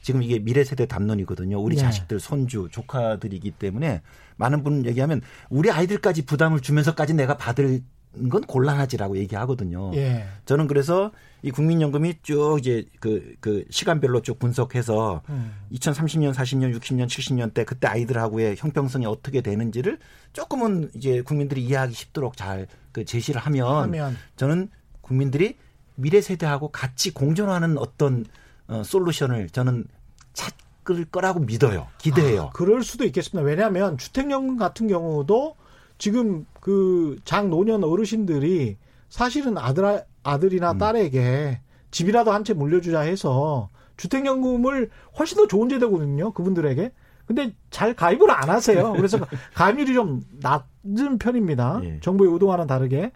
지금 0.03 0.23
이게 0.23 0.39
미래 0.39 0.63
세대 0.65 0.87
담론이거든요. 0.87 1.59
우리 1.61 1.77
네. 1.77 1.83
자식들, 1.83 2.21
손주, 2.21 2.69
조카들이기 2.71 3.51
때문에 3.53 4.03
많은 4.37 4.63
분 4.63 4.85
얘기하면 4.87 5.21
우리 5.49 5.71
아이들까지 5.71 6.25
부담을 6.27 6.61
주면서까지 6.61 7.15
내가 7.15 7.37
받을 7.37 7.83
건 8.29 8.43
곤란하지라고 8.43 9.17
얘기하거든요. 9.19 9.93
예. 9.95 10.27
저는 10.45 10.67
그래서 10.67 11.13
이 11.43 11.51
국민연금이 11.51 12.17
쭉 12.23 12.59
이제 12.59 12.85
그, 12.99 13.35
그 13.41 13.65
시간별로 13.71 14.23
쭉 14.23 14.39
분석해서 14.39 15.23
음. 15.29 15.53
2030년, 15.73 16.35
40년, 16.35 16.77
60년, 16.77 17.07
70년 17.07 17.55
대 17.55 17.65
그때 17.65 17.87
아이들하고의 17.87 18.57
형평성이 18.59 19.07
어떻게 19.07 19.41
되는지를 19.41 19.99
조금은 20.33 20.91
이제 20.95 21.23
국민들이 21.23 21.65
이해하기 21.65 21.95
쉽도록 21.95 22.37
잘 22.37 22.67
그 22.93 23.05
제시를 23.05 23.41
하면, 23.41 23.85
하면 23.85 24.17
저는 24.37 24.69
국민들이 25.01 25.57
미래 25.95 26.21
세대하고 26.21 26.69
같이 26.69 27.13
공존하는 27.13 27.79
어떤 27.79 28.25
어, 28.69 28.83
솔루션을 28.83 29.51
저는 29.51 29.85
찾을 30.33 31.05
거라고 31.07 31.41
믿어요. 31.41 31.89
기대해요. 31.99 32.45
아, 32.45 32.51
그럴 32.51 32.83
수도 32.83 33.05
있겠습니다. 33.05 33.45
왜냐하면 33.47 33.99
주택연금 33.99 34.57
같은 34.57 34.89
경우도 34.89 35.57
지금 36.01 36.47
그 36.61 37.17
장노년 37.25 37.85
어르신들이 37.85 38.77
사실은 39.11 39.57
아들 39.59 40.03
아들이나 40.23 40.73
음. 40.73 40.79
딸에게 40.79 41.61
집이라도 41.91 42.33
한 42.33 42.43
채 42.43 42.55
물려주자 42.55 43.01
해서 43.01 43.69
주택연금을 43.97 44.91
훨씬 45.19 45.37
더 45.37 45.47
좋은 45.47 45.69
제도거든요. 45.69 46.33
그분들에게. 46.33 46.91
근데 47.27 47.53
잘 47.71 47.95
가입을 47.95 48.31
안 48.31 48.49
하세요. 48.49 48.93
그래서 48.93 49.19
가입률이 49.55 49.93
좀 49.95 50.23
낮은 50.41 51.19
편입니다. 51.19 51.81
예. 51.85 52.01
정부의 52.01 52.33
의도와는 52.33 52.67
다르게. 52.67 53.13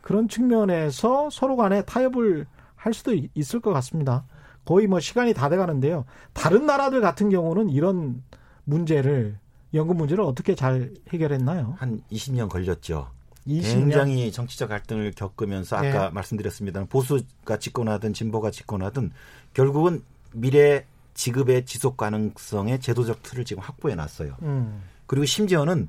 그런 0.00 0.26
측면에서 0.26 1.28
서로 1.30 1.56
간에 1.56 1.82
타협을 1.84 2.46
할 2.74 2.94
수도 2.94 3.14
있을 3.34 3.60
것 3.60 3.72
같습니다. 3.74 4.24
거의 4.64 4.86
뭐 4.86 5.00
시간이 5.00 5.34
다 5.34 5.48
돼가는데요. 5.50 6.06
다른 6.32 6.64
나라들 6.66 7.00
같은 7.02 7.28
경우는 7.28 7.68
이런 7.68 8.22
문제를 8.64 9.38
연금 9.74 9.96
문제를 9.96 10.24
어떻게 10.24 10.54
잘 10.54 10.92
해결했나요? 11.12 11.76
한 11.78 12.02
20년 12.10 12.48
걸렸죠. 12.48 13.10
20년? 13.46 13.62
굉장히 13.62 14.32
정치적 14.32 14.68
갈등을 14.68 15.12
겪으면서 15.12 15.76
아까 15.76 16.08
네. 16.08 16.10
말씀드렸습니다. 16.10 16.84
보수가 16.84 17.58
집권하든 17.58 18.12
진보가 18.12 18.50
집권하든 18.50 19.10
결국은 19.54 20.02
미래 20.32 20.84
지급의 21.14 21.66
지속 21.66 21.96
가능성의 21.96 22.80
제도적 22.80 23.22
틀을 23.22 23.44
지금 23.44 23.62
확보해 23.62 23.94
놨어요. 23.94 24.36
음. 24.42 24.82
그리고 25.06 25.26
심지어는 25.26 25.88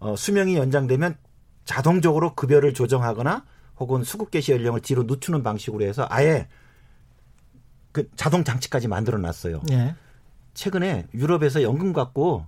어, 0.00 0.16
수명이 0.16 0.56
연장되면 0.56 1.16
자동적으로 1.64 2.34
급여를 2.34 2.74
조정하거나 2.74 3.44
혹은 3.78 4.02
수급 4.04 4.30
개시 4.30 4.52
연령을 4.52 4.80
뒤로 4.80 5.04
늦추는 5.04 5.42
방식으로 5.42 5.84
해서 5.84 6.06
아예 6.10 6.48
그 7.92 8.08
자동 8.16 8.44
장치까지 8.44 8.88
만들어 8.88 9.18
놨어요. 9.18 9.62
네. 9.68 9.94
최근에 10.54 11.06
유럽에서 11.14 11.62
연금 11.62 11.92
갖고 11.92 12.46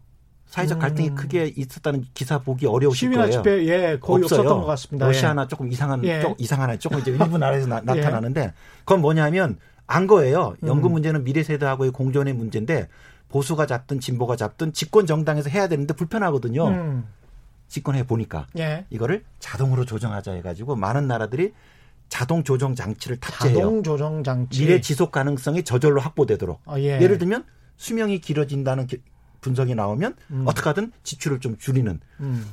사회적 0.48 0.78
갈등이 0.78 1.10
음. 1.10 1.14
크게 1.14 1.52
있었다는 1.56 2.04
기사 2.14 2.38
보기 2.38 2.66
어려우실 2.66 3.08
시위나 3.08 3.26
거예요. 3.26 3.42
집회 3.42 3.66
예 3.66 3.98
거의 4.00 4.24
없어요. 4.24 4.40
없었던 4.40 4.60
것 4.60 4.66
같습니다. 4.66 5.06
러시아나 5.06 5.42
예. 5.42 5.48
조금 5.48 5.70
이상한 5.70 6.04
예. 6.04 6.20
조 6.20 6.34
이상하나 6.38 6.76
조금 6.78 7.00
이제 7.00 7.10
일부 7.18 7.36
나라에서 7.36 7.66
나, 7.66 7.96
예. 7.96 8.00
타나는데 8.00 8.52
그건 8.80 9.00
뭐냐면 9.00 9.58
안 9.86 10.06
거예요. 10.06 10.56
연금 10.64 10.90
음. 10.90 10.92
문제는 10.94 11.24
미래 11.24 11.42
세대하고의 11.42 11.90
공존의 11.90 12.34
문제인데 12.34 12.88
보수가 13.28 13.66
잡든 13.66 14.00
진보가 14.00 14.36
잡든 14.36 14.72
집권 14.72 15.06
정당에서 15.06 15.50
해야 15.50 15.68
되는데 15.68 15.94
불편하거든요. 15.94 16.68
음. 16.68 17.06
집권해 17.68 18.06
보니까 18.06 18.46
예. 18.58 18.86
이거를 18.90 19.24
자동으로 19.40 19.84
조정하자 19.84 20.32
해가지고 20.32 20.76
많은 20.76 21.08
나라들이 21.08 21.52
자동 22.08 22.44
조정 22.44 22.76
장치를 22.76 23.18
탑재해요. 23.18 23.58
자동 23.58 23.82
조정 23.82 24.22
장치. 24.22 24.60
미래 24.60 24.80
지속 24.80 25.10
가능성이 25.10 25.64
저절로 25.64 26.00
확보되도록. 26.00 26.60
아, 26.64 26.78
예. 26.78 26.98
를 26.98 27.18
들면 27.18 27.44
수명이 27.76 28.20
길어진다는 28.20 28.86
분석이 29.46 29.76
나오면 29.76 30.16
음. 30.32 30.44
어떻게든 30.44 30.90
지출을 31.04 31.38
좀 31.38 31.56
줄이는 31.56 32.00
음. 32.18 32.44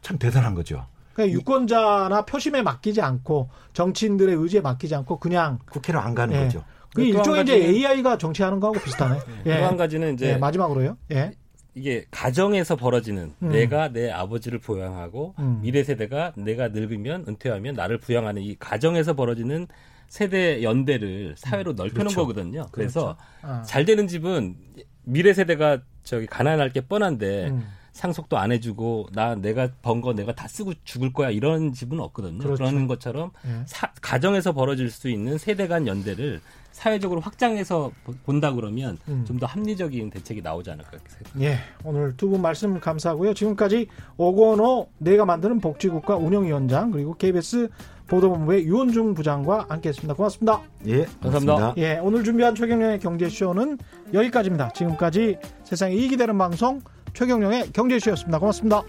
참 0.00 0.18
대단한 0.18 0.54
거죠. 0.54 0.86
그러니까 1.12 1.38
유권자나 1.38 2.24
표심에 2.24 2.62
맡기지 2.62 3.02
않고 3.02 3.50
정치인들의 3.74 4.34
의지에 4.34 4.62
맡기지 4.62 4.94
않고 4.94 5.18
그냥 5.18 5.58
국회로 5.70 6.00
안 6.00 6.14
가는 6.14 6.34
예. 6.34 6.44
거죠. 6.44 6.64
그 6.94 7.02
일종의 7.02 7.42
이제 7.42 7.54
AI가 7.54 8.16
정치하는 8.16 8.60
거하고 8.60 8.80
비슷하네. 8.80 9.18
예. 9.46 9.58
또한 9.58 9.76
가지는 9.76 10.14
이제 10.14 10.30
예. 10.30 10.36
마지막으로요. 10.38 10.96
예. 11.12 11.32
이게 11.74 12.06
가정에서 12.10 12.76
벌어지는 12.76 13.34
음. 13.42 13.48
내가 13.50 13.88
내 13.88 14.10
아버지를 14.10 14.58
부양하고 14.58 15.34
음. 15.38 15.60
미래 15.62 15.84
세대가 15.84 16.32
내가 16.36 16.68
늙으면 16.68 17.26
은퇴하면 17.28 17.74
나를 17.74 17.98
부양하는 17.98 18.40
이 18.40 18.56
가정에서 18.58 19.14
벌어지는 19.14 19.66
세대 20.08 20.62
연대를 20.62 21.34
사회로 21.36 21.72
음. 21.72 21.76
넓혀놓은 21.76 22.08
그렇죠. 22.08 22.20
거거든요. 22.20 22.66
그래서 22.72 23.16
그렇죠. 23.40 23.56
아. 23.58 23.62
잘 23.62 23.84
되는 23.84 24.06
집은 24.06 24.56
미래 25.04 25.32
세대가 25.32 25.80
저기 26.04 26.26
가난할 26.26 26.70
게 26.72 26.80
뻔한데 26.80 27.48
음. 27.48 27.66
상속도 27.92 28.38
안 28.38 28.52
해주고 28.52 29.08
나 29.12 29.34
내가 29.34 29.68
번 29.82 30.00
거 30.00 30.14
내가 30.14 30.34
다 30.34 30.48
쓰고 30.48 30.72
죽을 30.84 31.12
거야 31.12 31.28
이런 31.30 31.72
집은 31.72 32.00
없거든요. 32.00 32.38
그렇죠. 32.38 32.64
그런 32.64 32.86
것처럼 32.88 33.30
예. 33.46 33.62
사, 33.66 33.92
가정에서 34.00 34.52
벌어질 34.52 34.90
수 34.90 35.08
있는 35.10 35.36
세대 35.36 35.68
간 35.68 35.86
연대를 35.86 36.40
사회적으로 36.72 37.20
확장해서 37.20 37.92
본다 38.24 38.50
그러면 38.54 38.96
음. 39.08 39.24
좀더 39.26 39.44
합리적인 39.44 40.08
대책이 40.08 40.40
나오지 40.40 40.70
않을까 40.70 40.90
생각합니다. 41.06 41.40
예, 41.40 41.58
오늘 41.84 42.16
두 42.16 42.30
분 42.30 42.40
말씀 42.40 42.80
감사하고요. 42.80 43.34
지금까지 43.34 43.88
오건호 44.16 44.88
내가 44.96 45.26
만드는 45.26 45.60
복지국가 45.60 46.16
운영위원장 46.16 46.90
그리고 46.92 47.14
KBS 47.14 47.68
보도본부의 48.12 48.66
유원중 48.66 49.14
부장과 49.14 49.64
함께했습니다. 49.70 50.12
고맙습니다. 50.14 50.60
예, 50.86 51.06
감사합니다. 51.22 51.74
예, 51.78 51.98
오늘 52.02 52.22
준비한 52.22 52.54
최경영의 52.54 53.00
경제쇼는 53.00 53.78
여기까지입니다. 54.12 54.68
지금까지 54.74 55.38
세상에 55.64 55.94
이익이 55.94 56.18
되는 56.18 56.36
방송 56.36 56.82
최경영의 57.14 57.72
경제쇼였습니다. 57.72 58.38
고맙습니다. 58.38 58.82